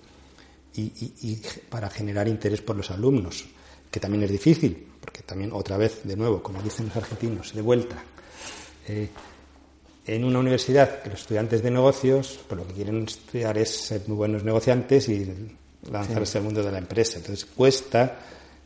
Y, 0.75 1.41
para 1.71 1.89
generar 1.89 2.27
interés 2.27 2.61
por 2.61 2.77
los 2.77 2.91
alumnos, 2.91 3.47
que 3.89 4.01
también 4.01 4.25
es 4.25 4.33
difícil, 4.33 4.89
porque 5.01 5.23
también 5.23 5.53
otra 5.53 5.77
vez, 5.77 6.01
de 6.03 6.17
nuevo, 6.17 6.43
como 6.43 6.61
dicen 6.61 6.89
los 6.89 6.97
argentinos, 6.97 7.55
de 7.55 7.63
vuelta, 7.63 8.03
eh, 8.89 9.09
en 10.07 10.25
una 10.25 10.41
universidad 10.41 11.03
que 11.03 11.11
los 11.11 11.21
estudiantes 11.21 11.63
de 11.63 11.71
negocios, 11.71 12.41
pues 12.49 12.61
lo 12.61 12.67
que 12.67 12.75
quieren 12.75 13.05
estudiar 13.05 13.57
es 13.59 13.71
ser 13.71 14.03
muy 14.09 14.17
buenos 14.17 14.43
negociantes 14.43 15.09
y 15.09 15.33
lanzarse 15.89 16.39
al 16.39 16.45
mundo 16.45 16.65
de 16.65 16.73
la 16.73 16.79
empresa. 16.79 17.19
Entonces 17.19 17.45
cuesta 17.47 18.19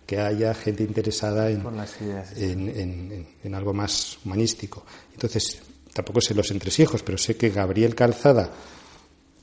que 0.07 0.19
haya 0.19 0.55
gente 0.55 0.85
interesada 0.85 1.51
en, 1.51 1.63
en, 2.37 3.27
en 3.45 3.55
algo 3.55 3.75
más 3.75 4.19
humanístico. 4.25 4.85
Entonces, 5.13 5.63
tampoco 5.93 6.21
sé 6.21 6.35
los 6.35 6.51
entresijos, 6.51 7.03
pero 7.03 7.19
sé 7.19 7.37
que 7.37 7.51
Gabriel 7.51 7.95
Calzada 7.95 8.51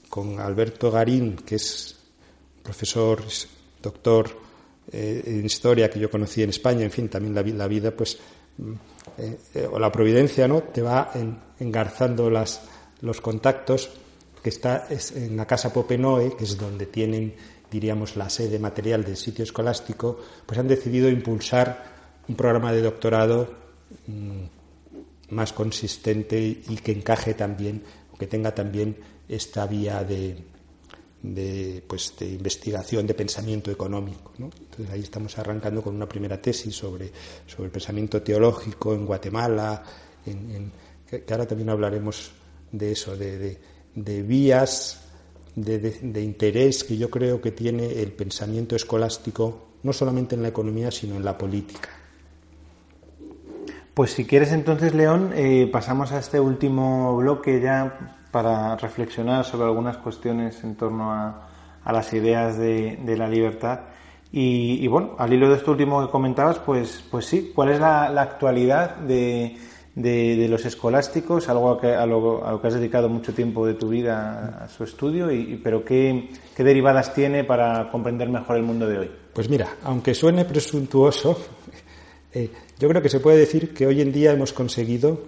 con 0.09 0.39
Alberto 0.39 0.91
Garín, 0.91 1.35
que 1.37 1.55
es 1.55 1.95
profesor, 2.63 3.23
doctor 3.81 4.29
eh, 4.91 5.23
en 5.25 5.45
historia 5.45 5.89
que 5.89 5.99
yo 5.99 6.09
conocí 6.09 6.43
en 6.43 6.49
España, 6.49 6.83
en 6.83 6.91
fin, 6.91 7.09
también 7.09 7.35
la, 7.57 7.67
vida, 7.67 7.91
pues, 7.91 8.17
mm, 8.57 8.73
eh, 9.17 9.67
o 9.69 9.79
la 9.79 9.91
providencia, 9.91 10.47
¿no? 10.47 10.63
Te 10.63 10.81
va 10.81 11.11
engarzando 11.59 12.29
las, 12.29 12.61
los 13.01 13.21
contactos, 13.21 13.89
que 14.41 14.49
está 14.49 14.87
en 14.89 15.35
la 15.35 15.45
Casa 15.45 15.73
Popenoe, 15.73 16.35
que 16.37 16.45
es 16.45 16.57
donde 16.57 16.85
tienen, 16.85 17.35
diríamos, 17.69 18.15
la 18.15 18.29
sede 18.29 18.59
material 18.59 19.03
del 19.03 19.17
sitio 19.17 19.43
escolástico, 19.43 20.19
pues 20.45 20.57
han 20.59 20.67
decidido 20.67 21.09
impulsar 21.09 21.97
un 22.27 22.35
programa 22.35 22.71
de 22.71 22.81
doctorado 22.81 23.49
mm, 24.07 24.56
más 25.29 25.53
consistente 25.53 26.39
y 26.39 26.75
que 26.77 26.91
encaje 26.91 27.33
también, 27.33 27.83
que 28.17 28.27
tenga 28.27 28.53
también 28.53 28.97
esta 29.27 29.67
vía 29.67 30.03
de, 30.03 30.37
de, 31.21 31.83
pues, 31.87 32.13
de 32.19 32.29
investigación, 32.29 33.05
de 33.07 33.13
pensamiento 33.13 33.71
económico. 33.71 34.31
Entonces 34.37 34.89
ahí 34.89 35.01
estamos 35.01 35.37
arrancando 35.37 35.81
con 35.81 35.95
una 35.95 36.07
primera 36.07 36.41
tesis 36.41 36.75
sobre, 36.75 37.11
sobre 37.45 37.65
el 37.65 37.71
pensamiento 37.71 38.21
teológico 38.21 38.93
en 38.93 39.05
Guatemala, 39.05 39.83
en, 40.25 40.71
que, 41.09 41.23
ahora 41.29 41.47
también 41.47 41.69
hablaremos 41.69 42.31
de 42.71 42.91
eso, 42.91 43.15
de, 43.15 43.59
de, 43.95 44.21
vías 44.23 45.01
de, 45.55 45.79
de, 45.79 46.21
interés 46.21 46.83
que 46.83 46.97
yo 46.97 47.09
creo 47.09 47.41
que 47.41 47.51
tiene 47.51 48.01
el 48.01 48.11
pensamiento 48.11 48.75
escolástico, 48.75 49.67
no 49.83 49.93
solamente 49.93 50.35
en 50.35 50.43
la 50.43 50.49
economía, 50.49 50.91
sino 50.91 51.15
en 51.15 51.25
la 51.25 51.37
política. 51.37 51.89
Pues 53.97 54.11
si 54.11 54.25
quieres 54.25 54.51
entonces, 54.51 54.93
León, 54.93 55.31
eh, 55.33 55.67
pasamos 55.71 56.11
a 56.11 56.19
este 56.19 56.39
último 56.39 57.17
bloque 57.17 57.59
ya 57.59 58.13
para 58.29 58.75
reflexionar 58.75 59.43
sobre 59.43 59.65
algunas 59.65 59.97
cuestiones 59.97 60.63
en 60.63 60.75
torno 60.75 61.11
a, 61.11 61.49
las 61.83 62.13
ideas 62.13 62.59
de, 62.59 63.15
la 63.17 63.27
libertad. 63.27 63.79
Y, 64.31 64.85
bueno, 64.87 65.15
al 65.17 65.33
hilo 65.33 65.49
de 65.49 65.55
esto 65.55 65.71
último 65.71 66.05
que 66.05 66.11
comentabas, 66.11 66.59
pues, 66.59 67.03
pues 67.09 67.25
sí, 67.25 67.51
¿cuál 67.55 67.69
es 67.69 67.79
la, 67.79 68.05
actualidad 68.21 68.97
de, 68.97 69.57
los 70.47 70.63
escolásticos? 70.63 71.49
Algo 71.49 71.71
a, 71.71 71.81
que, 71.81 71.97
lo, 72.05 72.61
que 72.61 72.67
has 72.67 72.75
dedicado 72.75 73.09
mucho 73.09 73.33
tiempo 73.33 73.65
de 73.65 73.73
tu 73.73 73.89
vida 73.89 74.59
a 74.63 74.67
su 74.67 74.83
estudio, 74.83 75.31
y, 75.31 75.59
pero 75.63 75.83
¿qué, 75.83 76.29
¿qué 76.55 76.63
derivadas 76.63 77.15
tiene 77.15 77.43
para 77.43 77.89
comprender 77.89 78.29
mejor 78.29 78.57
el 78.57 78.63
mundo 78.63 78.87
de 78.87 78.99
hoy? 78.99 79.11
Pues 79.33 79.49
mira, 79.49 79.69
aunque 79.83 80.13
suene 80.13 80.45
presuntuoso, 80.45 81.35
eh, 82.33 82.49
yo 82.79 82.89
creo 82.89 83.01
que 83.01 83.09
se 83.09 83.19
puede 83.19 83.37
decir 83.37 83.73
que 83.73 83.87
hoy 83.87 84.01
en 84.01 84.11
día 84.11 84.31
hemos 84.31 84.53
conseguido, 84.53 85.21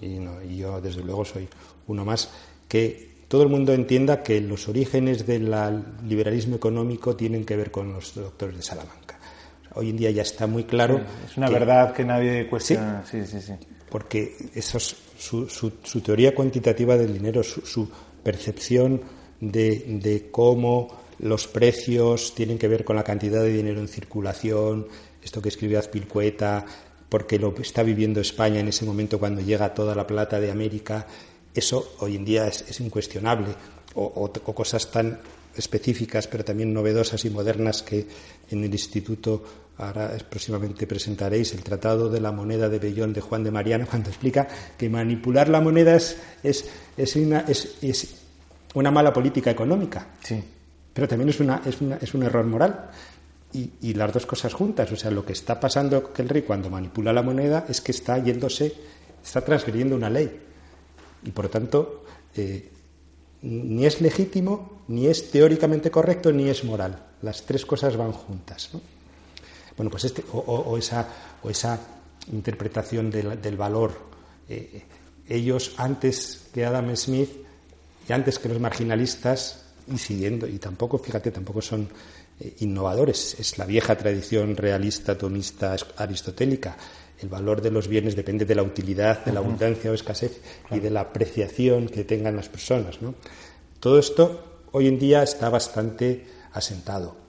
y, 0.00 0.56
yo 0.56 0.80
desde 0.80 1.02
luego 1.02 1.24
soy 1.24 1.48
uno 1.86 2.04
más, 2.04 2.30
que 2.68 3.12
todo 3.28 3.42
el 3.42 3.48
mundo 3.48 3.72
entienda 3.72 4.22
que 4.22 4.40
los 4.40 4.68
orígenes 4.68 5.26
del 5.26 5.54
liberalismo 6.06 6.56
económico 6.56 7.16
tienen 7.16 7.44
que 7.44 7.56
ver 7.56 7.70
con 7.70 7.92
los 7.92 8.14
doctores 8.14 8.56
de 8.56 8.62
Salamanca. 8.62 9.18
hoy 9.74 9.90
en 9.90 9.96
día 9.96 10.10
ya 10.10 10.22
está 10.22 10.46
muy 10.46 10.64
claro. 10.64 11.00
es 11.24 11.36
una 11.36 11.48
verdad 11.48 11.94
que 11.94 12.04
nadie 12.04 12.48
cuestiona. 12.48 13.04
Sí, 13.10 13.24
sí, 13.26 13.40
sí. 13.40 13.54
Porque 13.88 14.36
eso 14.54 14.78
es 14.78 14.96
su, 15.18 16.00
teoría 16.02 16.34
cuantitativa 16.34 16.96
del 16.96 17.12
dinero, 17.14 17.42
su, 17.42 17.88
percepción 18.22 19.00
de 19.40 20.28
cómo 20.30 21.02
los 21.22 21.46
precios 21.46 22.34
tienen 22.34 22.58
que 22.58 22.68
ver 22.68 22.84
con 22.84 22.96
la 22.96 23.04
cantidad 23.04 23.42
de 23.42 23.52
dinero 23.52 23.80
en 23.80 23.88
circulación, 23.88 24.86
esto 25.22 25.40
que 25.40 25.48
escribió 25.48 25.78
Azpilcueta, 25.78 26.64
porque 27.08 27.38
lo 27.38 27.54
está 27.58 27.82
viviendo 27.82 28.20
España 28.20 28.60
en 28.60 28.68
ese 28.68 28.84
momento 28.84 29.18
cuando 29.18 29.42
llega 29.42 29.74
toda 29.74 29.94
la 29.94 30.06
plata 30.06 30.40
de 30.40 30.50
América, 30.50 31.06
eso 31.54 31.96
hoy 31.98 32.16
en 32.16 32.24
día 32.24 32.46
es, 32.46 32.80
incuestionable. 32.80 33.54
O, 33.94 34.32
cosas 34.32 34.90
tan 34.90 35.18
específicas, 35.54 36.26
pero 36.26 36.42
también 36.42 36.72
novedosas 36.72 37.22
y 37.26 37.30
modernas 37.30 37.82
que 37.82 38.06
en 38.50 38.64
el 38.64 38.72
Instituto 38.72 39.44
ahora 39.76 40.16
próximamente 40.30 40.86
presentaréis 40.86 41.52
el 41.52 41.62
Tratado 41.62 42.08
de 42.08 42.20
la 42.20 42.32
Moneda 42.32 42.70
de 42.70 42.78
Bellón 42.78 43.12
de 43.12 43.20
Juan 43.20 43.44
de 43.44 43.50
Mariana, 43.50 43.84
cuando 43.84 44.08
explica 44.08 44.48
que 44.78 44.88
manipular 44.88 45.48
la 45.48 45.60
moneda 45.60 45.94
es, 45.94 46.16
es, 46.42 46.70
es, 46.96 47.16
una, 47.16 47.40
es 47.40 48.14
una, 48.72 48.90
mala 48.90 49.12
política 49.12 49.50
económica. 49.50 50.06
Sí. 50.22 50.42
Pero 50.94 51.06
también 51.06 51.28
es, 51.28 51.40
una, 51.40 51.60
es, 51.66 51.80
una, 51.82 51.96
es 51.96 52.14
un 52.14 52.22
error 52.22 52.46
moral 52.46 52.90
y, 53.52 53.94
las 53.94 54.12
dos 54.12 54.26
cosas 54.26 54.54
juntas. 54.54 54.90
O 54.92 54.96
sea, 54.96 55.10
lo 55.10 55.24
que 55.24 55.32
está 55.32 55.60
pasando 55.60 56.12
el 56.16 56.28
rey 56.28 56.42
cuando 56.42 56.70
manipula 56.70 57.12
la 57.12 57.22
moneda 57.22 57.66
es 57.68 57.80
que 57.80 57.92
está 57.92 58.18
yéndose, 58.18 58.72
está 59.22 59.42
transgrediendo 59.42 59.96
una 59.96 60.10
ley. 60.10 60.40
Y 61.24 61.30
por 61.30 61.48
tanto, 61.48 62.04
eh, 62.34 62.70
ni 63.42 63.84
es 63.84 64.00
legítimo, 64.00 64.84
ni 64.88 65.06
es 65.06 65.30
teóricamente 65.30 65.90
correcto, 65.90 66.32
ni 66.32 66.48
es 66.48 66.64
moral. 66.64 67.06
Las 67.22 67.42
tres 67.42 67.66
cosas 67.66 67.96
van 67.96 68.12
juntas. 68.12 68.70
Bueno, 69.76 69.90
pues 69.90 70.04
este, 70.04 70.24
o, 70.32 70.76
esa, 70.76 71.08
o 71.42 71.50
esa 71.50 71.78
interpretación 72.32 73.10
del, 73.10 73.56
valor. 73.56 73.92
Eh, 74.48 74.82
ellos, 75.28 75.74
antes 75.76 76.48
que 76.52 76.64
Adam 76.64 76.94
Smith 76.96 77.30
y 78.08 78.12
antes 78.12 78.38
que 78.38 78.48
los 78.48 78.60
marginalistas, 78.60 79.64
y 79.92 79.98
siguiendo, 79.98 80.46
y 80.46 80.58
tampoco, 80.58 80.98
fíjate, 80.98 81.30
tampoco 81.30 81.60
son 81.62 81.88
eh, 82.40 82.54
innovadores, 82.60 83.36
es 83.38 83.58
la 83.58 83.66
vieja 83.66 83.96
tradición 83.96 84.56
realista, 84.56 85.16
tomista, 85.16 85.76
aristotélica. 85.96 86.76
El 87.20 87.28
valor 87.28 87.62
de 87.62 87.70
los 87.70 87.86
bienes 87.86 88.16
depende 88.16 88.44
de 88.44 88.54
la 88.54 88.62
utilidad, 88.62 89.24
de 89.24 89.32
la 89.32 89.40
abundancia 89.40 89.90
o 89.90 89.94
escasez 89.94 90.40
y 90.70 90.80
de 90.80 90.90
la 90.90 91.02
apreciación 91.02 91.88
que 91.88 92.04
tengan 92.04 92.34
las 92.34 92.48
personas. 92.48 93.00
¿no? 93.00 93.14
Todo 93.78 93.98
esto 93.98 94.60
hoy 94.72 94.88
en 94.88 94.98
día 94.98 95.22
está 95.22 95.48
bastante 95.48 96.26
asentado. 96.52 97.22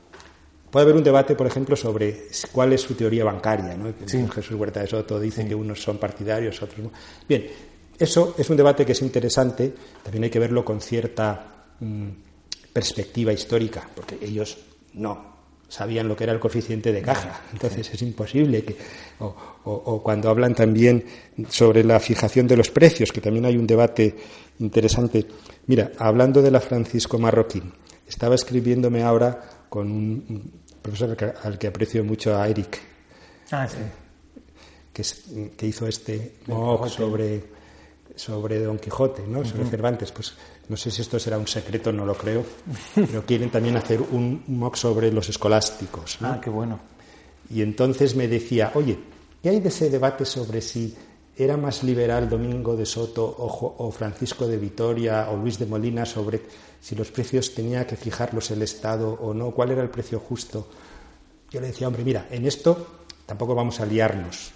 Puede 0.71 0.85
haber 0.85 0.95
un 0.95 1.03
debate, 1.03 1.35
por 1.35 1.45
ejemplo, 1.45 1.75
sobre 1.75 2.27
cuál 2.51 2.73
es 2.73 2.81
su 2.81 2.95
teoría 2.95 3.23
bancaria. 3.23 3.77
¿no? 3.77 3.93
Jesús 4.07 4.55
Huerta 4.55 4.79
de 4.79 4.87
Soto 4.87 5.19
dice 5.19 5.47
que 5.47 5.53
unos 5.53 5.79
son 5.79 5.99
partidarios, 5.99 6.59
otros 6.63 6.79
no. 6.79 6.91
Bien, 7.29 7.47
eso 7.99 8.33
es 8.37 8.49
un 8.49 8.57
debate 8.57 8.83
que 8.83 8.93
es 8.93 9.01
interesante, 9.03 9.73
también 10.01 10.23
hay 10.23 10.29
que 10.31 10.39
verlo 10.39 10.65
con 10.65 10.81
cierta 10.81 11.67
mm, 11.79 12.09
perspectiva 12.73 13.31
histórica, 13.31 13.87
porque 13.93 14.17
ellos 14.19 14.57
no 14.93 15.33
sabían 15.73 16.07
lo 16.07 16.15
que 16.15 16.23
era 16.23 16.33
el 16.33 16.39
coeficiente 16.39 16.91
de 16.91 17.01
caja, 17.01 17.41
entonces 17.51 17.91
es 17.91 18.01
imposible 18.03 18.63
que... 18.63 18.77
O, 19.19 20.01
cuando 20.03 20.29
hablan 20.29 20.53
también 20.53 21.03
sobre 21.49 21.83
la 21.83 21.99
fijación 21.99 22.45
de 22.47 22.57
los 22.57 22.69
precios, 22.69 23.11
que 23.11 23.21
también 23.21 23.45
hay 23.45 23.57
un 23.57 23.65
debate 23.65 24.15
interesante. 24.59 25.25
Mira, 25.67 25.91
hablando 25.97 26.41
de 26.41 26.51
la 26.51 26.59
Francisco 26.59 27.17
Marroquín, 27.17 27.73
estaba 28.07 28.35
escribiéndome 28.35 29.01
ahora 29.01 29.41
con 29.69 29.89
un 29.89 30.51
profesor 30.81 31.17
al 31.43 31.57
que 31.57 31.67
aprecio 31.67 32.03
mucho, 32.03 32.37
a 32.37 32.47
Eric, 32.47 32.79
ah, 33.51 33.67
sí. 33.67 33.77
que, 35.57 35.65
hizo 35.65 35.87
este 35.87 36.35
sobre, 36.87 37.45
sobre 38.15 38.59
Don 38.59 38.77
Quijote, 38.77 39.23
¿no? 39.25 39.43
sobre 39.45 39.65
Cervantes. 39.65 40.11
Pues 40.11 40.35
no 40.69 40.77
sé 40.77 40.91
si 40.91 41.01
esto 41.01 41.19
será 41.19 41.37
un 41.37 41.47
secreto, 41.47 41.91
no 41.91 42.05
lo 42.05 42.15
creo, 42.15 42.45
pero 42.95 43.25
quieren 43.25 43.49
también 43.49 43.75
hacer 43.77 44.01
un 44.01 44.43
MOOC 44.47 44.75
sobre 44.75 45.11
los 45.11 45.27
escolásticos. 45.29 46.17
Ah, 46.21 46.39
qué 46.41 46.49
bueno. 46.49 46.79
Y 47.49 47.61
entonces 47.61 48.15
me 48.15 48.27
decía, 48.27 48.71
oye, 48.75 48.97
¿qué 49.41 49.49
hay 49.49 49.59
de 49.59 49.69
ese 49.69 49.89
debate 49.89 50.25
sobre 50.25 50.61
si 50.61 50.95
era 51.35 51.57
más 51.57 51.83
liberal 51.83 52.29
Domingo 52.29 52.75
de 52.75 52.85
Soto 52.85 53.23
o, 53.25 53.91
Francisco 53.91 54.47
de 54.47 54.57
Vitoria 54.57 55.29
o 55.31 55.37
Luis 55.37 55.57
de 55.57 55.65
Molina 55.65 56.05
sobre 56.05 56.41
si 56.79 56.95
los 56.95 57.11
precios 57.11 57.53
tenía 57.53 57.87
que 57.87 57.95
fijarlos 57.95 58.51
el 58.51 58.61
Estado 58.61 59.09
o 59.09 59.33
no, 59.33 59.51
cuál 59.51 59.71
era 59.71 59.81
el 59.81 59.89
precio 59.89 60.19
justo. 60.19 60.67
Yo 61.49 61.59
le 61.59 61.67
decía, 61.67 61.87
hombre, 61.87 62.03
mira, 62.03 62.27
en 62.29 62.45
esto 62.45 62.87
tampoco 63.25 63.55
vamos 63.55 63.79
a 63.79 63.85
liarnos, 63.85 64.51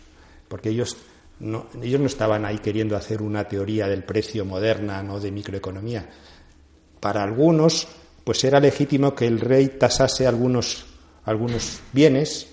porque 0.47 0.70
ellos 0.70 0.97
no, 1.40 1.68
ellos 1.82 2.00
no 2.00 2.08
estaban 2.08 2.46
ahí 2.46 2.60
queriendo 2.60 2.96
hacer 2.96 3.22
una 3.22 3.48
teoría 3.48 3.88
del 3.88 4.04
precio 4.04 4.46
moderna, 4.46 5.02
no 5.04 5.20
de 5.20 5.32
microeconomía. 5.32 6.10
Para 7.00 7.24
algunos, 7.24 7.88
pues 8.24 8.44
era 8.44 8.60
legítimo 8.60 9.14
que 9.14 9.28
el 9.28 9.40
rey 9.40 9.68
tasase 9.80 10.28
algunos, 10.28 10.86
algunos 11.26 11.80
bienes, 11.94 12.48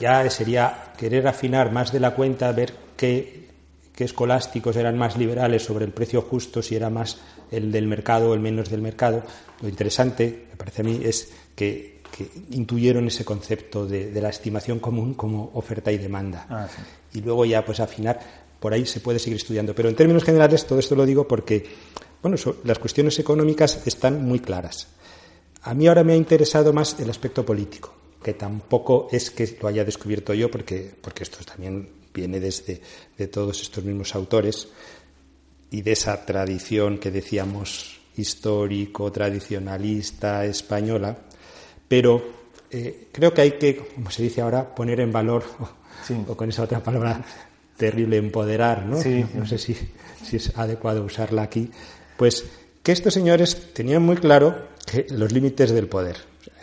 ya 0.00 0.28
sería 0.30 0.92
querer 0.96 1.26
afinar 1.26 1.72
más 1.72 1.92
de 1.92 2.00
la 2.00 2.14
cuenta, 2.14 2.52
ver 2.52 2.74
qué 2.96 3.44
que 3.94 4.04
escolásticos 4.04 4.76
eran 4.76 4.98
más 4.98 5.16
liberales 5.16 5.62
sobre 5.62 5.84
el 5.84 5.92
precio 5.92 6.22
justo, 6.22 6.62
si 6.62 6.74
era 6.74 6.90
más 6.90 7.18
el 7.50 7.70
del 7.70 7.86
mercado 7.86 8.30
o 8.30 8.34
el 8.34 8.40
menos 8.40 8.68
del 8.68 8.82
mercado. 8.82 9.22
Lo 9.62 9.68
interesante, 9.68 10.46
me 10.50 10.56
parece 10.56 10.82
a 10.82 10.84
mí, 10.84 11.00
es 11.02 11.32
que, 11.54 11.93
intuyeron 12.50 13.06
ese 13.08 13.24
concepto 13.24 13.86
de, 13.86 14.10
la 14.20 14.28
estimación 14.28 14.78
común 14.78 15.14
como 15.14 15.50
oferta 15.54 15.90
y 15.90 15.98
demanda. 15.98 16.46
Ah, 16.48 16.68
y 17.12 17.20
luego 17.20 17.44
ya, 17.44 17.64
pues 17.64 17.80
afinar, 17.80 18.20
por 18.60 18.72
ahí 18.72 18.86
se 18.86 19.00
puede 19.00 19.18
seguir 19.18 19.36
estudiando. 19.36 19.74
Pero 19.74 19.88
en 19.88 19.96
términos 19.96 20.24
generales, 20.24 20.66
todo 20.66 20.78
esto 20.78 20.94
lo 20.94 21.06
digo 21.06 21.26
porque, 21.26 21.64
bueno, 22.22 22.36
las 22.64 22.78
cuestiones 22.78 23.18
económicas 23.18 23.86
están 23.86 24.24
muy 24.24 24.40
claras. 24.40 24.88
A 25.62 25.74
mí 25.74 25.86
ahora 25.86 26.04
me 26.04 26.12
ha 26.12 26.16
interesado 26.16 26.72
más 26.72 26.98
el 27.00 27.10
aspecto 27.10 27.44
político, 27.44 27.94
que 28.22 28.34
tampoco 28.34 29.08
es 29.10 29.30
que 29.30 29.58
lo 29.60 29.68
haya 29.68 29.84
descubierto 29.84 30.34
yo, 30.34 30.50
porque, 30.50 30.94
porque 31.00 31.24
esto 31.24 31.38
también 31.44 31.88
viene 32.12 32.38
desde 32.38 32.80
de 33.18 33.26
todos 33.28 33.60
estos 33.60 33.82
mismos 33.82 34.14
autores 34.14 34.68
y 35.70 35.82
de 35.82 35.92
esa 35.92 36.24
tradición 36.24 36.98
que 36.98 37.10
decíamos 37.10 38.00
histórico, 38.16 39.10
tradicionalista, 39.10 40.44
española, 40.44 41.18
pero 41.88 42.22
eh, 42.70 43.08
creo 43.12 43.32
que 43.32 43.40
hay 43.42 43.52
que, 43.52 43.76
como 43.76 44.10
se 44.10 44.22
dice 44.22 44.40
ahora, 44.40 44.74
poner 44.74 45.00
en 45.00 45.12
valor, 45.12 45.44
o, 46.28 46.36
con 46.36 46.48
esa 46.48 46.62
otra 46.62 46.82
palabra 46.82 47.24
terrible, 47.76 48.16
empoderar, 48.16 48.86
¿no? 48.86 48.98
No 49.34 49.46
sé 49.46 49.58
si, 49.58 49.76
si 50.22 50.36
es 50.36 50.56
adecuado 50.56 51.04
usarla 51.04 51.42
aquí, 51.42 51.70
pues 52.16 52.44
que 52.82 52.92
estos 52.92 53.14
señores 53.14 53.72
tenían 53.72 54.02
muy 54.02 54.16
claro 54.16 54.68
que 54.86 55.06
los 55.10 55.32
límites 55.32 55.70
del 55.70 55.88
poder, 55.88 56.16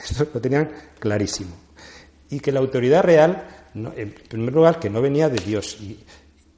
esto 0.04 0.28
lo 0.34 0.40
tenían 0.40 0.72
clarísimo, 1.00 1.52
y 2.30 2.40
que 2.40 2.52
la 2.52 2.60
autoridad 2.60 3.04
real 3.04 3.62
en 3.74 4.14
primer 4.28 4.54
lugar, 4.54 4.80
que 4.80 4.90
no 4.90 5.02
venía 5.02 5.30
de 5.30 5.40
Dios. 5.44 5.78
Y 5.80 6.00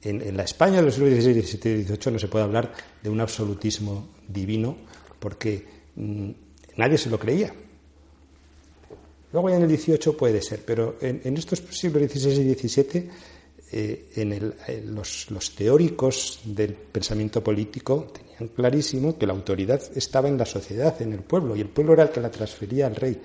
en, 0.02 0.36
la 0.36 0.42
España 0.42 0.76
de 0.76 0.82
los 0.82 0.94
siglos 0.94 1.14
XVI, 1.14 1.42
XVII 1.42 1.80
y 1.80 1.84
XVIII 1.84 2.12
no 2.12 2.18
se 2.18 2.28
puede 2.28 2.44
hablar 2.44 2.72
de 3.02 3.10
un 3.10 3.20
absolutismo 3.20 4.08
divino 4.28 4.76
porque 5.18 5.66
mm, 5.96 6.30
nadie 6.76 6.98
se 6.98 7.10
lo 7.10 7.18
creía. 7.18 7.54
Luego 9.34 9.50
ya 9.50 9.56
en 9.56 9.64
el 9.64 9.76
XVIII 9.76 10.14
puede 10.16 10.40
ser, 10.40 10.64
pero 10.64 10.96
en, 11.00 11.36
estos 11.36 11.58
siglos 11.70 12.08
XVI 12.08 12.40
y 12.40 12.54
XVII, 12.54 13.10
eh, 13.72 14.10
en 14.14 14.94
los, 14.94 15.28
los 15.32 15.54
teóricos 15.56 16.38
del 16.44 16.72
pensamiento 16.74 17.42
político 17.42 18.12
tenían 18.12 18.54
clarísimo 18.54 19.18
que 19.18 19.26
la 19.26 19.32
autoridad 19.32 19.82
estaba 19.96 20.28
en 20.28 20.38
la 20.38 20.46
sociedad, 20.46 21.02
en 21.02 21.14
el 21.14 21.20
pueblo, 21.20 21.56
y 21.56 21.60
el 21.60 21.68
pueblo 21.68 21.94
era 21.94 22.04
el 22.04 22.10
que 22.10 22.20
la 22.20 22.30
transfería 22.30 22.86
al 22.86 22.94
rey, 22.94 23.20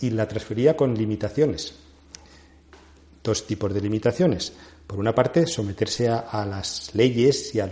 y 0.00 0.10
la 0.10 0.28
transfería 0.28 0.76
con 0.76 0.94
limitaciones 0.94 1.74
dos 3.28 3.46
tipos 3.46 3.72
de 3.72 3.80
limitaciones. 3.80 4.52
Por 4.86 4.98
una 4.98 5.14
parte, 5.14 5.46
someterse 5.46 6.08
a, 6.08 6.46
las 6.46 6.94
leyes 6.94 7.54
y 7.54 7.60
a, 7.60 7.68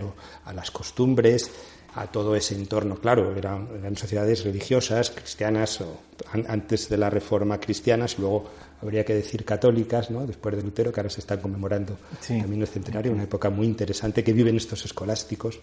las 0.53 0.71
costumbres, 0.71 1.49
a 1.97 2.07
todo 2.07 2.35
ese 2.35 2.53
entorno. 2.55 2.95
Claro, 2.97 3.35
eran, 3.35 3.97
sociedades 3.97 4.43
religiosas, 4.43 5.09
cristianas, 5.09 5.81
o, 5.81 5.99
antes 6.47 6.89
de 6.89 6.97
la 6.97 7.09
reforma 7.09 7.59
cristianas, 7.59 8.19
luego 8.19 8.45
habría 8.81 9.03
que 9.03 9.15
decir 9.15 9.43
católicas, 9.43 10.11
¿no? 10.11 10.25
después 10.27 10.55
de 10.55 10.61
Lutero, 10.61 10.91
que 10.91 10.99
ahora 10.99 11.09
se 11.09 11.21
están 11.21 11.41
conmemorando 11.41 11.97
también 12.27 12.61
el 12.61 12.67
centenario, 12.67 13.11
una 13.11 13.23
época 13.23 13.49
muy 13.49 13.65
interesante 13.65 14.23
que 14.23 14.31
viven 14.31 14.57
estos 14.57 14.85
escolásticos. 14.85 15.59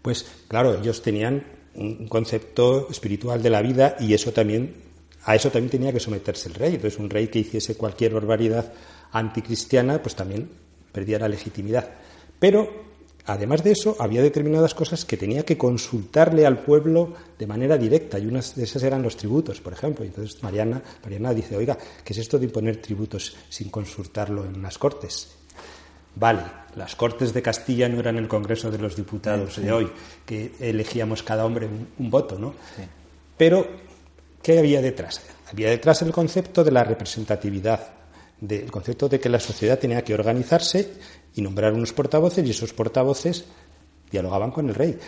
Pues 0.00 0.24
claro, 0.48 0.78
ellos 0.80 1.02
tenían 1.02 1.44
un 1.74 2.08
concepto 2.08 2.88
espiritual 2.90 3.42
de 3.42 3.50
la 3.50 3.60
vida 3.60 3.96
y 4.00 4.14
eso 4.14 4.32
también 4.32 4.88
a 5.24 5.34
eso 5.34 5.50
también 5.50 5.70
tenía 5.70 5.92
que 5.92 6.00
someterse 6.00 6.48
el 6.48 6.54
rey. 6.54 6.74
Entonces, 6.76 6.98
un 6.98 7.10
rey 7.10 7.28
que 7.28 7.40
hiciese 7.40 7.76
cualquier 7.76 8.14
barbaridad 8.14 8.72
anticristiana, 9.12 10.00
pues 10.00 10.16
también 10.16 10.48
perdía 10.92 11.18
la 11.18 11.28
legitimidad. 11.28 11.90
Pero, 12.38 12.89
además 13.26 13.62
de 13.62 13.72
eso, 13.72 13.96
había 13.98 14.22
determinadas 14.22 14.74
cosas 14.74 15.04
que 15.04 15.16
tenía 15.16 15.44
que 15.44 15.58
consultarle 15.58 16.46
al 16.46 16.58
pueblo 16.58 17.14
de 17.38 17.46
manera 17.46 17.76
directa, 17.76 18.18
y 18.18 18.26
unas 18.26 18.54
de 18.54 18.64
esas 18.64 18.82
eran 18.82 19.02
los 19.02 19.16
tributos, 19.16 19.60
por 19.60 19.72
ejemplo. 19.72 20.04
entonces 20.04 20.42
Mariana, 20.42 20.82
Mariana 21.02 21.34
dice, 21.34 21.56
oiga, 21.56 21.76
¿qué 22.04 22.12
es 22.12 22.18
esto 22.18 22.38
de 22.38 22.46
imponer 22.46 22.76
tributos 22.80 23.36
sin 23.48 23.70
consultarlo 23.70 24.44
en 24.44 24.62
las 24.62 24.78
cortes? 24.78 25.36
Vale, 26.16 26.42
las 26.74 26.96
Cortes 26.96 27.32
de 27.32 27.40
Castilla 27.40 27.88
no 27.88 28.00
eran 28.00 28.16
el 28.16 28.26
Congreso 28.26 28.68
de 28.68 28.78
los 28.78 28.96
Diputados 28.96 29.62
de 29.62 29.70
hoy, 29.70 29.88
que 30.26 30.52
elegíamos 30.58 31.22
cada 31.22 31.46
hombre 31.46 31.68
un, 31.98 32.10
voto, 32.10 32.36
¿no? 32.36 32.52
Pero 33.36 33.64
¿Qué 34.42 34.58
había 34.58 34.80
detrás? 34.80 35.20
Había 35.52 35.68
detrás 35.68 36.00
el 36.02 36.12
concepto 36.12 36.64
de 36.64 36.70
la 36.70 36.82
representatividad, 36.82 37.92
del 38.40 38.70
concepto 38.70 39.08
de 39.08 39.20
que 39.20 39.28
la 39.28 39.40
sociedad 39.40 39.78
tenía 39.78 40.02
que 40.02 40.14
organizarse 40.14 40.94
y 41.34 41.42
nombrar 41.42 41.72
unos 41.72 41.92
portavoces 41.92 42.46
y 42.46 42.50
esos 42.50 42.72
portavoces 42.72 43.44
dialogaban 44.10 44.50
con 44.50 44.68
el 44.68 44.74
rey. 44.74 44.98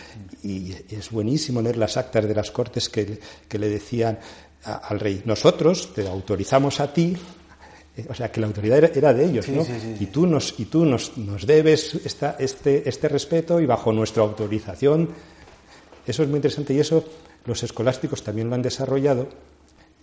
Y 0.43 0.73
es 0.91 1.11
buenísimo 1.11 1.61
leer 1.61 1.77
las 1.77 1.97
actas 1.97 2.27
de 2.27 2.35
las 2.35 2.51
cortes 2.51 2.89
que, 2.89 3.18
le 3.51 3.68
decían 3.68 4.18
al 4.64 5.01
rey, 5.01 5.23
nosotros 5.25 5.93
te 5.93 6.07
autorizamos 6.07 6.79
a 6.79 6.93
ti, 6.93 7.16
eh, 7.97 8.07
o 8.09 8.14
sea, 8.14 8.31
que 8.31 8.41
la 8.41 8.47
autoridad 8.47 8.79
era, 8.79 9.12
de 9.12 9.25
ellos, 9.25 9.49
¿no? 9.49 9.66
y 9.99 10.07
tú 10.07 10.27
nos, 10.27 10.59
y 10.59 10.66
tú 10.66 10.85
nos, 10.85 11.18
nos 11.18 11.47
debes 11.47 11.97
esta, 11.97 12.37
este, 12.39 12.89
este 12.89 13.09
respeto 13.09 13.61
y 13.61 13.66
bajo 13.66 13.93
nuestra 13.93 14.23
autorización. 14.23 15.09
Eso 16.07 16.23
es 16.23 16.29
muy 16.29 16.37
interesante 16.37 16.75
y 16.75 16.81
eso 16.81 17.05
los 17.45 17.62
escolásticos 17.62 18.23
también 18.23 18.49
lo 18.49 18.55
han 18.55 18.62
desarrollado. 18.62 19.29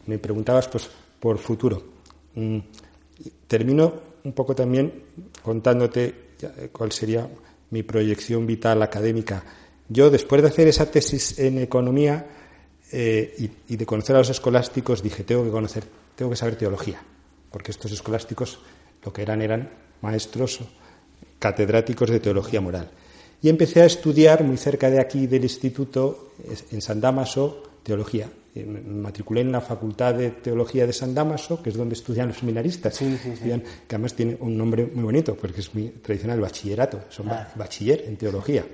Me 0.07 0.17
preguntabas, 0.17 0.67
pues, 0.67 0.89
por 1.19 1.37
futuro. 1.37 1.83
Mm, 2.35 2.59
termino 3.47 3.93
un 4.23 4.33
poco 4.33 4.55
también 4.55 5.03
contándote 5.41 6.15
eh, 6.41 6.69
cuál 6.71 6.91
sería 6.91 7.27
mi 7.71 7.83
proyección 7.83 8.45
vital 8.45 8.81
académica. 8.81 9.43
Yo, 9.87 10.09
después 10.09 10.41
de 10.41 10.47
hacer 10.47 10.67
esa 10.67 10.89
tesis 10.89 11.39
en 11.39 11.57
economía 11.57 12.25
eh, 12.91 13.49
y, 13.67 13.75
de 13.75 13.85
conocer 13.85 14.15
a 14.15 14.19
los 14.19 14.29
escolásticos, 14.29 15.03
dije, 15.03 15.23
tengo 15.23 15.43
que 15.43 15.51
conocer, 15.51 15.83
tengo 16.15 16.31
que 16.31 16.37
saber 16.37 16.55
teología. 16.55 17.01
porque 17.51 17.71
estos 17.71 17.91
escolásticos 17.91 18.59
lo 19.03 19.11
que 19.11 19.23
eran 19.23 19.41
eran 19.41 19.69
maestros 20.01 20.59
catedráticos 21.39 22.09
de 22.09 22.19
teología 22.19 22.61
moral. 22.61 22.91
Y 23.41 23.49
empecé 23.49 23.81
a 23.81 23.85
estudiar 23.85 24.43
muy 24.43 24.57
cerca 24.57 24.89
de 24.89 24.99
aquí 24.99 25.25
del 25.25 25.43
instituto, 25.43 26.33
en 26.71 26.81
San 26.81 26.99
Damaso, 27.01 27.63
teología. 27.83 28.29
Me 28.55 28.81
matriculé 28.81 29.41
en 29.41 29.51
la 29.51 29.61
Facultad 29.61 30.15
de 30.15 30.31
Teología 30.31 30.87
de 30.87 30.93
San 30.93 31.13
Damaso, 31.13 31.61
que 31.61 31.69
es 31.69 31.77
donde 31.77 31.93
estudian 31.93 32.29
los 32.29 32.37
seminaristas, 32.37 32.97
que 32.97 33.61
además 33.87 34.13
tiene 34.13 34.37
un 34.39 34.57
nombre 34.57 34.89
muy 34.93 35.03
bonito, 35.03 35.35
porque 35.35 35.61
es 35.61 35.73
muy 35.73 35.89
tradicional, 35.89 36.39
bachillerato, 36.39 37.01
son 37.09 37.29
ah. 37.29 37.47
bachiller 37.55 38.05
en 38.07 38.17
teología. 38.17 38.65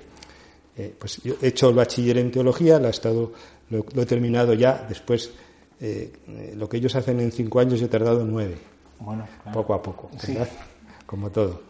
Eh, 0.77 0.93
pues 0.97 1.21
yo 1.23 1.35
he 1.41 1.47
hecho 1.47 1.69
el 1.69 1.75
bachiller 1.75 2.17
en 2.17 2.31
teología, 2.31 2.79
lo 2.79 2.87
he, 2.87 2.91
estado, 2.91 3.31
lo, 3.69 4.01
he 4.01 4.05
terminado 4.05 4.53
ya, 4.53 4.85
después 4.87 5.31
eh, 5.79 6.11
lo 6.55 6.67
que 6.67 6.77
ellos 6.77 6.95
hacen 6.95 7.19
en 7.19 7.31
cinco 7.31 7.59
años 7.59 7.79
yo 7.79 7.85
he 7.85 7.89
tardado 7.89 8.25
nueve, 8.25 8.57
bueno, 8.99 9.27
poco 9.53 9.73
a 9.73 9.81
poco, 9.81 10.09
¿verdad? 10.27 10.49
Como 11.05 11.29
todo. 11.31 11.61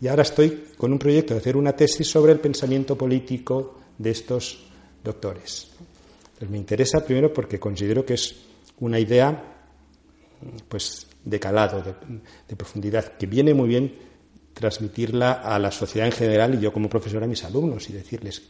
Y 0.00 0.08
ahora 0.08 0.22
estoy 0.22 0.64
con 0.76 0.92
un 0.92 0.98
proyecto 0.98 1.34
de 1.34 1.40
hacer 1.40 1.56
una 1.56 1.72
tesis 1.72 2.08
sobre 2.08 2.32
el 2.32 2.40
pensamiento 2.40 2.96
político 2.96 3.76
de 3.96 4.10
estos 4.10 4.64
doctores. 5.02 5.72
Me 6.48 6.58
interesa 6.58 7.04
primero 7.04 7.32
porque 7.32 7.58
considero 7.58 8.04
que 8.04 8.14
es 8.14 8.36
una 8.80 8.98
idea 8.98 9.56
pues 10.68 11.06
de 11.24 11.40
calado, 11.40 11.82
de 11.82 12.56
profundidad, 12.56 13.16
que 13.16 13.26
viene 13.26 13.54
muy 13.54 13.68
bien 13.68 13.92
transmitirla 14.54 15.32
a 15.34 15.58
la 15.58 15.70
sociedad 15.70 16.06
en 16.06 16.12
general 16.12 16.54
y 16.54 16.60
yo 16.60 16.72
como 16.72 16.88
profesor 16.88 17.22
a 17.22 17.26
mis 17.26 17.44
alumnos 17.44 17.88
y 17.90 17.92
decirles, 17.92 18.42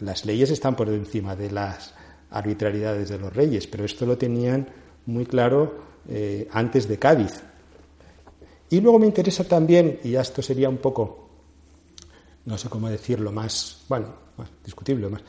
las 0.00 0.24
leyes 0.24 0.50
están 0.50 0.74
por 0.76 0.88
encima 0.88 1.36
de 1.36 1.50
las 1.50 1.94
arbitrariedades 2.30 3.08
de 3.08 3.18
los 3.18 3.32
reyes, 3.34 3.66
pero 3.66 3.84
esto 3.84 4.06
lo 4.06 4.18
tenían 4.18 4.68
muy 5.06 5.26
claro 5.26 5.82
eh, 6.08 6.48
antes 6.52 6.88
de 6.88 6.98
Cádiz. 6.98 7.42
Y 8.70 8.80
luego 8.80 8.98
me 8.98 9.06
interesa 9.06 9.44
también, 9.44 10.00
y 10.04 10.10
ya 10.10 10.20
esto 10.20 10.42
sería 10.42 10.68
un 10.68 10.76
poco, 10.78 11.28
no 12.44 12.58
sé 12.58 12.68
cómo 12.68 12.90
decirlo, 12.90 13.32
más, 13.32 13.84
bueno, 13.88 14.12
más 14.36 14.48
discutible, 14.64 15.08
más, 15.08 15.22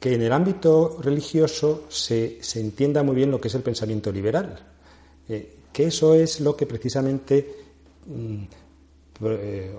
que 0.00 0.14
en 0.14 0.22
el 0.22 0.32
ámbito 0.32 0.98
religioso 1.02 1.84
se, 1.88 2.38
se 2.40 2.58
entienda 2.58 3.02
muy 3.02 3.14
bien 3.14 3.30
lo 3.30 3.40
que 3.40 3.48
es 3.48 3.54
el 3.54 3.62
pensamiento 3.62 4.10
liberal, 4.10 4.58
eh, 5.28 5.56
que 5.72 5.84
eso 5.84 6.14
es 6.14 6.40
lo 6.40 6.56
que 6.56 6.66
precisamente 6.66 7.54
mm, 8.06 8.42
eh, 9.22 9.72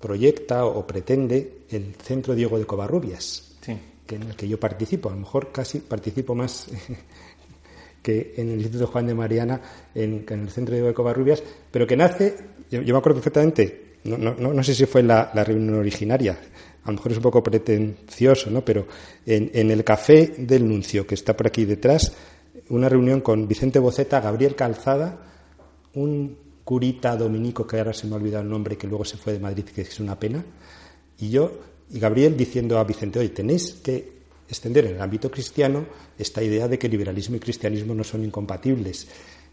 proyecta 0.00 0.64
o 0.64 0.86
pretende 0.86 1.64
el 1.68 1.94
Centro 1.96 2.34
Diego 2.34 2.58
de 2.58 2.64
Covarrubias, 2.64 3.56
que 4.06 4.14
en 4.14 4.22
el 4.22 4.36
que 4.36 4.46
yo 4.46 4.60
participo. 4.60 5.08
A 5.08 5.12
lo 5.12 5.18
mejor 5.18 5.50
casi 5.50 5.80
participo 5.80 6.34
más 6.36 6.68
que 8.02 8.34
en 8.36 8.50
el 8.50 8.58
Instituto 8.58 8.86
Juan 8.86 9.08
de 9.08 9.14
Mariana, 9.14 9.60
en, 9.92 10.24
el 10.28 10.48
Centro 10.50 10.74
Diego 10.74 10.86
de 10.86 10.94
Covarrubias, 10.94 11.42
pero 11.72 11.88
que 11.88 11.96
nace, 11.96 12.36
yo, 12.70 12.80
me 12.80 12.98
acuerdo 12.98 13.16
perfectamente, 13.16 13.96
no, 14.04 14.16
no, 14.16 14.34
no, 14.34 14.62
sé 14.62 14.76
si 14.76 14.86
fue 14.86 15.02
la, 15.02 15.32
reunión 15.44 15.74
originaria, 15.74 16.38
a 16.86 16.90
lo 16.90 16.96
mejor 16.96 17.12
es 17.12 17.18
un 17.18 17.22
poco 17.24 17.42
pretencioso, 17.42 18.48
¿no? 18.48 18.64
pero 18.64 18.86
en, 19.26 19.50
en 19.52 19.70
el 19.72 19.82
café 19.82 20.34
del 20.38 20.68
Nuncio, 20.68 21.04
que 21.06 21.16
está 21.16 21.36
por 21.36 21.48
aquí 21.48 21.64
detrás, 21.64 22.12
una 22.68 22.88
reunión 22.88 23.20
con 23.20 23.48
Vicente 23.48 23.80
Boceta, 23.80 24.20
Gabriel 24.20 24.54
Calzada, 24.54 25.18
un 25.94 26.36
curita 26.62 27.16
dominico, 27.16 27.66
que 27.66 27.78
ahora 27.78 27.92
se 27.92 28.06
me 28.06 28.14
ha 28.14 28.16
olvidado 28.16 28.44
el 28.44 28.50
nombre, 28.50 28.76
que 28.76 28.86
luego 28.86 29.04
se 29.04 29.16
fue 29.16 29.32
de 29.32 29.40
Madrid, 29.40 29.64
que 29.64 29.82
es 29.82 29.98
una 29.98 30.18
pena, 30.18 30.44
y 31.18 31.30
yo, 31.30 31.52
y 31.90 31.98
Gabriel 31.98 32.36
diciendo 32.36 32.78
a 32.78 32.84
Vicente, 32.84 33.18
oye, 33.18 33.30
tenéis 33.30 33.74
que 33.82 34.16
extender 34.48 34.86
en 34.86 34.94
el 34.94 35.00
ámbito 35.00 35.30
cristiano 35.30 35.86
esta 36.16 36.42
idea 36.42 36.68
de 36.68 36.78
que 36.78 36.88
liberalismo 36.88 37.36
y 37.36 37.40
cristianismo 37.40 37.94
no 37.94 38.04
son 38.04 38.24
incompatibles. 38.24 39.08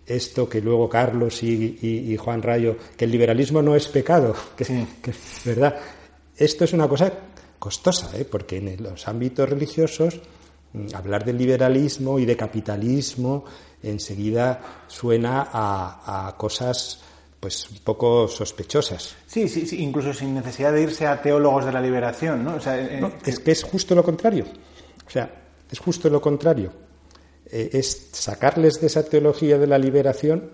Esto 0.06 0.48
que 0.48 0.62
luego 0.62 0.90
Carlos 0.90 1.42
y, 1.44 2.16
Juan 2.18 2.42
Rayo, 2.42 2.78
que 2.98 3.06
el 3.06 3.12
liberalismo 3.12 3.62
no 3.62 3.76
es 3.76 3.88
pecado, 3.88 4.36
que, 4.58 4.66
que, 5.02 5.14
verdad. 5.46 5.80
Esto 6.38 6.64
es 6.64 6.74
una 6.74 6.88
cosa 6.88 7.12
costosa, 7.60 8.18
¿eh? 8.18 8.26
porque 8.26 8.58
en 8.58 8.84
los 8.84 9.08
ámbitos 9.08 9.48
religiosos 9.48 10.20
mm, 10.74 10.88
hablar 10.94 11.24
del 11.24 11.38
liberalismo 11.38 12.20
y 12.20 12.26
de 12.26 12.36
capitalismo 12.36 13.46
enseguida 13.82 14.86
suena 14.88 15.50
a, 15.52 16.36
cosas 16.38 17.02
pues 17.40 17.70
un 17.70 17.80
poco 17.80 18.28
sospechosas. 18.28 19.16
Sí, 19.28 19.50
sí, 19.50 19.66
sí, 19.68 19.84
incluso 19.84 20.14
sin 20.14 20.34
necesidad 20.34 20.72
de 20.72 20.82
irse 20.82 21.06
a 21.06 21.22
teólogos 21.22 21.66
de 21.66 21.74
la 21.74 21.82
liberación, 21.82 22.44
¿no? 22.44 22.56
Eh, 22.56 22.62
eh, 22.66 23.12
es 23.26 23.40
que 23.40 23.52
es 23.52 23.64
justo 23.64 23.94
lo 23.94 24.04
contrario. 24.04 24.46
O 25.06 25.10
sea, 25.10 25.30
es 25.70 25.80
justo 25.80 26.10
lo 26.10 26.22
contrario. 26.22 26.72
Eh, 27.46 27.70
es 27.74 28.10
sacarles 28.14 28.80
de 28.80 28.88
esa 28.88 29.04
teología 29.04 29.58
de 29.58 29.68
la 29.68 29.78
liberación 29.78 30.52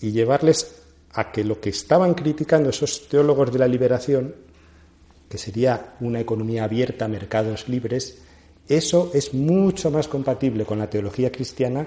y 0.00 0.12
llevarles 0.12 0.82
a 1.12 1.30
que 1.30 1.44
lo 1.44 1.60
que 1.60 1.68
estaban 1.68 2.14
criticando 2.14 2.70
esos 2.70 3.08
teólogos 3.08 3.52
de 3.52 3.58
la 3.58 3.68
liberación, 3.68 4.34
que 5.32 5.38
sería 5.38 5.94
una 6.00 6.20
economía 6.20 6.64
abierta, 6.64 7.08
mercados 7.08 7.66
libres, 7.66 8.18
eso 8.68 9.10
es 9.14 9.32
mucho 9.32 9.90
más 9.90 10.06
compatible 10.06 10.66
con 10.66 10.78
la 10.78 10.90
teología 10.90 11.32
cristiana 11.32 11.86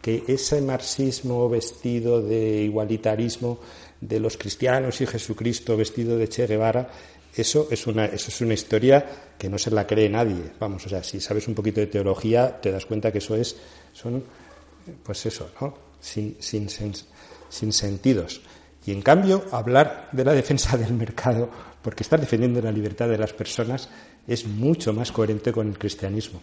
que 0.00 0.24
ese 0.26 0.62
marxismo 0.62 1.46
vestido 1.46 2.22
de 2.22 2.62
igualitarismo 2.62 3.58
de 4.00 4.18
los 4.18 4.38
cristianos 4.38 4.98
y 5.02 5.06
Jesucristo 5.06 5.76
vestido 5.76 6.16
de 6.16 6.26
Che 6.26 6.46
Guevara, 6.46 6.88
eso 7.34 7.68
es 7.70 7.86
una, 7.86 8.06
eso 8.06 8.28
es 8.28 8.40
una 8.40 8.54
historia 8.54 9.04
que 9.36 9.50
no 9.50 9.58
se 9.58 9.70
la 9.70 9.86
cree 9.86 10.08
nadie. 10.08 10.52
Vamos, 10.58 10.86
o 10.86 10.88
sea, 10.88 11.04
si 11.04 11.20
sabes 11.20 11.46
un 11.48 11.54
poquito 11.54 11.80
de 11.80 11.88
teología, 11.88 12.58
te 12.62 12.72
das 12.72 12.86
cuenta 12.86 13.12
que 13.12 13.18
eso 13.18 13.36
es, 13.36 13.56
son, 13.92 14.24
pues 15.02 15.26
eso, 15.26 15.50
¿no? 15.60 15.74
Sin, 16.00 16.38
sin, 16.40 16.70
sin 16.70 17.72
sentidos. 17.74 18.40
Y 18.86 18.92
en 18.92 19.02
cambio, 19.02 19.44
hablar 19.50 20.08
de 20.12 20.24
la 20.24 20.32
defensa 20.32 20.78
del 20.78 20.94
mercado, 20.94 21.50
porque 21.86 22.02
estar 22.02 22.18
defendiendo 22.18 22.60
la 22.60 22.72
libertad 22.72 23.08
de 23.08 23.16
las 23.16 23.32
personas, 23.32 23.88
es 24.26 24.44
mucho 24.44 24.92
más 24.92 25.12
coherente 25.12 25.52
con 25.52 25.68
el 25.68 25.78
cristianismo. 25.78 26.40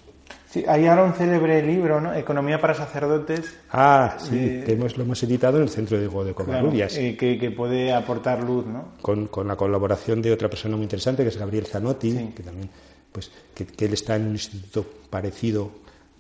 Sí, 0.49 0.63
hay 0.65 0.87
ahora 0.87 1.03
un 1.03 1.13
célebre 1.15 1.61
libro, 1.61 1.99
¿no? 1.99 2.13
Economía 2.13 2.61
para 2.61 2.73
sacerdotes. 2.73 3.53
Ah, 3.69 4.15
sí, 4.19 4.61
que 4.65 4.71
hemos, 4.71 4.95
lo 4.97 5.03
hemos 5.03 5.21
editado 5.21 5.57
en 5.57 5.63
el 5.63 5.69
Centro 5.69 5.97
de, 5.97 6.07
de 6.07 6.33
Covarrubias. 6.33 6.95
Eh, 6.95 7.17
que, 7.17 7.51
puede 7.51 7.91
aportar 7.91 8.41
luz, 8.41 8.65
¿no? 8.65 8.93
Con, 9.01 9.27
la 9.45 9.57
colaboración 9.57 10.21
de 10.21 10.31
otra 10.31 10.49
persona 10.49 10.77
muy 10.77 10.83
interesante, 10.83 11.23
que 11.23 11.29
es 11.29 11.37
Gabriel 11.37 11.65
Zanotti, 11.65 12.31
que 12.33 12.41
también, 12.41 12.69
pues, 13.11 13.29
que, 13.53 13.67
él 13.83 13.91
está 13.91 14.15
en 14.15 14.27
un 14.27 14.31
instituto 14.31 14.85
parecido, 15.09 15.71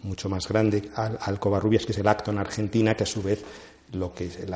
mucho 0.01 0.27
más 0.27 0.45
grande, 0.49 0.89
al, 0.97 1.17
al 1.21 1.39
Covarrubias, 1.39 1.85
que 1.85 1.93
es 1.93 1.97
el 1.97 2.09
Acton 2.09 2.39
Argentina, 2.39 2.93
que 2.93 3.03
a 3.03 3.07
su 3.07 3.23
vez 3.23 3.41
lo 3.93 4.13
que 4.13 4.25
el, 4.25 4.51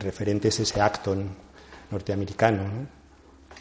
referente 0.00 0.48
es 0.48 0.58
ese 0.60 0.80
Acton 0.80 1.28
norteamericano, 1.90 2.62
¿no? 2.62 2.99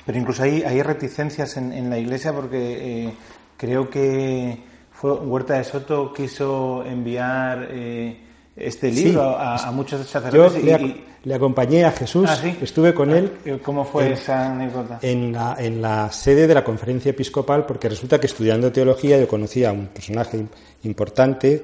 Pero 0.10 0.22
incluso 0.22 0.42
hay, 0.42 0.64
hay 0.64 0.82
reticencias 0.82 1.56
en, 1.58 1.88
la 1.88 2.00
Iglesia 2.00 2.34
porque 2.34 3.04
eh, 3.06 3.14
creo 3.56 3.92
que 3.92 4.58
Huerta 5.04 5.54
de 5.54 5.64
Soto 5.64 6.12
quiso 6.12 6.84
enviar 6.84 7.68
eh, 7.70 8.20
este 8.56 8.90
libro 8.90 9.38
a, 9.38 9.72
muchos 9.72 10.08
sacerdotes. 10.08 10.64
Yo 10.64 10.80
le, 11.26 11.36
acompañé 11.36 11.86
a 11.86 11.92
Jesús, 11.92 12.28
ah, 12.28 12.42
estuve 12.60 12.92
con 12.92 13.12
él. 13.12 13.34
Ah, 13.46 13.60
¿Cómo 13.62 13.86
fue 13.86 14.14
esa 14.14 14.52
anécdota? 14.52 14.98
En 15.04 15.32
la, 15.32 15.56
en 15.60 15.80
la 15.80 16.12
sede 16.12 16.48
de 16.48 16.56
la 16.56 16.64
conferencia 16.64 17.12
episcopal, 17.12 17.68
porque 17.68 17.88
resulta 17.88 18.20
que 18.20 18.26
estudiando 18.26 18.72
teología 18.72 19.20
yo 19.20 19.28
conocía 19.28 19.70
a 19.70 19.74
un 19.74 19.90
personaje 19.90 20.44
importante, 20.86 21.64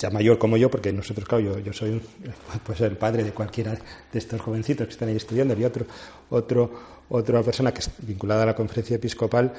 ya 0.00 0.08
mayor 0.10 0.38
como 0.38 0.56
yo, 0.56 0.70
porque 0.70 0.92
nosotros, 0.92 1.28
claro, 1.28 1.58
yo, 1.58 1.72
soy 1.72 2.00
pues 2.64 2.80
el 2.80 2.96
padre 2.96 3.22
de 3.22 3.32
cualquiera 3.32 3.72
de 3.72 4.18
estos 4.18 4.40
jovencitos 4.40 4.86
que 4.86 4.92
están 4.92 5.10
ahí 5.10 5.16
estudiando, 5.16 5.54
y 5.58 5.64
otro, 5.64 5.84
otro, 6.30 6.70
otra 7.10 7.42
persona 7.42 7.72
que 7.72 7.80
es 7.80 7.90
vinculada 7.98 8.44
a 8.44 8.46
la 8.46 8.56
conferencia 8.56 8.96
episcopal 8.96 9.52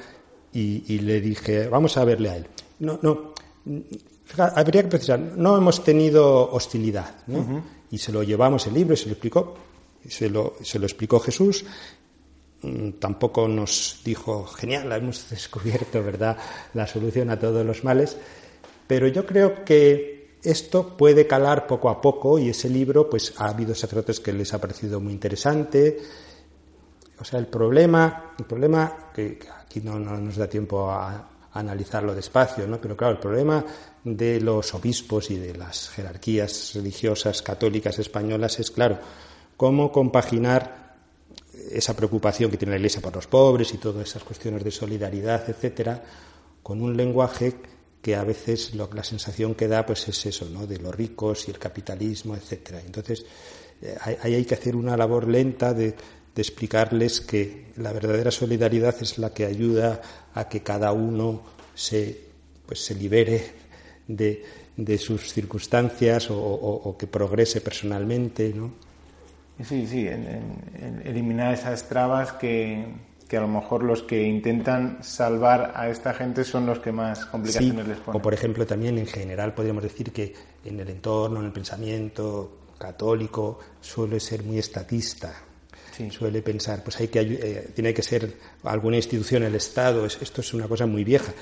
y, 0.52 0.98
le 0.98 1.20
dije, 1.20 1.68
vamos 1.68 1.96
a 1.96 2.04
verle 2.04 2.28
a 2.28 2.36
él. 2.36 2.46
No, 2.80 2.98
no, 3.02 3.32
habría 4.36 4.82
que 4.82 4.88
precisar, 4.88 5.18
no 5.18 5.56
hemos 5.56 5.82
tenido 5.82 6.50
hostilidad, 6.50 7.14
¿no? 7.28 7.64
Y 7.90 7.98
se 7.98 8.12
lo 8.12 8.22
llevamos 8.22 8.66
el 8.66 8.74
libro 8.74 8.94
y 8.94 8.96
se 8.96 9.06
lo 9.06 9.12
explicó, 9.12 9.54
se 10.06 10.28
lo, 10.28 10.56
se 10.60 10.78
lo 10.78 10.86
explicó 10.86 11.20
Jesús. 11.20 11.64
Mm, 12.62 12.90
tampoco 12.92 13.48
nos 13.48 14.00
dijo, 14.04 14.44
genial, 14.44 14.92
hemos 14.92 15.30
descubierto, 15.30 16.02
¿verdad?, 16.02 16.36
la 16.74 16.86
solución 16.86 17.30
a 17.30 17.38
todos 17.38 17.64
los 17.64 17.84
males. 17.84 18.16
Pero 18.86 19.08
yo 19.08 19.24
creo 19.24 19.64
que 19.64 20.11
esto 20.42 20.96
puede 20.96 21.26
calar 21.26 21.66
poco 21.66 21.88
a 21.88 22.00
poco 22.00 22.38
y 22.38 22.48
ese 22.50 22.68
libro, 22.68 23.08
pues 23.08 23.34
ha 23.38 23.48
habido 23.48 23.74
sacerdotes 23.74 24.20
que 24.20 24.32
les 24.32 24.52
ha 24.52 24.60
parecido 24.60 25.00
muy 25.00 25.12
interesante. 25.12 25.98
O 27.18 27.24
sea, 27.24 27.38
el 27.38 27.46
problema, 27.46 28.34
el 28.38 28.44
problema 28.44 29.10
que 29.14 29.38
aquí 29.60 29.80
no, 29.80 29.98
nos 29.98 30.36
da 30.36 30.48
tiempo 30.48 30.90
a, 30.90 31.28
analizarlo 31.54 32.14
despacio, 32.14 32.66
¿no? 32.66 32.80
Pero 32.80 32.96
claro, 32.96 33.12
el 33.12 33.20
problema 33.20 33.62
de 34.02 34.40
los 34.40 34.72
obispos 34.74 35.30
y 35.30 35.36
de 35.36 35.54
las 35.54 35.90
jerarquías 35.90 36.72
religiosas 36.74 37.42
católicas 37.42 37.98
españolas 37.98 38.58
es, 38.58 38.70
claro, 38.70 38.98
cómo 39.56 39.92
compaginar 39.92 40.96
esa 41.70 41.94
preocupación 41.94 42.50
que 42.50 42.56
tiene 42.56 42.72
la 42.72 42.78
Iglesia 42.78 43.02
por 43.02 43.14
los 43.14 43.26
pobres 43.26 43.74
y 43.74 43.76
todas 43.76 44.08
esas 44.08 44.24
cuestiones 44.24 44.64
de 44.64 44.70
solidaridad, 44.70 45.48
etcétera, 45.48 46.02
con 46.62 46.80
un 46.80 46.96
lenguaje 46.96 47.54
que 48.02 48.16
a 48.16 48.24
veces 48.24 48.74
lo, 48.74 48.90
la 48.92 49.04
sensación 49.04 49.54
que 49.54 49.68
da 49.68 49.86
pues 49.86 50.08
es 50.08 50.26
eso, 50.26 50.48
¿no? 50.50 50.66
de 50.66 50.78
los 50.78 50.94
ricos 50.94 51.46
y 51.46 51.52
el 51.52 51.58
capitalismo, 51.58 52.34
etcétera. 52.34 52.82
Entonces, 52.84 53.24
eh, 53.80 53.96
ahí 54.22 54.34
hay 54.34 54.44
que 54.44 54.54
hacer 54.54 54.74
una 54.74 54.96
labor 54.96 55.28
lenta 55.28 55.72
de, 55.72 55.94
explicarles 56.34 57.20
que 57.20 57.66
la 57.76 57.92
verdadera 57.92 58.30
solidaridad 58.30 58.96
es 59.02 59.18
la 59.18 59.34
que 59.34 59.44
ayuda 59.44 60.00
a 60.32 60.48
que 60.48 60.62
cada 60.62 60.90
uno 60.90 61.42
se, 61.74 62.18
pues, 62.64 62.82
se 62.82 62.94
libere 62.94 63.50
de, 64.08 64.42
de 64.74 64.96
sus 64.96 65.30
circunstancias 65.30 66.28
o, 66.30 66.96
que 66.98 67.06
progrese 67.06 67.60
personalmente, 67.60 68.54
¿no? 68.54 68.72
Sí, 69.62 69.86
sí, 69.86 70.08
eliminar 71.04 71.52
esas 71.52 71.86
trabas 71.86 72.32
que, 72.32 72.86
que, 73.32 73.38
a 73.38 73.40
lo 73.40 73.48
mejor 73.48 73.82
los 73.82 74.02
que 74.02 74.22
intentan 74.22 74.98
salvar 75.02 75.72
a 75.74 75.88
esta 75.88 76.12
gente 76.12 76.44
son 76.44 76.66
los 76.66 76.80
que 76.80 76.92
más 76.92 77.24
complicaciones 77.24 77.88
les 77.88 77.96
ponen. 77.96 78.20
O 78.20 78.22
por 78.22 78.34
ejemplo 78.34 78.66
también 78.66 78.98
en 78.98 79.06
general 79.06 79.54
podríamos 79.54 79.82
decir 79.82 80.12
que 80.12 80.34
en 80.62 80.78
el 80.78 80.90
entorno, 80.90 81.40
en 81.40 81.46
el 81.46 81.52
pensamiento 81.52 82.58
católico 82.78 83.58
suele 83.80 84.20
ser 84.20 84.42
muy 84.42 84.58
estatista. 84.58 85.34
Suele 86.10 86.42
pensar, 86.42 86.82
pues 86.82 87.00
hay 87.00 87.08
que 87.08 87.20
eh, 87.20 87.70
tiene 87.74 87.94
que 87.94 88.02
ser 88.02 88.36
alguna 88.64 88.96
institución, 88.96 89.44
el 89.44 89.54
Estado. 89.54 90.04
esto 90.04 90.40
es 90.42 90.52
una 90.52 90.68
cosa 90.68 90.84
muy 90.84 91.02
vieja. 91.02 91.32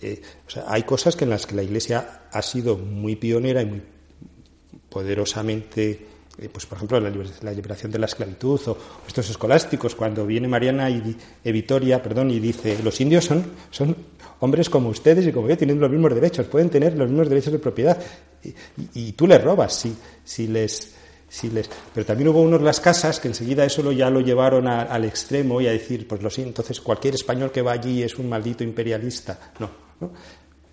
Eh, 0.00 0.20
hay 0.66 0.82
cosas 0.82 1.14
que 1.14 1.24
en 1.24 1.30
las 1.30 1.46
que 1.46 1.54
la 1.54 1.62
Iglesia 1.62 2.22
ha 2.32 2.42
sido 2.42 2.76
muy 2.76 3.14
pionera 3.14 3.62
y 3.62 3.66
muy 3.66 3.82
poderosamente, 4.88 6.06
pues 6.52 6.66
por 6.66 6.76
ejemplo, 6.76 7.00
la, 7.00 7.52
liberación 7.52 7.90
de 7.90 7.98
la 7.98 8.06
esclavitud 8.06 8.60
o 8.66 8.76
estos 9.06 9.30
escolásticos, 9.30 9.94
cuando 9.94 10.26
viene 10.26 10.46
Mariana 10.46 10.90
y 10.90 11.16
Vitoria, 11.44 12.02
perdón, 12.02 12.30
y 12.30 12.38
dice, 12.40 12.78
los 12.82 13.00
indios 13.00 13.24
son, 13.24 13.44
son 13.70 13.96
hombres 14.40 14.68
como 14.68 14.90
ustedes 14.90 15.26
y 15.26 15.32
como 15.32 15.48
yo, 15.48 15.56
tienen 15.56 15.80
los 15.80 15.90
mismos 15.90 16.14
derechos, 16.14 16.46
pueden 16.46 16.68
tener 16.68 16.96
los 16.96 17.08
mismos 17.08 17.28
derechos 17.28 17.52
de 17.52 17.58
propiedad, 17.58 17.98
y, 18.94 19.12
tú 19.12 19.26
les 19.26 19.42
robas 19.42 19.74
si, 19.74 19.96
si 20.24 20.46
les... 20.46 20.94
Si 21.28 21.50
les... 21.50 21.68
Pero 21.92 22.06
también 22.06 22.28
hubo 22.28 22.40
unos 22.40 22.62
las 22.62 22.78
casas 22.78 23.18
que 23.18 23.26
enseguida 23.26 23.64
eso 23.64 23.90
ya 23.90 24.08
lo 24.10 24.20
llevaron 24.20 24.68
al 24.68 25.04
extremo 25.04 25.60
y 25.60 25.66
a 25.66 25.72
decir, 25.72 26.06
pues 26.06 26.22
lo 26.22 26.30
siento, 26.30 26.62
entonces 26.62 26.80
cualquier 26.80 27.14
español 27.14 27.50
que 27.50 27.62
va 27.62 27.72
allí 27.72 28.04
es 28.04 28.16
un 28.16 28.28
maldito 28.28 28.62
imperialista. 28.62 29.52
No, 29.58 29.68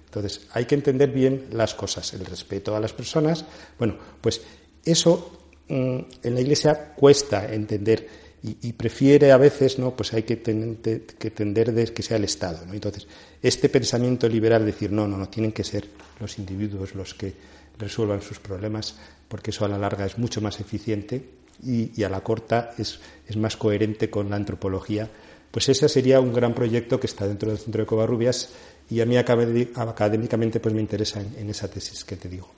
entonces, 0.05 0.45
hay 0.51 0.65
que 0.65 0.75
entender 0.75 1.09
bien 1.09 1.47
las 1.53 1.73
cosas, 1.73 2.13
el 2.13 2.23
respeto 2.23 2.75
a 2.75 2.79
las 2.79 2.93
personas. 2.93 3.45
Bueno, 3.79 3.95
pues 4.21 4.43
eso 4.85 5.42
en 5.67 6.05
la 6.23 6.41
Iglesia 6.41 6.93
cuesta 6.95 7.51
entender 7.53 8.07
y, 8.43 8.73
prefiere 8.73 9.31
a 9.31 9.37
veces, 9.37 9.79
¿no? 9.79 9.95
Pues 9.95 10.13
hay 10.13 10.23
que, 10.23 10.41
que 10.41 11.31
tender 11.31 11.71
de 11.71 11.85
que 11.93 12.03
sea 12.03 12.17
el 12.17 12.25
Estado, 12.25 12.65
¿no? 12.65 12.73
Entonces, 12.73 13.07
este 13.41 13.69
pensamiento 13.69 14.27
liberal, 14.27 14.65
decir, 14.65 14.91
no, 14.91 15.07
no, 15.07 15.17
no, 15.17 15.29
tienen 15.29 15.53
que 15.53 15.63
ser 15.63 15.87
los 16.19 16.37
individuos 16.37 16.93
los 16.93 17.13
que 17.13 17.33
resuelvan 17.79 18.21
sus 18.21 18.39
problemas, 18.39 18.95
porque 19.27 19.51
eso 19.51 19.65
a 19.65 19.69
la 19.69 19.77
larga 19.77 20.05
es 20.05 20.17
mucho 20.17 20.41
más 20.41 20.59
eficiente 20.59 21.23
y, 21.65 22.03
a 22.03 22.09
la 22.09 22.21
corta 22.21 22.71
es, 22.77 22.99
más 23.37 23.57
coherente 23.57 24.09
con 24.09 24.29
la 24.29 24.35
antropología. 24.35 25.09
Pues 25.51 25.69
ese 25.69 25.87
sería 25.87 26.19
un 26.19 26.33
gran 26.33 26.53
proyecto 26.53 26.99
que 26.99 27.07
está 27.07 27.27
dentro 27.27 27.49
del 27.49 27.59
Centro 27.59 27.83
de 27.83 27.87
Covarrubias 27.87 28.49
y 28.89 29.01
a 29.01 29.05
mí 29.05 29.17
académicamente 29.17 30.59
pues 30.59 30.73
me 30.73 30.81
interesa 30.81 31.21
en, 31.21 31.49
esa 31.49 31.69
tesis 31.69 32.03
que 32.03 32.15
te 32.15 32.27
digo. 32.27 32.49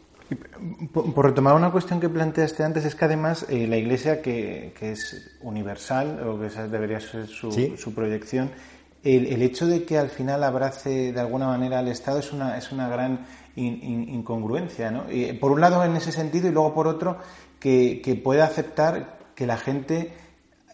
Por, 0.92 1.26
retomar 1.26 1.56
una 1.56 1.72
cuestión 1.72 2.00
que 2.00 2.10
planteaste 2.10 2.64
antes, 2.64 2.86
es 2.86 2.96
que 2.96 3.06
además 3.06 3.46
eh, 3.50 3.68
la 3.68 3.78
Iglesia, 3.78 4.22
que, 4.22 4.74
es 4.82 5.38
universal, 5.42 6.28
o 6.28 6.40
que 6.40 6.48
esa 6.48 6.68
debería 6.68 7.00
ser 7.00 7.28
su, 7.28 7.94
proyección, 7.94 8.52
el, 9.04 9.42
hecho 9.44 9.68
de 9.68 9.84
que 9.86 10.00
al 10.00 10.10
final 10.10 10.44
abrace 10.44 11.14
de 11.14 11.20
alguna 11.20 11.48
manera 11.48 11.80
al 11.80 11.88
Estado 11.90 12.20
es 12.20 12.34
una, 12.34 12.58
es 12.58 12.72
una 12.72 12.90
gran 12.90 13.26
incongruencia. 13.56 14.90
¿no? 14.90 15.06
por 15.40 15.52
un 15.52 15.62
lado 15.62 15.84
en 15.84 15.96
ese 15.96 16.12
sentido 16.12 16.48
y 16.48 16.52
luego 16.52 16.74
por 16.74 16.88
otro 16.88 17.18
que, 17.60 18.02
que 18.04 18.16
pueda 18.16 18.46
aceptar 18.46 19.20
que 19.36 19.46
la 19.46 19.58
gente 19.58 20.12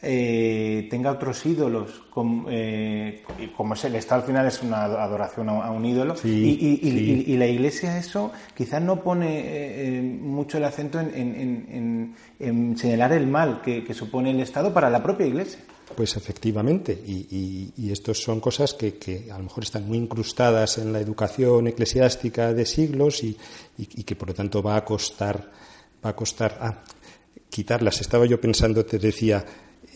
eh, 0.04 0.88
tenga 0.90 1.12
otros 1.12 1.46
ídolos, 1.46 2.02
como, 2.10 2.48
eh, 2.50 3.24
como 3.56 3.76
es 3.76 3.84
el 3.86 3.96
Estado 3.96 4.22
al 4.22 4.28
final 4.28 4.48
es 4.48 4.64
una 4.64 4.86
adoración 4.86 5.50
a, 5.50 5.70
un 5.70 5.86
ídolo, 5.86 6.16
y, 6.24 7.38
la 7.38 7.46
Iglesia 7.46 7.98
eso 7.98 8.32
quizás 8.56 8.82
no 8.82 9.02
pone 9.02 9.42
eh, 9.44 10.02
mucho 10.02 10.58
el 10.58 10.64
acento 10.64 11.00
en, 11.00 12.16
señalar 12.78 13.14
el 13.14 13.28
mal 13.28 13.62
que, 13.62 13.94
supone 13.94 14.32
el 14.32 14.40
Estado 14.40 14.74
para 14.74 14.90
la 14.90 15.04
propia 15.04 15.28
Iglesia. 15.28 15.60
Pues 15.96 16.16
efectivamente, 16.16 16.94
y, 16.94 17.72
y 17.78 17.92
estos 17.92 18.24
son 18.24 18.40
cosas 18.40 18.74
que, 18.74 19.28
a 19.32 19.38
lo 19.38 19.44
mejor 19.44 19.64
están 19.64 19.88
muy 19.88 19.98
incrustadas 19.98 20.80
en 20.80 20.94
la 20.94 21.00
educación 21.00 21.68
eclesiástica 21.68 22.54
de 22.54 22.66
siglos 22.66 23.24
y, 23.24 23.38
que 24.04 24.16
por 24.16 24.30
lo 24.30 24.34
tanto 24.34 24.64
va 24.64 24.78
a 24.78 24.86
costar, 24.86 25.52
va 26.04 26.10
a 26.10 26.16
costar 26.16 26.58
ah, 26.60 26.84
quitarlas. 27.50 28.02
Estaba 28.02 28.26
yo 28.26 28.42
pensando, 28.42 28.84
te 28.86 28.98
decía, 28.98 29.46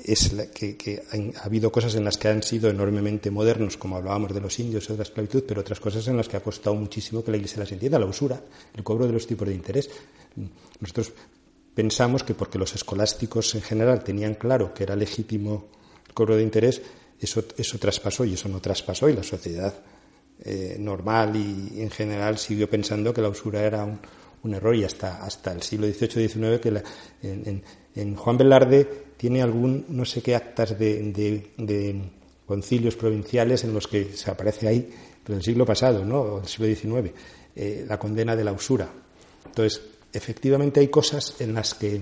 es 0.03 0.35
que, 0.53 1.03
ha 1.37 1.43
habido 1.43 1.71
cosas 1.71 1.95
en 1.95 2.03
las 2.03 2.17
que 2.17 2.27
han 2.27 2.43
sido 2.43 2.69
enormemente 2.69 3.31
modernos, 3.31 3.77
como 3.77 3.97
hablábamos 3.97 4.33
de 4.33 4.41
los 4.41 4.59
indios 4.59 4.89
o 4.89 4.93
de 4.93 4.97
la 4.97 5.03
esclavitud, 5.03 5.43
pero 5.47 5.61
otras 5.61 5.79
cosas 5.79 6.07
en 6.07 6.17
las 6.17 6.27
que 6.27 6.37
ha 6.37 6.41
costado 6.41 6.75
muchísimo 6.75 7.23
que 7.23 7.31
la 7.31 7.37
Iglesia 7.37 7.59
las 7.59 7.71
entienda, 7.71 7.99
la 7.99 8.05
usura, 8.05 8.41
el 8.75 8.83
cobro 8.83 9.07
de 9.07 9.13
los 9.13 9.25
tipos 9.25 9.47
de 9.47 9.55
interés. 9.55 9.89
Nosotros 10.79 11.13
pensamos 11.73 12.23
que 12.23 12.33
porque 12.33 12.59
los 12.59 12.75
escolásticos 12.75 13.55
en 13.55 13.61
general 13.61 14.03
tenían 14.03 14.35
claro 14.35 14.73
que 14.73 14.83
era 14.83 14.95
legítimo 14.95 15.67
el 16.07 16.13
cobro 16.13 16.35
de 16.35 16.43
interés, 16.43 16.81
eso, 17.19 17.43
eso 17.57 17.77
traspasó 17.79 18.25
y 18.25 18.33
eso 18.33 18.49
no 18.49 18.59
traspasó 18.59 19.09
y 19.09 19.13
la 19.13 19.23
sociedad 19.23 19.73
eh, 20.43 20.75
normal 20.77 21.35
y 21.37 21.81
en 21.81 21.89
general 21.89 22.37
siguió 22.37 22.69
pensando 22.69 23.13
que 23.13 23.21
la 23.21 23.29
usura 23.29 23.63
era 23.63 23.85
un, 23.85 24.53
error 24.53 24.75
y 24.75 24.83
hasta, 24.83 25.23
hasta 25.23 25.53
el 25.53 25.63
siglo 25.63 25.87
XVIII-XIX 25.87 26.59
que 26.59 26.83
en 27.23 27.63
Juan 28.15 28.37
Velarde 28.37 29.05
tiene 29.17 29.41
algún, 29.41 29.85
no 29.89 30.05
sé 30.05 30.21
qué 30.21 30.35
actas 30.35 30.77
de, 30.77 32.01
concilios 32.45 32.95
provinciales 32.95 33.63
en 33.63 33.73
los 33.73 33.87
que 33.87 34.13
se 34.13 34.29
aparece 34.29 34.67
ahí, 34.67 34.89
pero 35.23 35.35
del 35.35 35.43
siglo 35.43 35.65
pasado, 35.65 36.05
¿no? 36.05 36.39
del 36.39 36.47
siglo 36.47 36.67
XIX, 36.67 37.13
eh, 37.55 37.85
la 37.87 37.97
condena 37.97 38.35
de 38.35 38.43
la 38.43 38.51
usura. 38.51 38.87
Entonces, 39.45 39.81
efectivamente 40.13 40.79
hay 40.79 40.89
cosas 40.89 41.35
en 41.39 41.53
las 41.53 41.73
que, 41.73 41.95
eh, 41.95 42.01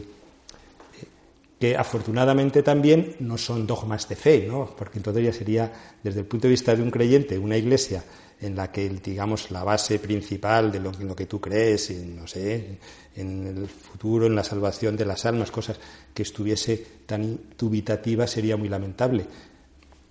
que 1.60 1.78
afortunadamente 1.78 2.64
también 2.64 3.16
no 3.20 3.38
son 3.38 3.66
dogmas 3.66 4.10
de 4.10 4.16
fe, 4.16 4.46
¿no? 4.48 4.76
porque 4.78 5.00
entonces 5.00 5.24
ya 5.24 5.32
sería, 5.32 5.72
desde 6.04 6.22
el 6.22 6.26
punto 6.26 6.48
de 6.48 6.52
vista 6.52 6.76
de 6.76 6.82
un 6.82 6.92
creyente, 6.92 7.38
una 7.38 7.56
iglesia 7.56 8.04
en 8.44 8.56
la 8.56 8.72
que, 8.72 8.90
digamos, 8.90 9.52
la 9.52 9.64
base 9.64 10.00
principal 10.00 10.72
de 10.72 10.80
lo, 10.80 10.92
en 10.92 11.08
lo 11.08 11.16
que 11.16 11.26
tú 11.26 11.40
crees, 11.40 11.90
en, 11.92 12.18
no 12.18 12.28
sé, 12.28 12.78
en 13.16 13.48
el 13.48 13.68
futuro, 13.68 14.26
en 14.28 14.36
la 14.36 14.44
salvación 14.44 14.98
de 14.98 15.06
las 15.06 15.26
almas, 15.26 15.50
cosas 15.50 15.80
que 16.14 16.24
estuviese 16.24 16.86
tan 17.06 17.40
dubitativa 17.58 18.28
sería 18.28 18.58
muy 18.58 18.68
lamentable. 18.68 19.26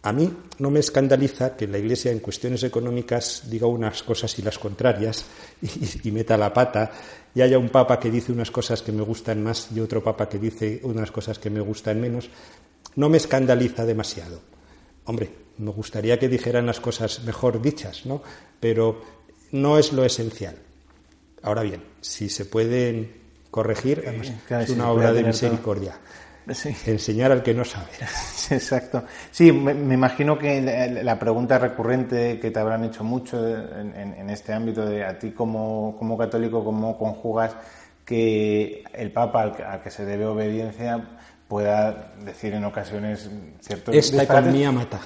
A 0.05 0.13
mí 0.13 0.33
no 0.59 0.71
me 0.71 0.81
escandaliza 0.81 1.57
que 1.57 1.69
la 1.69 1.79
Iglesia 1.79 2.11
en 2.11 2.19
cuestiones 2.19 2.65
económicas 2.65 3.45
diga 3.49 3.69
unas 3.69 4.03
cosas 4.03 4.37
y 4.39 4.43
las 4.43 4.59
contrarias 4.59 5.25
y, 6.03 6.11
meta 6.11 6.37
la 6.37 6.53
pata 6.53 6.91
y 7.35 7.41
haya 7.41 7.59
un 7.59 7.69
papa 7.69 8.01
que 8.01 8.11
dice 8.11 8.33
unas 8.33 8.51
cosas 8.51 8.83
que 8.83 8.91
me 8.91 9.03
gustan 9.03 9.45
más 9.45 9.69
y 9.73 9.79
otro 9.79 10.03
papa 10.03 10.29
que 10.29 10.39
dice 10.39 10.81
unas 10.85 11.13
cosas 11.13 11.39
que 11.39 11.51
me 11.51 11.61
gustan 11.61 12.01
menos. 12.01 12.31
No 12.97 13.09
me 13.09 13.19
escandaliza 13.19 13.87
demasiado. 13.87 14.41
Hombre, 15.05 15.31
me 15.59 15.71
gustaría 15.71 16.19
que 16.19 16.29
dijeran 16.29 16.67
las 16.67 16.81
cosas 16.81 17.25
mejor 17.25 17.61
dichas, 17.61 18.07
¿no? 18.07 18.23
Pero 18.61 19.03
no 19.53 19.79
es 19.79 19.93
lo 19.93 20.05
esencial. 20.05 20.57
Ahora 21.43 21.63
bien, 21.63 21.83
si 22.01 22.29
se 22.29 22.45
pueden 22.45 23.21
corregir, 23.51 24.05
es 24.49 24.71
una 24.71 24.91
obra 24.91 25.13
de 25.13 25.25
misericordia. 25.25 25.99
Enseñar 26.87 27.31
al 27.31 27.43
que 27.43 27.55
no 27.55 27.65
sabe. 27.65 27.91
Exacto. 28.51 29.05
Sí, 29.31 29.53
me, 29.53 29.95
imagino 29.95 30.39
que 30.39 30.61
la, 31.03 31.19
pregunta 31.19 31.59
recurrente 31.59 32.41
que 32.41 32.51
te 32.51 32.59
habrán 32.59 32.85
hecho 32.85 33.05
mucho 33.05 33.39
en, 33.47 34.29
este 34.31 34.53
ámbito 34.53 34.85
de 34.85 35.05
a 35.05 35.19
ti 35.19 35.31
como, 35.31 35.95
como 35.99 36.19
católico, 36.19 36.65
cómo 36.65 36.99
conjugas 36.99 37.55
que 38.05 38.83
el 38.93 39.13
Papa 39.13 39.43
al 39.43 39.83
que 39.83 39.91
se 39.91 40.05
debe 40.05 40.27
obediencia 40.27 41.19
pueda 41.53 42.15
decir 42.25 42.55
en 42.55 42.65
ocasiones 42.65 43.29
ciertos 43.61 43.95
Esta 43.95 44.23
economía 44.23 44.73
mata. 44.73 44.99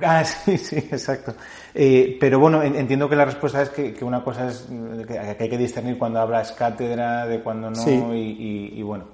Ah, 0.00 0.24
sí, 0.44 0.56
sí, 0.56 0.76
exacto. 0.76 1.34
Eh, 1.74 2.16
pero 2.20 2.38
bueno, 2.38 2.62
entiendo 2.62 3.08
que 3.08 3.16
la 3.16 3.24
respuesta 3.24 3.62
es 3.62 3.70
que, 3.70 3.96
una 4.02 4.22
cosa 4.22 4.46
es 4.46 4.68
que 5.08 5.18
hay 5.18 5.48
que 5.48 5.58
discernir 5.58 5.98
cuando 5.98 6.20
hablas 6.20 6.52
cátedra 6.52 7.26
de 7.26 7.40
cuando 7.40 7.70
no 7.70 8.14
y, 8.14 8.80
bueno. 8.80 9.06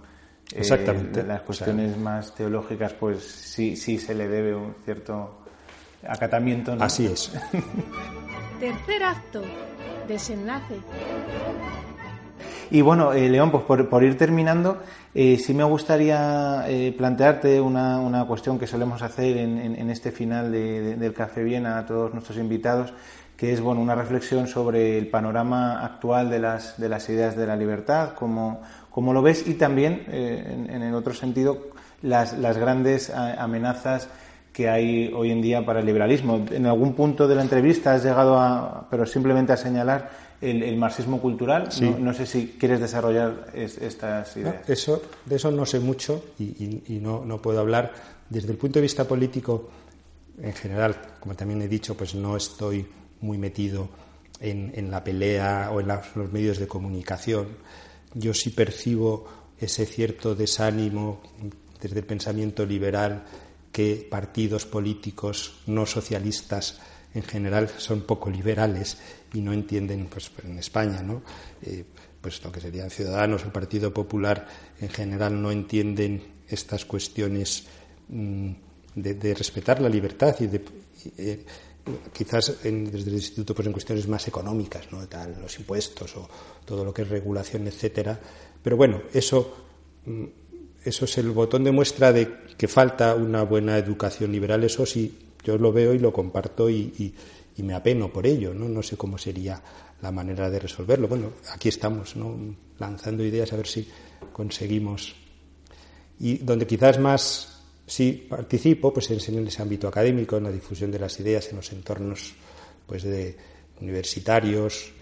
Eh, 0.52 0.58
Exactamente. 0.58 1.22
las 1.22 1.40
cuestiones 1.40 1.96
más 1.96 2.34
teológicas, 2.34 2.92
pues 2.92 3.24
sí, 3.24 3.76
sí 3.76 3.96
se 3.96 4.14
le 4.14 4.28
debe 4.28 4.54
un 4.54 4.74
cierto 4.84 5.38
acatamiento. 6.06 6.76
Así 6.80 7.06
es. 7.06 7.32
Tercer 8.60 9.02
acto. 9.02 9.40
Desenlace. 10.06 10.74
Y 12.70 12.80
bueno, 12.80 13.12
eh, 13.12 13.28
León, 13.28 13.50
pues 13.50 13.64
por, 13.64 14.04
ir 14.04 14.16
terminando, 14.16 14.78
eh, 15.14 15.38
sí 15.38 15.54
me 15.54 15.64
gustaría 15.64 16.64
eh, 16.68 16.94
plantearte 16.96 17.60
una, 17.60 17.98
una, 18.00 18.24
cuestión 18.26 18.58
que 18.58 18.66
solemos 18.66 19.02
hacer 19.02 19.36
en, 19.36 19.58
en, 19.58 19.90
este 19.90 20.10
final 20.10 20.50
del 20.50 21.12
Café 21.12 21.42
Viena 21.42 21.78
a 21.78 21.86
todos 21.86 22.12
nuestros 22.12 22.38
invitados, 22.38 22.92
que 23.36 23.52
es 23.52 23.60
bueno, 23.60 23.80
una 23.80 23.94
reflexión 23.94 24.46
sobre 24.46 24.98
el 24.98 25.08
panorama 25.08 25.84
actual 25.84 26.30
de 26.30 26.38
las, 26.38 26.78
de 26.78 26.88
las 26.88 27.08
ideas 27.08 27.36
de 27.36 27.46
la 27.46 27.56
libertad, 27.56 28.14
cómo, 28.14 28.62
cómo 28.90 29.12
lo 29.12 29.22
ves, 29.22 29.46
y 29.46 29.54
también, 29.54 30.04
en, 30.08 30.70
en, 30.70 30.82
el 30.82 30.94
otro 30.94 31.12
sentido, 31.14 31.68
las, 32.02 32.38
las 32.38 32.56
grandes 32.56 33.10
amenazas 33.10 34.08
que 34.54 34.68
hay 34.68 35.12
hoy 35.12 35.32
en 35.32 35.42
día 35.42 35.66
para 35.66 35.80
el 35.80 35.86
liberalismo. 35.86 36.46
En 36.52 36.64
algún 36.66 36.94
punto 36.94 37.26
de 37.26 37.34
la 37.34 37.42
entrevista 37.42 37.92
has 37.92 38.04
llegado 38.04 38.38
a, 38.38 38.86
pero 38.88 39.04
simplemente 39.04 39.52
a 39.52 39.56
señalar 39.56 40.10
el, 40.40 40.76
marxismo 40.76 41.20
cultural. 41.20 41.68
No, 41.98 42.14
sé 42.14 42.26
si 42.26 42.56
quieres 42.58 42.80
desarrollar 42.80 43.50
estas 43.54 44.36
ideas. 44.36 44.68
eso, 44.68 45.02
de 45.24 45.36
eso 45.36 45.50
no 45.50 45.66
sé 45.66 45.80
mucho 45.80 46.24
y, 46.38 46.98
no, 47.00 47.24
no, 47.24 47.40
puedo 47.40 47.60
hablar. 47.60 47.92
Desde 48.28 48.52
el 48.52 48.58
punto 48.58 48.78
de 48.78 48.82
vista 48.82 49.06
político, 49.06 49.70
en 50.40 50.52
general, 50.52 50.96
como 51.20 51.34
también 51.34 51.62
he 51.62 51.68
dicho, 51.68 51.96
pues 51.96 52.14
no 52.14 52.36
estoy 52.36 52.86
muy 53.20 53.38
metido 53.38 53.88
en, 54.40 54.72
en 54.74 54.90
la 54.90 55.02
pelea 55.02 55.70
o 55.72 55.80
en 55.80 55.88
los 55.88 56.32
medios 56.32 56.58
de 56.58 56.66
comunicación. 56.66 57.48
Yo 58.14 58.34
sí 58.34 58.50
percibo 58.50 59.26
ese 59.58 59.86
cierto 59.86 60.34
desánimo 60.34 61.20
desde 61.80 62.00
el 62.00 62.06
pensamiento 62.06 62.64
liberal 62.64 63.24
que 63.72 64.06
partidos 64.08 64.66
políticos 64.66 65.60
no 65.66 65.84
socialistas 65.84 66.80
en 67.12 67.22
general 67.22 67.68
son 67.68 68.02
poco 68.02 68.30
liberales 68.30 68.98
y 69.34 69.40
no 69.40 69.52
entienden, 69.52 70.06
pues 70.06 70.30
en 70.42 70.58
España, 70.58 71.02
¿no? 71.02 71.22
Eh, 71.62 71.84
pues 72.20 72.42
lo 72.42 72.50
que 72.50 72.60
serían 72.60 72.88
ciudadanos, 72.88 73.44
el 73.44 73.52
Partido 73.52 73.92
Popular 73.92 74.46
en 74.80 74.88
general 74.88 75.40
no 75.40 75.50
entienden 75.50 76.22
estas 76.48 76.86
cuestiones 76.86 77.64
mm, 78.08 78.50
de, 78.94 79.34
respetar 79.34 79.80
la 79.82 79.88
libertad 79.88 80.34
y 80.40 80.46
de 80.46 80.64
eh, 81.18 81.44
quizás 82.12 82.62
desde 82.62 83.10
el 83.10 83.16
instituto 83.16 83.54
pues 83.54 83.66
en 83.66 83.72
cuestiones 83.72 84.08
más 84.08 84.26
económicas, 84.26 84.90
¿no? 84.90 85.06
Tal, 85.06 85.36
los 85.42 85.58
impuestos 85.58 86.16
o 86.16 86.28
todo 86.64 86.82
lo 86.84 86.94
que 86.94 87.02
es 87.02 87.08
regulación, 87.08 87.66
etcétera. 87.66 88.18
Pero 88.62 88.78
bueno, 88.78 89.02
eso 89.12 89.54
mm, 90.06 90.24
eso 90.84 91.06
es 91.06 91.18
el 91.18 91.30
botón 91.30 91.64
de 91.64 91.72
muestra 91.72 92.12
de 92.12 92.30
que 92.56 92.68
falta 92.68 93.14
una 93.14 93.42
buena 93.42 93.78
educación 93.78 94.30
liberal. 94.30 94.64
Eso 94.64 94.84
sí, 94.84 95.18
yo 95.42 95.56
lo 95.56 95.72
veo 95.72 95.94
y 95.94 95.98
lo 95.98 96.12
comparto 96.12 96.68
y, 96.68 97.14
me 97.62 97.74
apeno 97.74 98.12
por 98.12 98.26
ello. 98.26 98.52
¿no? 98.54 98.68
no 98.68 98.82
sé 98.82 98.96
cómo 98.96 99.18
sería 99.18 99.60
la 100.02 100.10
manera 100.10 100.50
de 100.50 100.58
resolverlo. 100.58 101.08
Bueno, 101.08 101.32
aquí 101.50 101.68
estamos, 101.68 102.14
lanzando 102.78 103.24
ideas 103.24 103.52
a 103.52 103.56
ver 103.56 103.66
si 103.66 103.88
conseguimos. 104.32 105.14
Y 106.20 106.38
donde 106.38 106.66
quizás 106.66 106.98
más 106.98 107.62
sí 107.86 108.26
participo, 108.28 108.92
pues 108.92 109.10
es 109.10 109.28
en 109.28 109.46
ese 109.46 109.62
ámbito 109.62 109.88
académico, 109.88 110.36
en 110.36 110.44
la 110.44 110.52
difusión 110.52 110.90
de 110.90 110.98
las 110.98 111.18
ideas 111.20 111.48
en 111.50 111.56
los 111.56 111.72
entornos 111.72 112.34
pues 112.86 113.02
de 113.02 113.36
universitarios. 113.80 114.92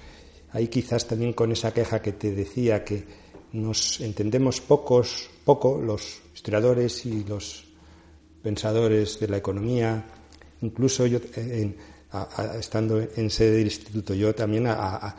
Ahí 0.53 0.69
quizás 0.69 1.07
también 1.07 1.33
con 1.33 1.53
esa 1.53 1.73
queja 1.73 2.01
que 2.01 2.13
te 2.13 2.33
decía 2.33 2.85
que 2.85 3.05
nos 3.53 4.01
entendemos 4.01 4.61
pocos, 4.61 5.31
poco 5.45 5.81
los 5.81 6.21
historiadores 6.35 7.05
y 7.07 7.25
los 7.25 7.65
pensadores 8.43 9.21
de 9.21 9.29
la 9.29 9.37
economía, 9.37 10.05
incluso 10.63 11.07
yo, 11.07 11.19
estando 12.59 13.01
en 13.01 13.31
sede 13.31 13.57
del 13.59 13.67
instituto, 13.67 14.15
yo 14.15 14.35
también 14.35 14.67
a, 14.67 15.17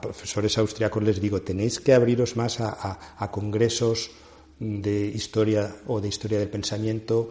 profesores 0.00 0.58
austriacos 0.58 1.02
les 1.02 1.20
digo, 1.20 1.40
tenéis 1.40 1.80
que 1.80 1.94
abriros 1.94 2.36
más 2.36 2.60
a, 2.60 3.30
congresos 3.30 4.10
de 4.58 5.06
historia 5.06 5.74
o 5.86 6.00
de 6.00 6.08
historia 6.08 6.38
del 6.38 6.48
pensamiento, 6.48 7.28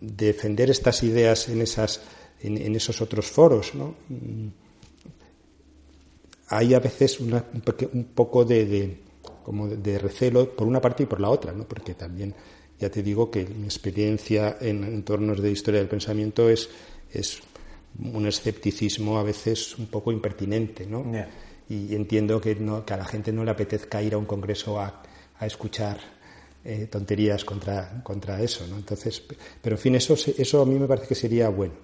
defender 0.00 0.70
estas 0.70 1.02
ideas 1.02 1.48
en, 1.48 1.62
esas, 1.62 2.00
en, 2.40 2.74
esos 2.74 3.00
otros 3.00 3.26
foros. 3.26 3.74
¿no? 3.74 3.94
Hay 6.48 6.74
a 6.74 6.80
veces 6.80 7.20
un, 7.20 7.40
poco 8.14 8.44
de 8.44 9.08
como 9.48 9.66
de 9.66 9.98
recelo 9.98 10.54
por 10.54 10.66
una 10.66 10.78
parte 10.78 11.04
y 11.04 11.06
por 11.06 11.20
la 11.20 11.30
otra, 11.30 11.52
¿no? 11.52 11.64
porque 11.64 11.94
también 11.94 12.34
ya 12.78 12.90
te 12.90 13.02
digo 13.02 13.30
que 13.30 13.46
mi 13.46 13.64
experiencia 13.64 14.58
en 14.60 14.84
entornos 14.84 15.40
de 15.40 15.50
historia 15.50 15.80
del 15.80 15.88
pensamiento 15.88 16.50
es 16.50 16.68
un 18.02 18.26
escepticismo 18.26 19.18
a 19.18 19.22
veces 19.22 19.78
un 19.78 19.86
poco 19.86 20.12
impertinente, 20.12 20.86
¿no? 20.86 21.04
Y 21.68 21.94
entiendo 21.94 22.40
que, 22.40 22.54
no, 22.54 22.84
que 22.84 22.94
a 22.94 22.96
la 22.96 23.04
gente 23.04 23.32
no 23.32 23.44
le 23.44 23.50
apetezca 23.50 24.02
ir 24.02 24.14
a 24.14 24.18
un 24.18 24.24
congreso 24.24 24.80
a, 24.80 25.02
a 25.38 25.46
escuchar 25.46 25.98
eh, 26.64 26.86
tonterías 26.90 27.44
contra, 27.44 28.02
contra 28.02 28.40
eso, 28.40 28.66
¿no? 28.68 28.76
Entonces, 28.76 29.22
pero 29.60 29.76
en 29.76 29.80
fin, 29.80 29.94
eso, 29.94 30.14
eso 30.14 30.62
a 30.62 30.66
mí 30.66 30.78
me 30.78 30.86
parece 30.86 31.08
que 31.08 31.14
sería 31.14 31.48
bueno. 31.48 31.74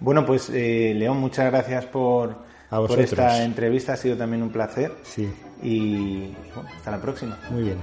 Bueno, 0.00 0.26
pues 0.26 0.50
eh, 0.50 0.92
León, 0.96 1.18
muchas 1.18 1.50
gracias 1.50 1.86
por, 1.86 2.36
por 2.68 3.00
esta 3.00 3.44
entrevista, 3.44 3.92
ha 3.92 3.96
sido 3.96 4.16
también 4.16 4.42
un 4.42 4.50
placer. 4.50 4.92
Sí 5.04 5.28
y 5.62 6.34
bueno, 6.54 6.68
hasta 6.76 6.90
la 6.90 7.00
próxima. 7.00 7.38
Muy 7.50 7.62
bien. 7.62 7.78